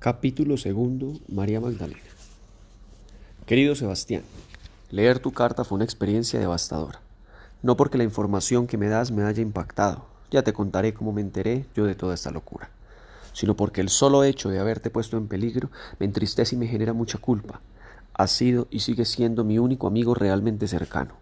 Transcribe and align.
Capítulo 0.00 0.56
segundo. 0.56 1.18
María 1.26 1.60
Magdalena. 1.60 1.98
Querido 3.46 3.74
Sebastián, 3.74 4.22
leer 4.92 5.18
tu 5.18 5.32
carta 5.32 5.64
fue 5.64 5.74
una 5.74 5.84
experiencia 5.84 6.38
devastadora. 6.38 7.00
No 7.64 7.76
porque 7.76 7.98
la 7.98 8.04
información 8.04 8.68
que 8.68 8.78
me 8.78 8.88
das 8.88 9.10
me 9.10 9.24
haya 9.24 9.42
impactado, 9.42 10.06
ya 10.30 10.42
te 10.42 10.52
contaré 10.52 10.94
cómo 10.94 11.12
me 11.12 11.20
enteré 11.20 11.66
yo 11.74 11.84
de 11.84 11.96
toda 11.96 12.14
esta 12.14 12.30
locura, 12.30 12.70
sino 13.32 13.56
porque 13.56 13.80
el 13.80 13.88
solo 13.88 14.22
hecho 14.22 14.50
de 14.50 14.60
haberte 14.60 14.88
puesto 14.88 15.16
en 15.16 15.26
peligro 15.26 15.68
me 15.98 16.06
entristece 16.06 16.54
y 16.54 16.58
me 16.58 16.68
genera 16.68 16.92
mucha 16.92 17.18
culpa. 17.18 17.60
Has 18.14 18.30
sido 18.30 18.68
y 18.70 18.78
sigues 18.80 19.08
siendo 19.08 19.42
mi 19.42 19.58
único 19.58 19.88
amigo 19.88 20.14
realmente 20.14 20.68
cercano, 20.68 21.14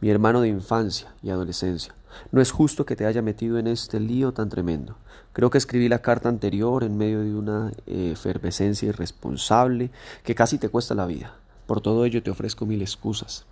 mi 0.00 0.10
hermano 0.10 0.40
de 0.40 0.48
infancia 0.48 1.14
y 1.22 1.30
adolescencia, 1.30 1.94
no 2.32 2.40
es 2.40 2.50
justo 2.50 2.86
que 2.86 2.96
te 2.96 3.06
haya 3.06 3.22
metido 3.22 3.58
en 3.58 3.66
este 3.66 4.00
lío 4.00 4.32
tan 4.32 4.48
tremendo. 4.48 4.96
Creo 5.32 5.50
que 5.50 5.58
escribí 5.58 5.88
la 5.88 6.02
carta 6.02 6.28
anterior 6.28 6.84
en 6.84 6.96
medio 6.96 7.20
de 7.20 7.34
una 7.34 7.72
eh, 7.86 8.10
efervescencia 8.12 8.88
irresponsable 8.88 9.90
que 10.22 10.34
casi 10.34 10.58
te 10.58 10.68
cuesta 10.68 10.94
la 10.94 11.06
vida. 11.06 11.34
Por 11.66 11.80
todo 11.80 12.04
ello 12.04 12.22
te 12.22 12.30
ofrezco 12.30 12.66
mil 12.66 12.82
excusas. 12.82 13.46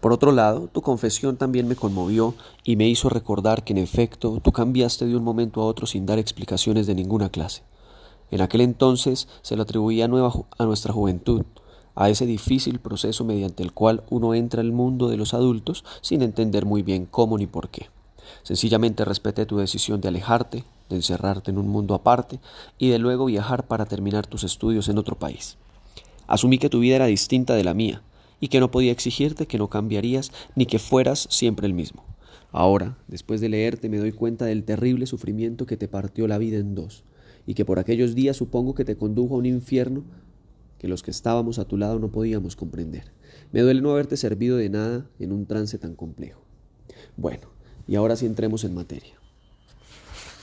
Por 0.00 0.12
otro 0.12 0.32
lado, 0.32 0.68
tu 0.68 0.82
confesión 0.82 1.36
también 1.36 1.66
me 1.66 1.76
conmovió 1.76 2.34
y 2.64 2.76
me 2.76 2.88
hizo 2.88 3.08
recordar 3.08 3.64
que 3.64 3.72
en 3.72 3.78
efecto 3.78 4.40
tú 4.42 4.52
cambiaste 4.52 5.06
de 5.06 5.16
un 5.16 5.24
momento 5.24 5.60
a 5.60 5.64
otro 5.64 5.86
sin 5.86 6.06
dar 6.06 6.18
explicaciones 6.18 6.86
de 6.86 6.94
ninguna 6.94 7.30
clase. 7.30 7.62
En 8.30 8.40
aquel 8.40 8.60
entonces 8.60 9.28
se 9.42 9.56
lo 9.56 9.62
atribuía 9.62 10.04
a 10.04 10.64
nuestra 10.64 10.92
juventud, 10.92 11.44
a 12.00 12.08
ese 12.08 12.24
difícil 12.24 12.78
proceso 12.78 13.26
mediante 13.26 13.62
el 13.62 13.72
cual 13.72 14.04
uno 14.08 14.32
entra 14.32 14.62
al 14.62 14.72
mundo 14.72 15.10
de 15.10 15.18
los 15.18 15.34
adultos 15.34 15.84
sin 16.00 16.22
entender 16.22 16.64
muy 16.64 16.82
bien 16.82 17.04
cómo 17.04 17.36
ni 17.36 17.46
por 17.46 17.68
qué. 17.68 17.90
Sencillamente 18.42 19.04
respeté 19.04 19.44
tu 19.44 19.58
decisión 19.58 20.00
de 20.00 20.08
alejarte, 20.08 20.64
de 20.88 20.96
encerrarte 20.96 21.50
en 21.50 21.58
un 21.58 21.68
mundo 21.68 21.94
aparte 21.94 22.40
y 22.78 22.88
de 22.88 22.98
luego 22.98 23.26
viajar 23.26 23.66
para 23.66 23.84
terminar 23.84 24.26
tus 24.26 24.44
estudios 24.44 24.88
en 24.88 24.96
otro 24.96 25.18
país. 25.18 25.58
Asumí 26.26 26.56
que 26.56 26.70
tu 26.70 26.80
vida 26.80 26.96
era 26.96 27.04
distinta 27.04 27.52
de 27.52 27.64
la 27.64 27.74
mía 27.74 28.00
y 28.40 28.48
que 28.48 28.60
no 28.60 28.70
podía 28.70 28.92
exigirte 28.92 29.44
que 29.44 29.58
no 29.58 29.68
cambiarías 29.68 30.32
ni 30.54 30.64
que 30.64 30.78
fueras 30.78 31.26
siempre 31.28 31.66
el 31.66 31.74
mismo. 31.74 32.02
Ahora, 32.50 32.96
después 33.08 33.42
de 33.42 33.50
leerte, 33.50 33.90
me 33.90 33.98
doy 33.98 34.12
cuenta 34.12 34.46
del 34.46 34.64
terrible 34.64 35.04
sufrimiento 35.04 35.66
que 35.66 35.76
te 35.76 35.86
partió 35.86 36.26
la 36.26 36.38
vida 36.38 36.56
en 36.56 36.74
dos, 36.74 37.04
y 37.46 37.52
que 37.52 37.66
por 37.66 37.78
aquellos 37.78 38.14
días 38.14 38.38
supongo 38.38 38.74
que 38.74 38.86
te 38.86 38.96
condujo 38.96 39.34
a 39.34 39.38
un 39.38 39.44
infierno 39.44 40.02
que 40.80 40.88
los 40.88 41.02
que 41.02 41.10
estábamos 41.10 41.58
a 41.58 41.66
tu 41.66 41.76
lado 41.76 41.98
no 41.98 42.10
podíamos 42.10 42.56
comprender. 42.56 43.12
Me 43.52 43.60
duele 43.60 43.82
no 43.82 43.90
haberte 43.90 44.16
servido 44.16 44.56
de 44.56 44.70
nada 44.70 45.10
en 45.18 45.30
un 45.30 45.44
trance 45.44 45.76
tan 45.76 45.94
complejo. 45.94 46.40
Bueno, 47.18 47.50
y 47.86 47.96
ahora 47.96 48.16
sí 48.16 48.24
entremos 48.24 48.64
en 48.64 48.74
materia. 48.74 49.19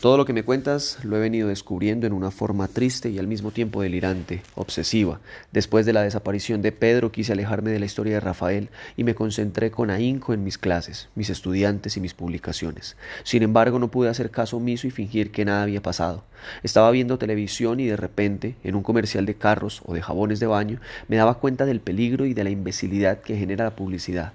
Todo 0.07 0.15
lo 0.15 0.23
que 0.23 0.31
me 0.31 0.43
cuentas 0.43 0.99
lo 1.03 1.17
he 1.17 1.19
venido 1.19 1.49
descubriendo 1.49 2.07
en 2.07 2.13
una 2.13 2.31
forma 2.31 2.69
triste 2.69 3.09
y 3.09 3.19
al 3.19 3.27
mismo 3.27 3.51
tiempo 3.51 3.81
delirante, 3.81 4.41
obsesiva. 4.55 5.19
Después 5.51 5.85
de 5.85 5.91
la 5.91 6.01
desaparición 6.01 6.61
de 6.61 6.71
Pedro 6.71 7.11
quise 7.11 7.33
alejarme 7.33 7.71
de 7.71 7.79
la 7.79 7.87
historia 7.87 8.13
de 8.13 8.21
Rafael 8.21 8.69
y 8.95 9.03
me 9.03 9.15
concentré 9.15 9.69
con 9.69 9.89
ahínco 9.89 10.33
en 10.33 10.45
mis 10.45 10.57
clases, 10.57 11.09
mis 11.15 11.29
estudiantes 11.29 11.97
y 11.97 11.99
mis 11.99 12.13
publicaciones. 12.13 12.95
Sin 13.25 13.43
embargo, 13.43 13.79
no 13.79 13.91
pude 13.91 14.07
hacer 14.07 14.31
caso 14.31 14.55
omiso 14.55 14.87
y 14.87 14.91
fingir 14.91 15.29
que 15.29 15.43
nada 15.43 15.63
había 15.63 15.81
pasado. 15.81 16.23
Estaba 16.63 16.89
viendo 16.91 17.17
televisión 17.17 17.81
y 17.81 17.87
de 17.87 17.97
repente, 17.97 18.55
en 18.63 18.75
un 18.75 18.83
comercial 18.83 19.25
de 19.25 19.35
carros 19.35 19.81
o 19.85 19.93
de 19.93 20.01
jabones 20.01 20.39
de 20.39 20.47
baño, 20.47 20.79
me 21.09 21.17
daba 21.17 21.39
cuenta 21.39 21.65
del 21.65 21.81
peligro 21.81 22.25
y 22.25 22.33
de 22.33 22.45
la 22.45 22.49
imbecilidad 22.49 23.19
que 23.19 23.35
genera 23.35 23.65
la 23.65 23.75
publicidad. 23.75 24.31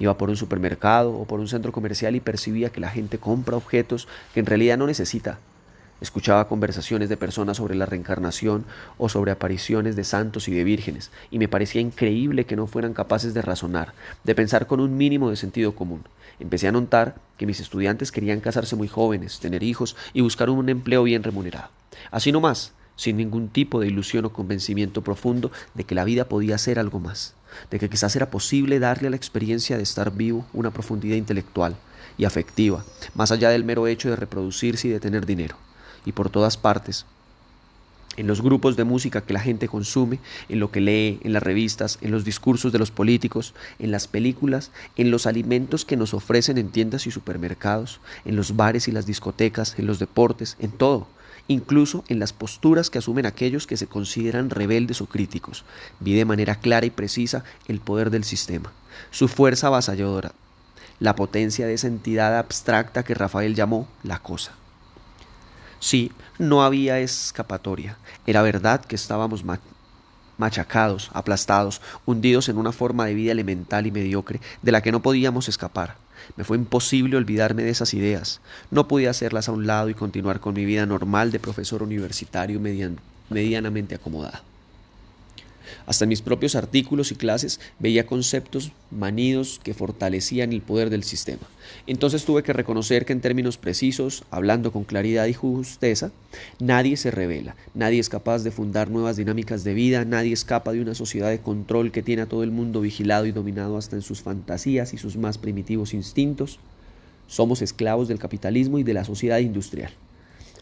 Iba 0.00 0.16
por 0.16 0.30
un 0.30 0.36
supermercado 0.36 1.12
o 1.12 1.26
por 1.26 1.38
un 1.38 1.46
centro 1.46 1.70
comercial 1.70 2.16
y 2.16 2.20
percibía 2.20 2.70
que 2.70 2.80
la 2.80 2.88
gente 2.88 3.18
compra 3.18 3.56
objetos 3.56 4.08
que 4.34 4.40
en 4.40 4.46
realidad 4.46 4.78
no 4.78 4.86
necesita. 4.86 5.38
Escuchaba 6.00 6.48
conversaciones 6.48 7.10
de 7.10 7.18
personas 7.18 7.58
sobre 7.58 7.74
la 7.74 7.84
reencarnación 7.84 8.64
o 8.96 9.10
sobre 9.10 9.30
apariciones 9.30 9.96
de 9.96 10.04
santos 10.04 10.48
y 10.48 10.52
de 10.52 10.64
vírgenes, 10.64 11.10
y 11.30 11.38
me 11.38 11.48
parecía 11.48 11.82
increíble 11.82 12.46
que 12.46 12.56
no 12.56 12.66
fueran 12.66 12.94
capaces 12.94 13.34
de 13.34 13.42
razonar, 13.42 13.92
de 14.24 14.34
pensar 14.34 14.66
con 14.66 14.80
un 14.80 14.96
mínimo 14.96 15.28
de 15.28 15.36
sentido 15.36 15.74
común. 15.74 16.04
Empecé 16.38 16.68
a 16.68 16.72
notar 16.72 17.16
que 17.36 17.44
mis 17.44 17.60
estudiantes 17.60 18.10
querían 18.10 18.40
casarse 18.40 18.76
muy 18.76 18.88
jóvenes, 18.88 19.40
tener 19.40 19.62
hijos 19.62 19.94
y 20.14 20.22
buscar 20.22 20.48
un 20.48 20.70
empleo 20.70 21.02
bien 21.02 21.22
remunerado. 21.22 21.68
Así 22.10 22.32
nomás, 22.32 22.72
sin 23.00 23.16
ningún 23.16 23.48
tipo 23.48 23.80
de 23.80 23.86
ilusión 23.86 24.26
o 24.26 24.32
convencimiento 24.34 25.00
profundo 25.00 25.50
de 25.72 25.84
que 25.84 25.94
la 25.94 26.04
vida 26.04 26.26
podía 26.26 26.58
ser 26.58 26.78
algo 26.78 27.00
más, 27.00 27.34
de 27.70 27.78
que 27.78 27.88
quizás 27.88 28.14
era 28.14 28.30
posible 28.30 28.78
darle 28.78 29.08
a 29.08 29.10
la 29.10 29.16
experiencia 29.16 29.78
de 29.78 29.82
estar 29.82 30.12
vivo 30.12 30.44
una 30.52 30.70
profundidad 30.70 31.16
intelectual 31.16 31.76
y 32.18 32.26
afectiva, 32.26 32.84
más 33.14 33.32
allá 33.32 33.48
del 33.48 33.64
mero 33.64 33.86
hecho 33.86 34.10
de 34.10 34.16
reproducirse 34.16 34.88
y 34.88 34.90
de 34.90 35.00
tener 35.00 35.24
dinero. 35.24 35.56
Y 36.04 36.12
por 36.12 36.28
todas 36.28 36.58
partes, 36.58 37.06
en 38.18 38.26
los 38.26 38.42
grupos 38.42 38.76
de 38.76 38.84
música 38.84 39.22
que 39.22 39.32
la 39.32 39.40
gente 39.40 39.66
consume, 39.66 40.18
en 40.50 40.60
lo 40.60 40.70
que 40.70 40.82
lee, 40.82 41.20
en 41.22 41.32
las 41.32 41.42
revistas, 41.42 41.98
en 42.02 42.10
los 42.10 42.26
discursos 42.26 42.70
de 42.70 42.80
los 42.80 42.90
políticos, 42.90 43.54
en 43.78 43.92
las 43.92 44.08
películas, 44.08 44.72
en 44.98 45.10
los 45.10 45.24
alimentos 45.24 45.86
que 45.86 45.96
nos 45.96 46.12
ofrecen 46.12 46.58
en 46.58 46.68
tiendas 46.68 47.06
y 47.06 47.10
supermercados, 47.10 47.98
en 48.26 48.36
los 48.36 48.56
bares 48.56 48.88
y 48.88 48.92
las 48.92 49.06
discotecas, 49.06 49.78
en 49.78 49.86
los 49.86 49.98
deportes, 49.98 50.58
en 50.60 50.70
todo 50.70 51.06
incluso 51.48 52.04
en 52.08 52.18
las 52.18 52.32
posturas 52.32 52.90
que 52.90 52.98
asumen 52.98 53.26
aquellos 53.26 53.66
que 53.66 53.76
se 53.76 53.86
consideran 53.86 54.50
rebeldes 54.50 55.00
o 55.00 55.06
críticos. 55.06 55.64
Vi 55.98 56.14
de 56.14 56.24
manera 56.24 56.56
clara 56.56 56.86
y 56.86 56.90
precisa 56.90 57.44
el 57.68 57.80
poder 57.80 58.10
del 58.10 58.24
sistema, 58.24 58.72
su 59.10 59.28
fuerza 59.28 59.68
avasalladora, 59.68 60.32
la 60.98 61.14
potencia 61.16 61.66
de 61.66 61.74
esa 61.74 61.86
entidad 61.86 62.38
abstracta 62.38 63.02
que 63.02 63.14
Rafael 63.14 63.54
llamó 63.54 63.88
la 64.02 64.18
cosa. 64.18 64.52
Sí, 65.80 66.12
no 66.38 66.62
había 66.62 67.00
escapatoria. 67.00 67.96
Era 68.26 68.42
verdad 68.42 68.84
que 68.84 68.96
estábamos 68.96 69.44
machacados, 70.36 71.10
aplastados, 71.14 71.80
hundidos 72.04 72.50
en 72.50 72.58
una 72.58 72.72
forma 72.72 73.06
de 73.06 73.14
vida 73.14 73.32
elemental 73.32 73.86
y 73.86 73.90
mediocre 73.90 74.40
de 74.60 74.72
la 74.72 74.82
que 74.82 74.92
no 74.92 75.00
podíamos 75.00 75.48
escapar. 75.48 75.96
Me 76.36 76.44
fue 76.44 76.56
imposible 76.56 77.16
olvidarme 77.16 77.62
de 77.62 77.70
esas 77.70 77.94
ideas. 77.94 78.40
No 78.70 78.88
podía 78.88 79.10
hacerlas 79.10 79.48
a 79.48 79.52
un 79.52 79.66
lado 79.66 79.88
y 79.88 79.94
continuar 79.94 80.40
con 80.40 80.54
mi 80.54 80.64
vida 80.64 80.86
normal 80.86 81.30
de 81.30 81.40
profesor 81.40 81.82
universitario 81.82 82.60
medianamente 83.30 83.94
acomodado. 83.94 84.49
Hasta 85.86 86.04
en 86.04 86.10
mis 86.10 86.22
propios 86.22 86.54
artículos 86.54 87.12
y 87.12 87.14
clases 87.14 87.60
veía 87.78 88.06
conceptos 88.06 88.72
manidos 88.90 89.60
que 89.62 89.74
fortalecían 89.74 90.52
el 90.52 90.62
poder 90.62 90.90
del 90.90 91.04
sistema. 91.04 91.42
Entonces 91.86 92.24
tuve 92.24 92.42
que 92.42 92.52
reconocer 92.52 93.04
que 93.04 93.12
en 93.12 93.20
términos 93.20 93.56
precisos, 93.56 94.24
hablando 94.30 94.72
con 94.72 94.84
claridad 94.84 95.26
y 95.26 95.34
justeza, 95.34 96.10
nadie 96.58 96.96
se 96.96 97.10
revela, 97.10 97.56
nadie 97.74 98.00
es 98.00 98.08
capaz 98.08 98.42
de 98.42 98.50
fundar 98.50 98.90
nuevas 98.90 99.16
dinámicas 99.16 99.64
de 99.64 99.74
vida, 99.74 100.04
nadie 100.04 100.32
escapa 100.32 100.72
de 100.72 100.80
una 100.80 100.94
sociedad 100.94 101.30
de 101.30 101.40
control 101.40 101.92
que 101.92 102.02
tiene 102.02 102.22
a 102.22 102.26
todo 102.26 102.42
el 102.42 102.50
mundo 102.50 102.80
vigilado 102.80 103.26
y 103.26 103.32
dominado 103.32 103.76
hasta 103.76 103.96
en 103.96 104.02
sus 104.02 104.22
fantasías 104.22 104.94
y 104.94 104.98
sus 104.98 105.16
más 105.16 105.38
primitivos 105.38 105.94
instintos. 105.94 106.58
Somos 107.26 107.62
esclavos 107.62 108.08
del 108.08 108.18
capitalismo 108.18 108.78
y 108.78 108.82
de 108.82 108.94
la 108.94 109.04
sociedad 109.04 109.38
industrial. 109.38 109.92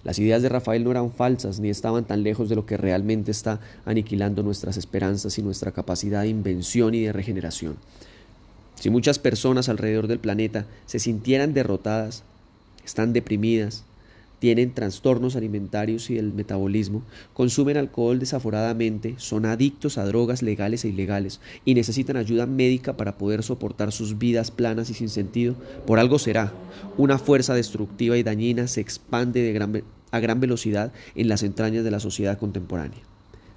Las 0.04 0.18
ideas 0.18 0.42
de 0.42 0.48
Rafael 0.48 0.84
no 0.84 0.90
eran 0.90 1.12
falsas 1.12 1.60
ni 1.60 1.70
estaban 1.70 2.04
tan 2.04 2.22
lejos 2.22 2.48
de 2.48 2.54
lo 2.54 2.66
que 2.66 2.76
realmente 2.76 3.30
está 3.30 3.60
aniquilando 3.84 4.42
nuestras 4.42 4.76
esperanzas 4.76 5.38
y 5.38 5.42
nuestra 5.42 5.72
capacidad 5.72 6.22
de 6.22 6.28
invención 6.28 6.94
y 6.94 7.02
de 7.02 7.12
regeneración. 7.12 7.76
Si 8.76 8.90
muchas 8.90 9.18
personas 9.18 9.68
alrededor 9.68 10.06
del 10.06 10.20
planeta 10.20 10.66
se 10.86 11.00
sintieran 11.00 11.52
derrotadas, 11.52 12.22
están 12.84 13.12
deprimidas, 13.12 13.84
tienen 14.38 14.72
trastornos 14.72 15.36
alimentarios 15.36 16.10
y 16.10 16.14
del 16.14 16.32
metabolismo, 16.32 17.02
consumen 17.32 17.76
alcohol 17.76 18.18
desaforadamente, 18.18 19.14
son 19.18 19.46
adictos 19.46 19.98
a 19.98 20.04
drogas 20.04 20.42
legales 20.42 20.84
e 20.84 20.88
ilegales 20.88 21.40
y 21.64 21.74
necesitan 21.74 22.16
ayuda 22.16 22.46
médica 22.46 22.96
para 22.96 23.18
poder 23.18 23.42
soportar 23.42 23.92
sus 23.92 24.18
vidas 24.18 24.50
planas 24.50 24.90
y 24.90 24.94
sin 24.94 25.08
sentido, 25.08 25.54
por 25.86 25.98
algo 25.98 26.18
será. 26.18 26.52
Una 26.96 27.18
fuerza 27.18 27.54
destructiva 27.54 28.16
y 28.16 28.22
dañina 28.22 28.68
se 28.68 28.80
expande 28.80 29.42
de 29.42 29.82
a 30.10 30.20
gran 30.20 30.40
velocidad 30.40 30.92
en 31.14 31.28
las 31.28 31.42
entrañas 31.42 31.84
de 31.84 31.90
la 31.90 32.00
sociedad 32.00 32.38
contemporánea. 32.38 33.00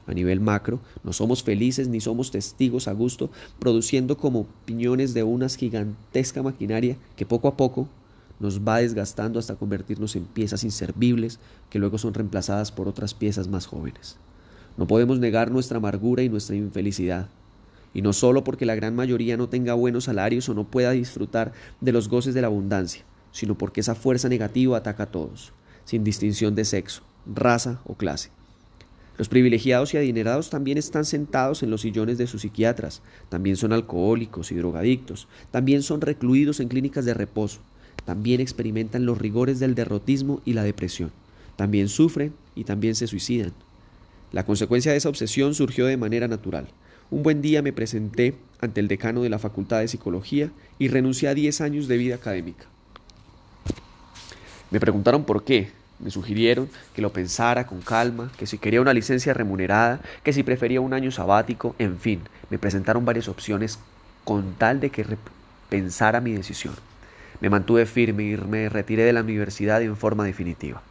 A 0.07 0.13
nivel 0.13 0.39
macro, 0.39 0.79
no 1.03 1.13
somos 1.13 1.44
felices 1.44 1.88
ni 1.88 2.01
somos 2.01 2.31
testigos 2.31 2.88
a 2.88 2.94
gusto, 2.94 3.29
produciendo 3.59 4.17
como 4.17 4.47
piñones 4.65 5.13
de 5.13 5.23
una 5.23 5.47
gigantesca 5.47 6.41
maquinaria 6.41 6.97
que 7.15 7.25
poco 7.25 7.47
a 7.47 7.55
poco 7.55 7.88
nos 8.41 8.61
va 8.61 8.79
desgastando 8.79 9.39
hasta 9.39 9.55
convertirnos 9.55 10.15
en 10.15 10.25
piezas 10.25 10.63
inservibles 10.63 11.39
que 11.69 11.79
luego 11.79 11.97
son 11.97 12.13
reemplazadas 12.13 12.71
por 12.71 12.88
otras 12.88 13.13
piezas 13.13 13.47
más 13.47 13.67
jóvenes. 13.67 14.17
No 14.77 14.88
podemos 14.88 15.19
negar 15.19 15.51
nuestra 15.51 15.77
amargura 15.77 16.23
y 16.23 16.29
nuestra 16.29 16.55
infelicidad, 16.55 17.29
y 17.93 18.01
no 18.01 18.13
solo 18.13 18.43
porque 18.43 18.65
la 18.65 18.75
gran 18.75 18.95
mayoría 18.95 19.38
no 19.38 19.49
tenga 19.49 19.73
buenos 19.73 20.05
salarios 20.05 20.49
o 20.49 20.53
no 20.53 20.63
pueda 20.63 20.91
disfrutar 20.91 21.53
de 21.81 21.91
los 21.91 22.09
goces 22.09 22.33
de 22.33 22.41
la 22.41 22.47
abundancia, 22.47 23.03
sino 23.31 23.57
porque 23.57 23.81
esa 23.81 23.95
fuerza 23.95 24.27
negativa 24.27 24.77
ataca 24.77 25.03
a 25.03 25.11
todos, 25.11 25.53
sin 25.85 26.03
distinción 26.03 26.55
de 26.55 26.65
sexo, 26.65 27.03
raza 27.25 27.81
o 27.85 27.95
clase. 27.95 28.31
Los 29.17 29.29
privilegiados 29.29 29.93
y 29.93 29.97
adinerados 29.97 30.49
también 30.49 30.79
están 30.79 31.05
sentados 31.05 31.61
en 31.61 31.69
los 31.69 31.81
sillones 31.81 32.17
de 32.17 32.25
sus 32.25 32.41
psiquiatras, 32.41 33.03
también 33.29 33.55
son 33.55 33.71
alcohólicos 33.71 34.51
y 34.51 34.55
drogadictos, 34.55 35.27
también 35.51 35.83
son 35.83 36.01
recluidos 36.01 36.59
en 36.59 36.69
clínicas 36.69 37.05
de 37.05 37.13
reposo, 37.13 37.59
también 38.06 38.42
experimentan 38.42 39.06
los 39.06 39.18
rigores 39.18 39.59
del 39.59 39.75
derrotismo 39.75 40.42
y 40.45 40.53
la 40.53 40.63
depresión. 40.63 41.12
también 41.56 41.89
sufren 41.89 42.33
y 42.56 42.63
también 42.63 42.95
se 42.95 43.06
suicidan. 43.06 43.53
La 44.31 44.45
consecuencia 44.45 44.92
de 44.92 44.98
esa 44.98 45.09
obsesión 45.09 45.53
surgió 45.53 45.86
de 45.86 45.98
manera 45.98 46.27
natural. 46.27 46.68
Un 47.12 47.21
buen 47.21 47.42
día 47.42 47.62
me 47.62 47.74
presenté 47.74 48.36
ante 48.62 48.80
el 48.80 48.88
decano 48.88 49.21
de 49.21 49.30
la 49.30 49.38
Facultad 49.38 49.80
de 49.80 49.88
Psicología 49.88 50.50
y 50.80 50.88
renuncié 50.88 51.27
a 51.27 51.33
10 51.33 51.62
años 51.62 51.88
de 51.88 51.98
vida 51.98 52.15
académica. 52.15 52.65
Me 54.71 54.80
preguntaron 54.80 55.25
por 55.25 55.44
qué. 55.44 55.69
Me 56.00 56.09
sugirieron 56.09 56.69
que 56.95 57.01
lo 57.01 57.13
pensara 57.13 57.68
con 57.68 57.81
calma, 57.81 58.31
que 58.38 58.48
si 58.48 58.57
quería 58.57 58.81
una 58.81 58.94
licencia 58.94 59.33
remunerada, 59.33 60.01
que 60.24 60.33
si 60.33 60.42
prefería 60.42 60.81
un 60.81 60.94
año 60.94 61.12
sabático, 61.12 61.75
en 61.77 62.00
fin, 62.00 62.21
me 62.50 62.57
presentaron 62.57 63.06
varias 63.06 63.27
opciones 63.27 63.77
con 64.24 64.56
tal 64.56 64.80
de 64.80 64.89
que 64.89 65.03
repensara 65.03 66.21
mi 66.21 66.31
decisión. 66.31 66.74
Me 67.41 67.49
mantuve 67.49 67.85
firme 67.85 68.23
y 68.23 68.38
me 68.38 68.69
retiré 68.69 69.03
de 69.03 69.13
la 69.13 69.21
universidad 69.21 69.81
en 69.81 69.97
forma 69.97 70.23
definitiva. 70.23 70.81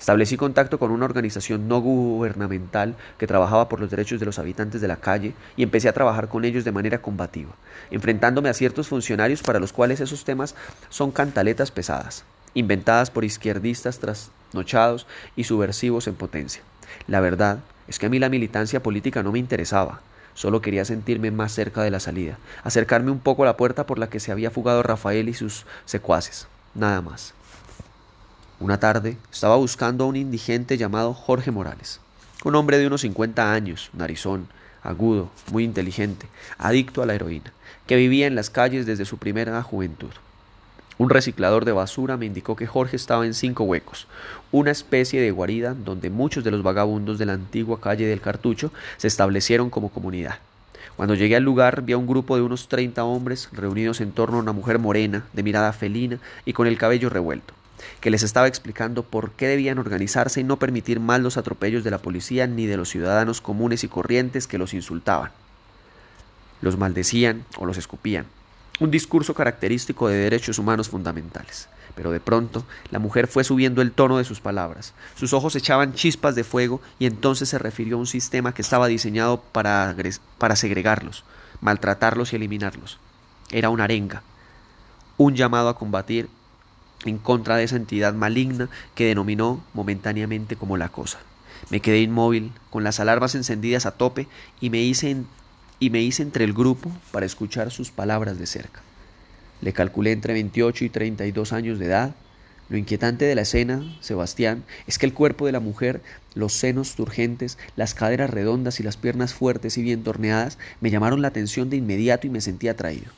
Establecí 0.00 0.38
contacto 0.38 0.78
con 0.78 0.92
una 0.92 1.04
organización 1.04 1.68
no 1.68 1.82
gubernamental 1.82 2.96
que 3.18 3.26
trabajaba 3.26 3.68
por 3.68 3.80
los 3.80 3.90
derechos 3.90 4.18
de 4.18 4.24
los 4.24 4.38
habitantes 4.38 4.80
de 4.80 4.88
la 4.88 4.96
calle 4.96 5.34
y 5.58 5.62
empecé 5.62 5.90
a 5.90 5.92
trabajar 5.92 6.28
con 6.28 6.46
ellos 6.46 6.64
de 6.64 6.72
manera 6.72 7.02
combativa, 7.02 7.50
enfrentándome 7.90 8.48
a 8.48 8.54
ciertos 8.54 8.88
funcionarios 8.88 9.42
para 9.42 9.60
los 9.60 9.74
cuales 9.74 10.00
esos 10.00 10.24
temas 10.24 10.54
son 10.88 11.10
cantaletas 11.10 11.70
pesadas, 11.70 12.24
inventadas 12.54 13.10
por 13.10 13.26
izquierdistas 13.26 13.98
trasnochados 13.98 15.06
y 15.36 15.44
subversivos 15.44 16.06
en 16.06 16.14
potencia. 16.14 16.62
La 17.06 17.20
verdad 17.20 17.58
es 17.86 17.98
que 17.98 18.06
a 18.06 18.08
mí 18.08 18.18
la 18.18 18.30
militancia 18.30 18.82
política 18.82 19.22
no 19.22 19.32
me 19.32 19.38
interesaba, 19.38 20.00
Solo 20.34 20.60
quería 20.60 20.84
sentirme 20.84 21.30
más 21.30 21.52
cerca 21.52 21.82
de 21.82 21.90
la 21.90 22.00
salida, 22.00 22.38
acercarme 22.62 23.10
un 23.10 23.18
poco 23.20 23.42
a 23.42 23.46
la 23.46 23.56
puerta 23.56 23.86
por 23.86 23.98
la 23.98 24.08
que 24.08 24.20
se 24.20 24.32
había 24.32 24.50
fugado 24.50 24.82
Rafael 24.82 25.28
y 25.28 25.34
sus 25.34 25.66
secuaces, 25.84 26.46
nada 26.74 27.02
más. 27.02 27.34
Una 28.58 28.78
tarde 28.78 29.16
estaba 29.32 29.56
buscando 29.56 30.04
a 30.04 30.06
un 30.06 30.16
indigente 30.16 30.76
llamado 30.76 31.14
Jorge 31.14 31.50
Morales, 31.50 32.00
un 32.44 32.54
hombre 32.54 32.78
de 32.78 32.86
unos 32.86 33.02
50 33.02 33.52
años, 33.52 33.90
narizón, 33.92 34.48
agudo, 34.82 35.30
muy 35.50 35.64
inteligente, 35.64 36.26
adicto 36.58 37.02
a 37.02 37.06
la 37.06 37.14
heroína, 37.14 37.52
que 37.86 37.96
vivía 37.96 38.26
en 38.26 38.34
las 38.34 38.50
calles 38.50 38.86
desde 38.86 39.04
su 39.04 39.18
primera 39.18 39.62
juventud. 39.62 40.10
Un 41.00 41.08
reciclador 41.08 41.64
de 41.64 41.72
basura 41.72 42.18
me 42.18 42.26
indicó 42.26 42.56
que 42.56 42.66
Jorge 42.66 42.94
estaba 42.94 43.24
en 43.24 43.32
cinco 43.32 43.64
huecos, 43.64 44.06
una 44.52 44.70
especie 44.70 45.22
de 45.22 45.30
guarida 45.30 45.72
donde 45.72 46.10
muchos 46.10 46.44
de 46.44 46.50
los 46.50 46.62
vagabundos 46.62 47.18
de 47.18 47.24
la 47.24 47.32
antigua 47.32 47.80
calle 47.80 48.06
del 48.06 48.20
Cartucho 48.20 48.70
se 48.98 49.06
establecieron 49.06 49.70
como 49.70 49.88
comunidad. 49.88 50.40
Cuando 50.96 51.14
llegué 51.14 51.36
al 51.36 51.42
lugar 51.42 51.80
vi 51.80 51.94
a 51.94 51.96
un 51.96 52.06
grupo 52.06 52.36
de 52.36 52.42
unos 52.42 52.68
treinta 52.68 53.04
hombres 53.04 53.48
reunidos 53.52 54.02
en 54.02 54.12
torno 54.12 54.36
a 54.36 54.40
una 54.42 54.52
mujer 54.52 54.78
morena, 54.78 55.24
de 55.32 55.42
mirada 55.42 55.72
felina 55.72 56.18
y 56.44 56.52
con 56.52 56.66
el 56.66 56.76
cabello 56.76 57.08
revuelto, 57.08 57.54
que 58.02 58.10
les 58.10 58.22
estaba 58.22 58.46
explicando 58.46 59.02
por 59.02 59.30
qué 59.30 59.46
debían 59.48 59.78
organizarse 59.78 60.42
y 60.42 60.44
no 60.44 60.58
permitir 60.58 61.00
más 61.00 61.22
los 61.22 61.38
atropellos 61.38 61.82
de 61.82 61.92
la 61.92 62.02
policía 62.02 62.46
ni 62.46 62.66
de 62.66 62.76
los 62.76 62.90
ciudadanos 62.90 63.40
comunes 63.40 63.84
y 63.84 63.88
corrientes 63.88 64.46
que 64.46 64.58
los 64.58 64.74
insultaban. 64.74 65.30
Los 66.60 66.76
maldecían 66.76 67.46
o 67.56 67.64
los 67.64 67.78
escupían 67.78 68.26
un 68.80 68.90
discurso 68.90 69.34
característico 69.34 70.08
de 70.08 70.16
derechos 70.16 70.58
humanos 70.58 70.88
fundamentales. 70.88 71.68
Pero 71.94 72.10
de 72.10 72.20
pronto 72.20 72.64
la 72.90 72.98
mujer 72.98 73.26
fue 73.26 73.44
subiendo 73.44 73.82
el 73.82 73.92
tono 73.92 74.18
de 74.18 74.24
sus 74.24 74.40
palabras. 74.40 74.94
Sus 75.14 75.32
ojos 75.32 75.54
echaban 75.54 75.92
chispas 75.92 76.34
de 76.34 76.44
fuego 76.44 76.80
y 76.98 77.06
entonces 77.06 77.48
se 77.50 77.58
refirió 77.58 77.96
a 77.96 78.00
un 78.00 78.06
sistema 78.06 78.54
que 78.54 78.62
estaba 78.62 78.88
diseñado 78.88 79.40
para, 79.40 79.94
para 80.38 80.56
segregarlos, 80.56 81.24
maltratarlos 81.60 82.32
y 82.32 82.36
eliminarlos. 82.36 82.98
Era 83.50 83.68
una 83.68 83.84
arenga, 83.84 84.22
un 85.16 85.34
llamado 85.36 85.68
a 85.68 85.76
combatir 85.76 86.28
en 87.04 87.18
contra 87.18 87.56
de 87.56 87.64
esa 87.64 87.76
entidad 87.76 88.14
maligna 88.14 88.68
que 88.94 89.06
denominó 89.06 89.62
momentáneamente 89.74 90.56
como 90.56 90.76
la 90.76 90.88
cosa. 90.88 91.18
Me 91.68 91.80
quedé 91.80 92.00
inmóvil, 92.00 92.52
con 92.70 92.84
las 92.84 93.00
alarmas 93.00 93.34
encendidas 93.34 93.84
a 93.84 93.92
tope, 93.92 94.28
y 94.60 94.70
me 94.70 94.78
hice 94.78 95.24
y 95.80 95.90
me 95.90 96.02
hice 96.02 96.22
entre 96.22 96.44
el 96.44 96.52
grupo 96.52 96.92
para 97.10 97.26
escuchar 97.26 97.70
sus 97.70 97.90
palabras 97.90 98.38
de 98.38 98.46
cerca. 98.46 98.82
Le 99.62 99.72
calculé 99.72 100.12
entre 100.12 100.34
28 100.34 100.84
y 100.84 100.88
32 100.90 101.52
años 101.52 101.78
de 101.78 101.86
edad. 101.86 102.14
Lo 102.68 102.76
inquietante 102.76 103.24
de 103.24 103.34
la 103.34 103.42
escena, 103.42 103.82
Sebastián, 104.00 104.62
es 104.86 104.98
que 104.98 105.06
el 105.06 105.14
cuerpo 105.14 105.46
de 105.46 105.52
la 105.52 105.60
mujer, 105.60 106.02
los 106.34 106.52
senos 106.52 106.94
turgentes, 106.94 107.58
las 107.76 107.94
caderas 107.94 108.30
redondas 108.30 108.78
y 108.78 108.82
las 108.82 108.96
piernas 108.96 109.34
fuertes 109.34 109.76
y 109.76 109.82
bien 109.82 110.04
torneadas 110.04 110.58
me 110.80 110.90
llamaron 110.90 111.22
la 111.22 111.28
atención 111.28 111.68
de 111.68 111.78
inmediato 111.78 112.26
y 112.26 112.30
me 112.30 112.40
sentí 112.40 112.68
atraído, 112.68 113.10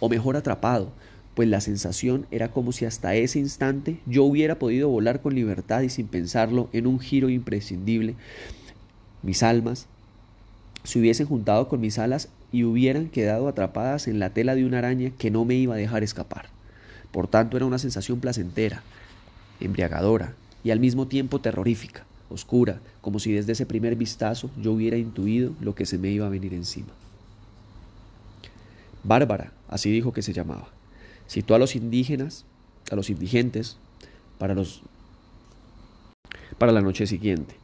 o 0.00 0.08
mejor 0.08 0.36
atrapado, 0.36 0.92
pues 1.34 1.48
la 1.48 1.60
sensación 1.60 2.26
era 2.30 2.50
como 2.50 2.72
si 2.72 2.86
hasta 2.86 3.14
ese 3.14 3.38
instante 3.38 4.00
yo 4.06 4.24
hubiera 4.24 4.58
podido 4.58 4.88
volar 4.88 5.20
con 5.20 5.34
libertad 5.34 5.82
y 5.82 5.90
sin 5.90 6.08
pensarlo 6.08 6.70
en 6.72 6.86
un 6.86 6.98
giro 6.98 7.28
imprescindible. 7.28 8.14
Mis 9.22 9.42
almas, 9.42 9.86
se 10.86 11.00
hubiesen 11.00 11.26
juntado 11.26 11.68
con 11.68 11.80
mis 11.80 11.98
alas 11.98 12.28
y 12.52 12.62
hubieran 12.62 13.08
quedado 13.08 13.48
atrapadas 13.48 14.06
en 14.06 14.20
la 14.20 14.30
tela 14.30 14.54
de 14.54 14.64
una 14.64 14.78
araña 14.78 15.10
que 15.18 15.32
no 15.32 15.44
me 15.44 15.56
iba 15.56 15.74
a 15.74 15.78
dejar 15.78 16.04
escapar. 16.04 16.46
Por 17.10 17.26
tanto 17.26 17.56
era 17.56 17.66
una 17.66 17.80
sensación 17.80 18.20
placentera, 18.20 18.84
embriagadora 19.58 20.34
y 20.62 20.70
al 20.70 20.78
mismo 20.78 21.08
tiempo 21.08 21.40
terrorífica, 21.40 22.06
oscura, 22.30 22.80
como 23.00 23.18
si 23.18 23.32
desde 23.32 23.52
ese 23.52 23.66
primer 23.66 23.96
vistazo 23.96 24.48
yo 24.62 24.72
hubiera 24.72 24.96
intuido 24.96 25.54
lo 25.60 25.74
que 25.74 25.86
se 25.86 25.98
me 25.98 26.10
iba 26.10 26.26
a 26.26 26.30
venir 26.30 26.54
encima. 26.54 26.92
Bárbara, 29.02 29.52
así 29.66 29.90
dijo 29.90 30.12
que 30.12 30.22
se 30.22 30.32
llamaba, 30.32 30.68
citó 31.28 31.56
a 31.56 31.58
los 31.58 31.74
indígenas, 31.74 32.44
a 32.92 32.94
los 32.94 33.10
indigentes, 33.10 33.76
para 34.38 34.54
los 34.54 34.82
para 36.58 36.70
la 36.70 36.80
noche 36.80 37.08
siguiente 37.08 37.56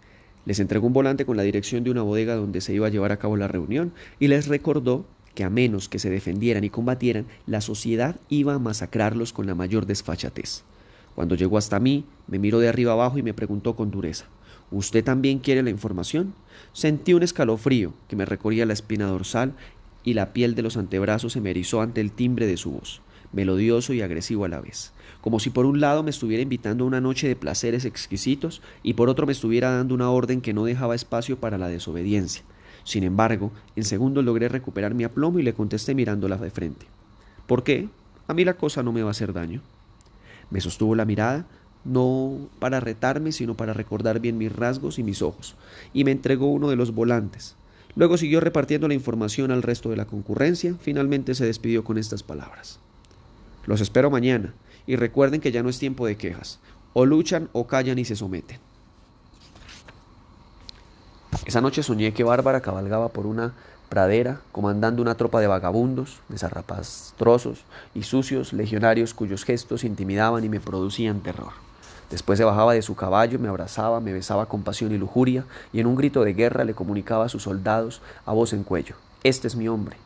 les 0.45 0.61
entregó 0.61 0.87
un 0.87 0.93
volante 0.93 1.25
con 1.25 1.37
la 1.37 1.43
dirección 1.43 1.85
de 1.85 1.91
una 1.91 2.03
bodega 2.03 2.35
donde 2.35 2.61
se 2.61 2.75
iba 2.75 2.87
a 2.87 2.91
llevar 2.91 3.13
a 3.13 3.19
cabo 3.19 3.37
la 3.37 3.49
reunión 3.49 3.93
y 4.19 4.29
les 4.29 4.49
recordó 4.49 5.05
que 5.35 5.45
a 5.45 5.51
menos 5.51 5.89
que 5.89 5.99
se 5.99 6.11
defendieran 6.11 6.65
y 6.65 6.71
combatieran, 6.71 7.27
la 7.47 7.61
sociedad 7.61 8.17
iba 8.29 8.55
a 8.55 8.59
masacrarlos 8.59 9.33
con 9.33 9.47
la 9.47 9.55
mayor 9.55 9.87
desfachatez. 9.87 10.63
Cuando 11.15 11.35
llegó 11.35 11.59
hasta 11.59 11.81
mí, 11.81 12.05
me 12.27 12.39
miró 12.39 12.59
de 12.59 12.69
arriba 12.69 12.93
abajo 12.93 13.19
y 13.19 13.23
me 13.23 13.35
preguntó 13.35 13.77
con 13.77 13.91
dureza, 13.91 14.27
¿Usted 14.71 15.05
también 15.05 15.39
quiere 15.39 15.63
la 15.63 15.69
información? 15.69 16.35
Sentí 16.73 17.13
un 17.13 17.23
escalofrío 17.23 17.93
que 18.09 18.17
me 18.17 18.25
recorría 18.25 18.65
la 18.65 18.73
espina 18.73 19.07
dorsal 19.07 19.53
y 20.03 20.15
la 20.15 20.33
piel 20.33 20.55
de 20.55 20.63
los 20.63 20.79
antebrazos 20.79 21.35
se 21.35 21.43
me 21.43 21.51
erizó 21.51 21.83
ante 21.83 22.01
el 22.01 22.11
timbre 22.11 22.47
de 22.47 22.57
su 22.57 22.73
voz, 22.73 23.03
melodioso 23.33 23.93
y 23.93 24.01
agresivo 24.01 24.47
a 24.47 24.49
la 24.49 24.61
vez 24.61 24.93
como 25.23 25.39
si 25.39 25.51
por 25.51 25.65
un 25.67 25.81
lado 25.81 26.03
me 26.03 26.11
estuviera 26.11 26.43
invitando 26.43 26.85
a 26.85 26.89
una 26.89 27.01
noche 27.01 27.29
de 27.29 27.37
placeres 27.37 27.85
exquisitos 27.85 28.61
y 28.83 28.95
por 28.95 29.09
otro 29.09 29.25
me 29.25 29.33
estuviera 29.33 29.71
dando 29.71 29.95
una 29.95 30.11
orden 30.11 30.41
que 30.41 30.53
no 30.53 30.65
dejaba 30.65 30.97
espacio 30.97 31.39
para 31.39 31.59
la 31.59 31.69
desobediencia. 31.69 32.43
Sin 32.83 33.05
embargo, 33.05 33.53
en 33.77 33.85
segundo 33.85 34.21
logré 34.21 34.49
recuperar 34.49 34.95
mi 34.95 35.05
aplomo 35.05 35.39
y 35.39 35.45
le 35.45 35.55
contesté 35.55 35.95
mirándola 35.95 36.37
de 36.37 36.51
frente. 36.51 36.87
¿Por 37.47 37.63
qué? 37.63 37.89
A 38.27 38.35
mí 38.35 38.45
la 38.45 38.55
cosa 38.55 38.83
no 38.83 38.93
me 38.93 39.03
va 39.03 39.09
a 39.09 39.13
hacer 39.13 39.33
daño. 39.33 39.63
Me 40.51 40.61
sostuvo 40.61 40.97
la 40.97 41.05
mirada, 41.05 41.47
no 41.85 42.49
para 42.59 42.81
retarme, 42.81 43.31
sino 43.31 43.57
para 43.57 43.75
recordar 43.75 44.19
bien 44.19 44.39
mis 44.39 44.55
rasgos 44.55 44.99
y 44.99 45.05
mis 45.05 45.23
ojos, 45.23 45.55
y 45.95 46.03
me 46.03 46.11
entregó 46.11 46.51
uno 46.51 46.69
de 46.69 46.77
los 46.77 46.93
volantes. 46.93 47.55
Luego 47.95 48.17
siguió 48.17 48.41
repartiendo 48.41 48.89
la 48.89 48.95
información 48.95 49.53
al 49.53 49.63
resto 49.63 49.89
de 49.89 49.97
la 49.97 50.07
concurrencia, 50.07 50.75
finalmente 50.81 51.37
se 51.37 51.47
despidió 51.47 51.85
con 51.85 51.97
estas 51.97 52.25
palabras. 52.25 52.81
Los 53.67 53.81
espero 53.81 54.11
mañana 54.11 54.55
y 54.87 54.97
recuerden 54.97 55.41
que 55.41 55.53
ya 55.53 55.63
no 55.63 55.69
es 55.69 55.79
tiempo 55.79 56.07
de 56.07 56.17
quejas. 56.17 56.59
O 56.93 57.07
luchan 57.07 57.49
o 57.53 57.67
callan 57.67 57.99
y 57.99 58.05
se 58.05 58.17
someten. 58.17 58.59
Esa 61.47 61.61
noche 61.61 61.83
soñé 61.83 62.13
que 62.13 62.25
Bárbara 62.25 62.61
cabalgaba 62.61 63.09
por 63.09 63.27
una 63.27 63.55
pradera 63.89 64.41
comandando 64.53 65.03
una 65.03 65.17
tropa 65.17 65.41
de 65.41 65.47
vagabundos, 65.47 66.21
desarrapastrosos 66.29 67.65
y 67.95 68.05
sucios 68.05 68.53
legionarios 68.53 69.13
cuyos 69.13 69.45
gestos 69.45 69.85
intimidaban 69.85 70.45
y 70.45 70.49
me 70.49 70.61
producían 70.61 71.21
terror. 71.21 71.53
Después 72.11 72.39
se 72.39 72.45
bajaba 72.45 72.75
de 72.75 72.83
su 72.83 72.95
caballo, 72.95 73.39
me 73.39 73.49
abrazaba, 73.49 74.01
me 74.01 74.13
besaba 74.13 74.47
con 74.47 74.63
pasión 74.63 74.93
y 74.93 74.99
lujuria, 74.99 75.45
y 75.73 75.81
en 75.81 75.87
un 75.87 75.97
grito 75.97 76.25
de 76.25 76.35
guerra 76.35 76.65
le 76.65 76.75
comunicaba 76.75 77.25
a 77.25 77.29
sus 77.29 77.43
soldados 77.43 78.03
a 78.27 78.33
voz 78.33 78.53
en 78.53 78.65
cuello, 78.65 78.97
Este 79.23 79.47
es 79.47 79.57
mi 79.57 79.69
hombre, 79.69 79.97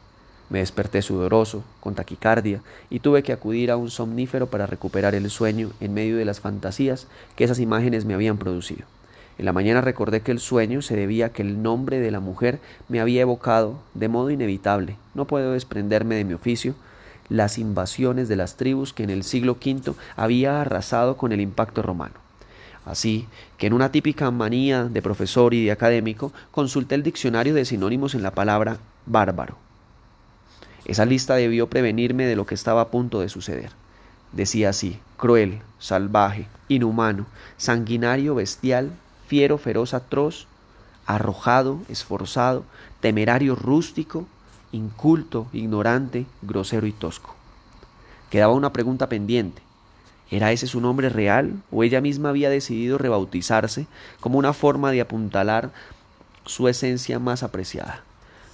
me 0.48 0.60
desperté 0.60 1.02
sudoroso, 1.02 1.64
con 1.80 1.94
taquicardia, 1.94 2.62
y 2.90 3.00
tuve 3.00 3.22
que 3.22 3.32
acudir 3.32 3.70
a 3.70 3.76
un 3.76 3.90
somnífero 3.90 4.46
para 4.46 4.66
recuperar 4.66 5.14
el 5.14 5.28
sueño 5.30 5.70
en 5.80 5.94
medio 5.94 6.16
de 6.16 6.24
las 6.24 6.40
fantasías 6.40 7.06
que 7.34 7.44
esas 7.44 7.58
imágenes 7.58 8.04
me 8.04 8.14
habían 8.14 8.38
producido. 8.38 8.84
En 9.38 9.44
la 9.44 9.52
mañana 9.52 9.80
recordé 9.82 10.20
que 10.20 10.32
el 10.32 10.40
sueño 10.40 10.80
se 10.80 10.96
debía 10.96 11.26
a 11.26 11.28
que 11.30 11.42
el 11.42 11.62
nombre 11.62 12.00
de 12.00 12.10
la 12.10 12.20
mujer 12.20 12.58
me 12.88 13.00
había 13.00 13.22
evocado, 13.22 13.78
de 13.94 14.08
modo 14.08 14.30
inevitable, 14.30 14.96
no 15.14 15.26
puedo 15.26 15.52
desprenderme 15.52 16.14
de 16.14 16.24
mi 16.24 16.32
oficio, 16.32 16.74
las 17.28 17.58
invasiones 17.58 18.28
de 18.28 18.36
las 18.36 18.56
tribus 18.56 18.92
que 18.92 19.02
en 19.02 19.10
el 19.10 19.24
siglo 19.24 19.58
V 19.62 19.94
había 20.14 20.60
arrasado 20.60 21.16
con 21.16 21.32
el 21.32 21.40
impacto 21.40 21.82
romano. 21.82 22.14
Así 22.86 23.26
que 23.58 23.66
en 23.66 23.72
una 23.72 23.90
típica 23.90 24.30
manía 24.30 24.84
de 24.84 25.02
profesor 25.02 25.52
y 25.52 25.64
de 25.64 25.72
académico, 25.72 26.32
consulté 26.52 26.94
el 26.94 27.02
diccionario 27.02 27.52
de 27.52 27.64
sinónimos 27.64 28.14
en 28.14 28.22
la 28.22 28.30
palabra 28.30 28.78
bárbaro 29.06 29.65
esa 30.86 31.04
lista 31.04 31.34
debió 31.34 31.68
prevenirme 31.68 32.26
de 32.26 32.36
lo 32.36 32.46
que 32.46 32.54
estaba 32.54 32.80
a 32.80 32.88
punto 32.88 33.20
de 33.20 33.28
suceder. 33.28 33.70
Decía 34.30 34.70
así, 34.70 35.00
cruel, 35.16 35.60
salvaje, 35.78 36.46
inhumano, 36.68 37.26
sanguinario, 37.56 38.36
bestial, 38.36 38.92
fiero, 39.26 39.58
feroz, 39.58 39.94
atroz, 39.94 40.46
arrojado, 41.04 41.80
esforzado, 41.88 42.64
temerario, 43.00 43.56
rústico, 43.56 44.26
inculto, 44.70 45.48
ignorante, 45.52 46.26
grosero 46.42 46.86
y 46.86 46.92
tosco. 46.92 47.34
Quedaba 48.30 48.52
una 48.52 48.72
pregunta 48.72 49.08
pendiente. 49.08 49.62
¿Era 50.30 50.52
ese 50.52 50.66
su 50.66 50.80
nombre 50.80 51.08
real 51.08 51.62
o 51.70 51.82
ella 51.82 52.00
misma 52.00 52.30
había 52.30 52.50
decidido 52.50 52.98
rebautizarse 52.98 53.86
como 54.20 54.38
una 54.38 54.52
forma 54.52 54.90
de 54.90 55.00
apuntalar 55.00 55.72
su 56.44 56.68
esencia 56.68 57.18
más 57.18 57.42
apreciada? 57.42 58.02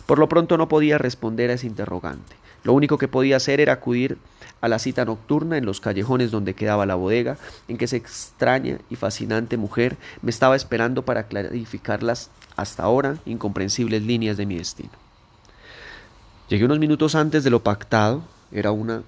Por 0.06 0.18
lo 0.18 0.28
pronto 0.28 0.56
no 0.56 0.68
podía 0.68 0.98
responder 0.98 1.50
a 1.50 1.54
ese 1.54 1.66
interrogante. 1.66 2.36
Lo 2.64 2.72
único 2.72 2.98
que 2.98 3.08
podía 3.08 3.36
hacer 3.36 3.60
era 3.60 3.72
acudir 3.72 4.18
a 4.60 4.68
la 4.68 4.78
cita 4.78 5.04
nocturna 5.04 5.58
en 5.58 5.66
los 5.66 5.80
callejones 5.80 6.30
donde 6.30 6.54
quedaba 6.54 6.86
la 6.86 6.94
bodega, 6.94 7.36
en 7.66 7.76
que 7.76 7.86
esa 7.86 7.96
extraña 7.96 8.78
y 8.88 8.96
fascinante 8.96 9.56
mujer 9.56 9.96
me 10.22 10.30
estaba 10.30 10.54
esperando 10.54 11.04
para 11.04 11.24
clarificar 11.24 12.02
las 12.02 12.30
hasta 12.56 12.84
ahora 12.84 13.16
incomprensibles 13.24 14.02
líneas 14.02 14.36
de 14.36 14.46
mi 14.46 14.56
destino. 14.56 14.90
Llegué 16.48 16.64
unos 16.64 16.78
minutos 16.78 17.14
antes 17.14 17.44
de 17.44 17.50
lo 17.50 17.62
pactado, 17.62 18.22
era 18.52 18.70
una 18.70 19.02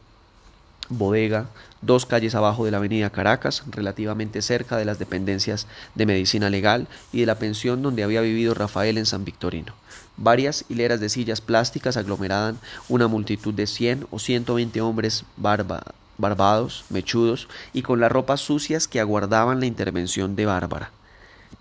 bodega 0.88 1.46
dos 1.82 2.06
calles 2.06 2.34
abajo 2.34 2.64
de 2.64 2.70
la 2.70 2.78
avenida 2.78 3.10
Caracas, 3.10 3.62
relativamente 3.70 4.42
cerca 4.42 4.76
de 4.76 4.84
las 4.84 4.98
dependencias 4.98 5.66
de 5.94 6.06
medicina 6.06 6.50
legal 6.50 6.88
y 7.12 7.20
de 7.20 7.26
la 7.26 7.38
pensión 7.38 7.82
donde 7.82 8.04
había 8.04 8.20
vivido 8.20 8.54
Rafael 8.54 8.98
en 8.98 9.06
San 9.06 9.24
Victorino. 9.24 9.74
Varias 10.16 10.64
hileras 10.68 11.00
de 11.00 11.08
sillas 11.08 11.40
plásticas 11.40 11.96
aglomeraban 11.96 12.58
una 12.88 13.08
multitud 13.08 13.52
de 13.52 13.66
cien 13.66 14.06
o 14.10 14.18
ciento 14.18 14.54
veinte 14.54 14.80
hombres 14.80 15.24
barbados, 15.36 16.84
mechudos 16.88 17.48
y 17.72 17.82
con 17.82 18.00
las 18.00 18.12
ropas 18.12 18.40
sucias 18.40 18.88
que 18.88 19.00
aguardaban 19.00 19.60
la 19.60 19.66
intervención 19.66 20.36
de 20.36 20.46
Bárbara 20.46 20.90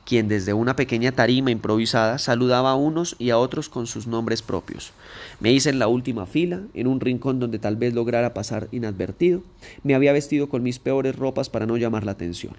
quien 0.05 0.27
desde 0.27 0.53
una 0.53 0.75
pequeña 0.75 1.11
tarima 1.11 1.51
improvisada 1.51 2.17
saludaba 2.17 2.71
a 2.71 2.75
unos 2.75 3.15
y 3.19 3.29
a 3.29 3.37
otros 3.37 3.69
con 3.69 3.87
sus 3.87 4.07
nombres 4.07 4.41
propios. 4.41 4.91
Me 5.39 5.51
hice 5.51 5.69
en 5.69 5.79
la 5.79 5.87
última 5.87 6.25
fila, 6.25 6.61
en 6.73 6.87
un 6.87 6.99
rincón 6.99 7.39
donde 7.39 7.59
tal 7.59 7.75
vez 7.75 7.93
lograra 7.93 8.33
pasar 8.33 8.67
inadvertido. 8.71 9.41
Me 9.83 9.95
había 9.95 10.13
vestido 10.13 10.49
con 10.49 10.63
mis 10.63 10.79
peores 10.79 11.15
ropas 11.15 11.49
para 11.49 11.65
no 11.65 11.77
llamar 11.77 12.05
la 12.05 12.13
atención. 12.13 12.53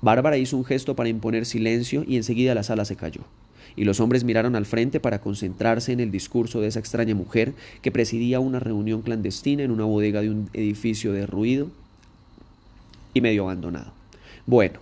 Bárbara 0.00 0.36
hizo 0.36 0.56
un 0.56 0.64
gesto 0.64 0.96
para 0.96 1.08
imponer 1.08 1.46
silencio 1.46 2.04
y 2.06 2.16
enseguida 2.16 2.54
la 2.54 2.64
sala 2.64 2.84
se 2.84 2.96
cayó. 2.96 3.22
Y 3.76 3.84
los 3.84 4.00
hombres 4.00 4.24
miraron 4.24 4.56
al 4.56 4.66
frente 4.66 5.00
para 5.00 5.20
concentrarse 5.20 5.92
en 5.92 6.00
el 6.00 6.10
discurso 6.10 6.60
de 6.60 6.68
esa 6.68 6.80
extraña 6.80 7.14
mujer 7.14 7.54
que 7.80 7.92
presidía 7.92 8.40
una 8.40 8.58
reunión 8.58 9.02
clandestina 9.02 9.62
en 9.62 9.70
una 9.70 9.84
bodega 9.84 10.20
de 10.20 10.30
un 10.30 10.50
edificio 10.52 11.12
derruido 11.12 11.68
y 13.14 13.20
medio 13.20 13.44
abandonado. 13.44 13.92
Bueno, 14.46 14.80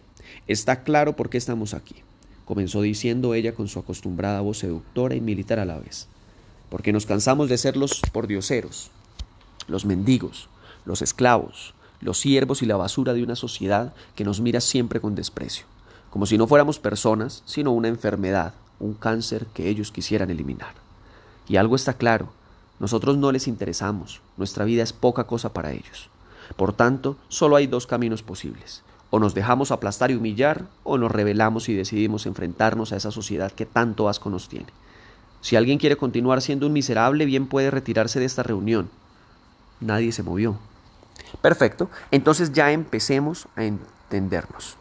Está 0.50 0.82
claro 0.82 1.14
por 1.14 1.30
qué 1.30 1.38
estamos 1.38 1.74
aquí, 1.74 1.94
comenzó 2.44 2.82
diciendo 2.82 3.34
ella 3.34 3.54
con 3.54 3.68
su 3.68 3.78
acostumbrada 3.78 4.40
voz 4.40 4.58
seductora 4.58 5.14
y 5.14 5.20
militar 5.20 5.60
a 5.60 5.64
la 5.64 5.78
vez. 5.78 6.08
Porque 6.70 6.92
nos 6.92 7.06
cansamos 7.06 7.48
de 7.48 7.56
ser 7.56 7.76
los 7.76 8.00
pordioseros, 8.12 8.90
los 9.68 9.84
mendigos, 9.84 10.48
los 10.84 11.02
esclavos, 11.02 11.72
los 12.00 12.18
siervos 12.18 12.62
y 12.62 12.66
la 12.66 12.76
basura 12.76 13.12
de 13.12 13.22
una 13.22 13.36
sociedad 13.36 13.94
que 14.16 14.24
nos 14.24 14.40
mira 14.40 14.60
siempre 14.60 15.00
con 15.00 15.14
desprecio, 15.14 15.66
como 16.10 16.26
si 16.26 16.36
no 16.36 16.48
fuéramos 16.48 16.80
personas, 16.80 17.44
sino 17.46 17.70
una 17.70 17.86
enfermedad, 17.86 18.52
un 18.80 18.94
cáncer 18.94 19.46
que 19.54 19.68
ellos 19.68 19.92
quisieran 19.92 20.30
eliminar. 20.30 20.74
Y 21.46 21.58
algo 21.58 21.76
está 21.76 21.94
claro, 21.94 22.32
nosotros 22.80 23.16
no 23.18 23.30
les 23.30 23.46
interesamos, 23.46 24.20
nuestra 24.36 24.64
vida 24.64 24.82
es 24.82 24.92
poca 24.92 25.28
cosa 25.28 25.52
para 25.52 25.70
ellos. 25.70 26.08
Por 26.56 26.72
tanto, 26.72 27.16
solo 27.28 27.54
hay 27.54 27.68
dos 27.68 27.86
caminos 27.86 28.24
posibles, 28.24 28.82
o 29.10 29.18
nos 29.18 29.34
dejamos 29.34 29.72
aplastar 29.72 30.10
y 30.10 30.14
humillar, 30.14 30.66
o 30.84 30.96
nos 30.96 31.10
rebelamos 31.10 31.68
y 31.68 31.74
decidimos 31.74 32.26
enfrentarnos 32.26 32.92
a 32.92 32.96
esa 32.96 33.10
sociedad 33.10 33.50
que 33.50 33.66
tanto 33.66 34.08
asco 34.08 34.30
nos 34.30 34.48
tiene. 34.48 34.68
Si 35.40 35.56
alguien 35.56 35.78
quiere 35.78 35.96
continuar 35.96 36.42
siendo 36.42 36.66
un 36.66 36.72
miserable, 36.72 37.24
bien 37.24 37.46
puede 37.46 37.70
retirarse 37.70 38.20
de 38.20 38.26
esta 38.26 38.42
reunión. 38.42 38.88
Nadie 39.80 40.12
se 40.12 40.22
movió. 40.22 40.56
Perfecto, 41.42 41.90
entonces 42.10 42.52
ya 42.52 42.70
empecemos 42.70 43.48
a 43.56 43.64
entendernos. 43.64 44.76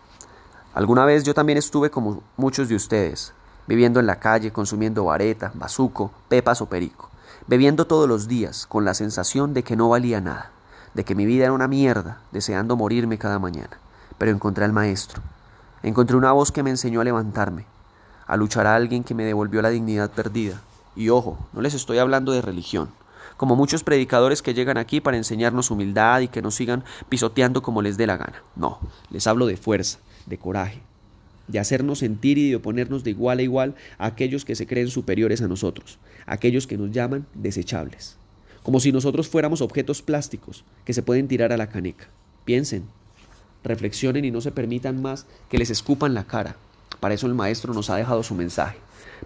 Alguna 0.73 1.05
vez 1.05 1.23
yo 1.23 1.33
también 1.33 1.57
estuve 1.57 1.89
como 1.89 2.21
muchos 2.37 2.69
de 2.69 2.75
ustedes, 2.75 3.33
viviendo 3.67 3.99
en 3.99 4.05
la 4.05 4.19
calle, 4.19 4.51
consumiendo 4.51 5.05
vareta, 5.05 5.51
bazuco, 5.55 6.11
pepas 6.27 6.61
o 6.61 6.67
perico, 6.67 7.09
bebiendo 7.47 7.87
todos 7.87 8.07
los 8.07 8.27
días 8.27 8.67
con 8.67 8.85
la 8.85 8.93
sensación 8.93 9.53
de 9.53 9.63
que 9.63 9.75
no 9.75 9.89
valía 9.89 10.21
nada, 10.21 10.51
de 10.93 11.03
que 11.03 11.15
mi 11.15 11.25
vida 11.25 11.45
era 11.45 11.53
una 11.53 11.67
mierda, 11.67 12.21
deseando 12.31 12.75
morirme 12.75 13.17
cada 13.17 13.39
mañana 13.39 13.79
pero 14.19 14.31
encontré 14.31 14.65
al 14.65 14.73
Maestro. 14.73 15.23
Encontré 15.81 16.15
una 16.15 16.33
voz 16.33 16.51
que 16.51 16.61
me 16.61 16.69
enseñó 16.69 17.01
a 17.01 17.05
levantarme, 17.05 17.65
a 18.27 18.37
luchar 18.37 18.67
a 18.67 18.75
alguien 18.75 19.03
que 19.03 19.15
me 19.15 19.25
devolvió 19.25 19.63
la 19.63 19.69
dignidad 19.69 20.11
perdida. 20.11 20.61
Y 20.95 21.09
ojo, 21.09 21.39
no 21.53 21.61
les 21.61 21.73
estoy 21.73 21.97
hablando 21.97 22.33
de 22.33 22.41
religión, 22.41 22.89
como 23.37 23.55
muchos 23.55 23.83
predicadores 23.83 24.41
que 24.41 24.53
llegan 24.53 24.77
aquí 24.77 24.99
para 24.99 25.17
enseñarnos 25.17 25.71
humildad 25.71 26.19
y 26.19 26.27
que 26.27 26.41
nos 26.41 26.55
sigan 26.55 26.83
pisoteando 27.07 27.61
como 27.61 27.81
les 27.81 27.95
dé 27.95 28.05
la 28.05 28.17
gana. 28.17 28.43
No, 28.55 28.79
les 29.09 29.25
hablo 29.25 29.45
de 29.45 29.55
fuerza, 29.55 29.99
de 30.25 30.37
coraje, 30.37 30.81
de 31.47 31.59
hacernos 31.59 31.99
sentir 31.99 32.37
y 32.37 32.49
de 32.49 32.57
oponernos 32.57 33.05
de 33.05 33.11
igual 33.11 33.39
a 33.39 33.43
igual 33.43 33.75
a 33.97 34.07
aquellos 34.07 34.43
que 34.43 34.55
se 34.55 34.67
creen 34.67 34.89
superiores 34.89 35.41
a 35.41 35.47
nosotros, 35.47 35.97
aquellos 36.25 36.67
que 36.67 36.77
nos 36.77 36.91
llaman 36.91 37.25
desechables, 37.33 38.17
como 38.63 38.81
si 38.81 38.91
nosotros 38.91 39.29
fuéramos 39.29 39.61
objetos 39.61 40.01
plásticos 40.01 40.65
que 40.83 40.93
se 40.93 41.03
pueden 41.03 41.29
tirar 41.29 41.53
a 41.53 41.57
la 41.57 41.69
caneca. 41.69 42.09
Piensen, 42.43 42.83
reflexionen 43.63 44.25
y 44.25 44.31
no 44.31 44.41
se 44.41 44.51
permitan 44.51 45.01
más 45.01 45.25
que 45.49 45.57
les 45.57 45.69
escupan 45.69 46.13
la 46.13 46.25
cara. 46.25 46.55
Para 46.99 47.13
eso 47.13 47.27
el 47.27 47.33
Maestro 47.33 47.73
nos 47.73 47.89
ha 47.89 47.95
dejado 47.95 48.23
su 48.23 48.35
mensaje, 48.35 48.77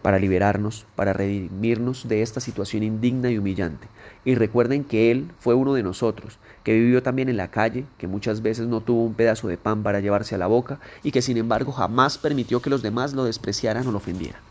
para 0.01 0.19
liberarnos, 0.19 0.85
para 0.95 1.13
redimirnos 1.13 2.07
de 2.07 2.21
esta 2.21 2.39
situación 2.39 2.83
indigna 2.83 3.31
y 3.31 3.37
humillante. 3.37 3.87
Y 4.25 4.35
recuerden 4.35 4.83
que 4.83 5.11
Él 5.11 5.31
fue 5.39 5.55
uno 5.55 5.73
de 5.73 5.83
nosotros, 5.83 6.37
que 6.63 6.73
vivió 6.73 7.01
también 7.03 7.29
en 7.29 7.37
la 7.37 7.49
calle, 7.49 7.85
que 7.97 8.07
muchas 8.07 8.41
veces 8.41 8.67
no 8.67 8.81
tuvo 8.81 9.03
un 9.03 9.15
pedazo 9.15 9.47
de 9.47 9.57
pan 9.57 9.83
para 9.83 9.99
llevarse 9.99 10.35
a 10.35 10.37
la 10.37 10.47
boca 10.47 10.79
y 11.03 11.11
que 11.11 11.21
sin 11.21 11.37
embargo 11.37 11.71
jamás 11.71 12.17
permitió 12.17 12.61
que 12.61 12.69
los 12.69 12.81
demás 12.81 13.13
lo 13.13 13.25
despreciaran 13.25 13.87
o 13.87 13.91
lo 13.91 13.97
ofendieran. 13.97 14.41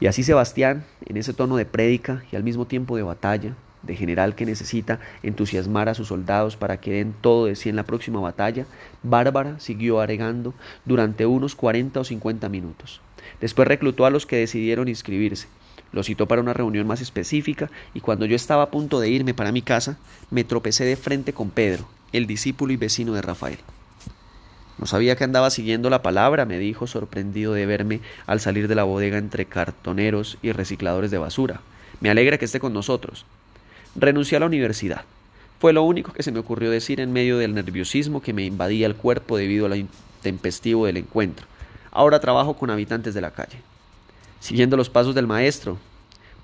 Y 0.00 0.06
así 0.06 0.22
Sebastián, 0.22 0.84
en 1.06 1.16
ese 1.16 1.32
tono 1.32 1.56
de 1.56 1.64
prédica 1.64 2.22
y 2.30 2.36
al 2.36 2.44
mismo 2.44 2.66
tiempo 2.66 2.96
de 2.96 3.02
batalla, 3.02 3.54
de 3.82 3.96
general 3.96 4.34
que 4.34 4.46
necesita 4.46 5.00
entusiasmar 5.22 5.88
a 5.88 5.94
sus 5.94 6.08
soldados 6.08 6.56
para 6.56 6.80
que 6.80 6.92
den 6.92 7.14
todo 7.20 7.46
de 7.46 7.56
sí 7.56 7.68
en 7.68 7.76
la 7.76 7.84
próxima 7.84 8.20
batalla, 8.20 8.66
Bárbara 9.02 9.58
siguió 9.60 10.00
agregando 10.00 10.54
durante 10.84 11.26
unos 11.26 11.54
40 11.54 12.00
o 12.00 12.04
50 12.04 12.48
minutos. 12.48 13.00
Después 13.40 13.68
reclutó 13.68 14.06
a 14.06 14.10
los 14.10 14.26
que 14.26 14.36
decidieron 14.36 14.88
inscribirse, 14.88 15.48
los 15.92 16.06
citó 16.06 16.26
para 16.26 16.42
una 16.42 16.52
reunión 16.52 16.86
más 16.86 17.00
específica 17.00 17.70
y 17.94 18.00
cuando 18.00 18.26
yo 18.26 18.36
estaba 18.36 18.64
a 18.64 18.70
punto 18.70 19.00
de 19.00 19.08
irme 19.08 19.34
para 19.34 19.52
mi 19.52 19.62
casa, 19.62 19.98
me 20.30 20.44
tropecé 20.44 20.84
de 20.84 20.96
frente 20.96 21.32
con 21.32 21.50
Pedro, 21.50 21.88
el 22.12 22.26
discípulo 22.26 22.72
y 22.72 22.76
vecino 22.76 23.14
de 23.14 23.22
Rafael. 23.22 23.58
No 24.78 24.86
sabía 24.86 25.16
que 25.16 25.24
andaba 25.24 25.50
siguiendo 25.50 25.90
la 25.90 26.02
palabra, 26.02 26.44
me 26.44 26.58
dijo, 26.58 26.86
sorprendido 26.86 27.52
de 27.52 27.66
verme 27.66 28.00
al 28.26 28.38
salir 28.38 28.68
de 28.68 28.76
la 28.76 28.84
bodega 28.84 29.18
entre 29.18 29.46
cartoneros 29.46 30.38
y 30.40 30.52
recicladores 30.52 31.10
de 31.10 31.18
basura. 31.18 31.62
Me 32.00 32.10
alegra 32.10 32.38
que 32.38 32.44
esté 32.44 32.60
con 32.60 32.72
nosotros. 32.72 33.26
Renuncié 33.94 34.36
a 34.36 34.40
la 34.40 34.46
universidad. 34.46 35.04
Fue 35.60 35.72
lo 35.72 35.82
único 35.82 36.12
que 36.12 36.22
se 36.22 36.30
me 36.30 36.38
ocurrió 36.38 36.70
decir 36.70 37.00
en 37.00 37.12
medio 37.12 37.38
del 37.38 37.54
nerviosismo 37.54 38.22
que 38.22 38.32
me 38.32 38.44
invadía 38.44 38.86
el 38.86 38.94
cuerpo 38.94 39.36
debido 39.36 39.66
al 39.66 39.76
intempestivo 39.76 40.86
del 40.86 40.98
encuentro. 40.98 41.46
Ahora 41.90 42.20
trabajo 42.20 42.54
con 42.54 42.70
habitantes 42.70 43.14
de 43.14 43.20
la 43.20 43.32
calle. 43.32 43.58
Siguiendo 44.40 44.76
los 44.76 44.88
pasos 44.88 45.14
del 45.14 45.26
maestro. 45.26 45.78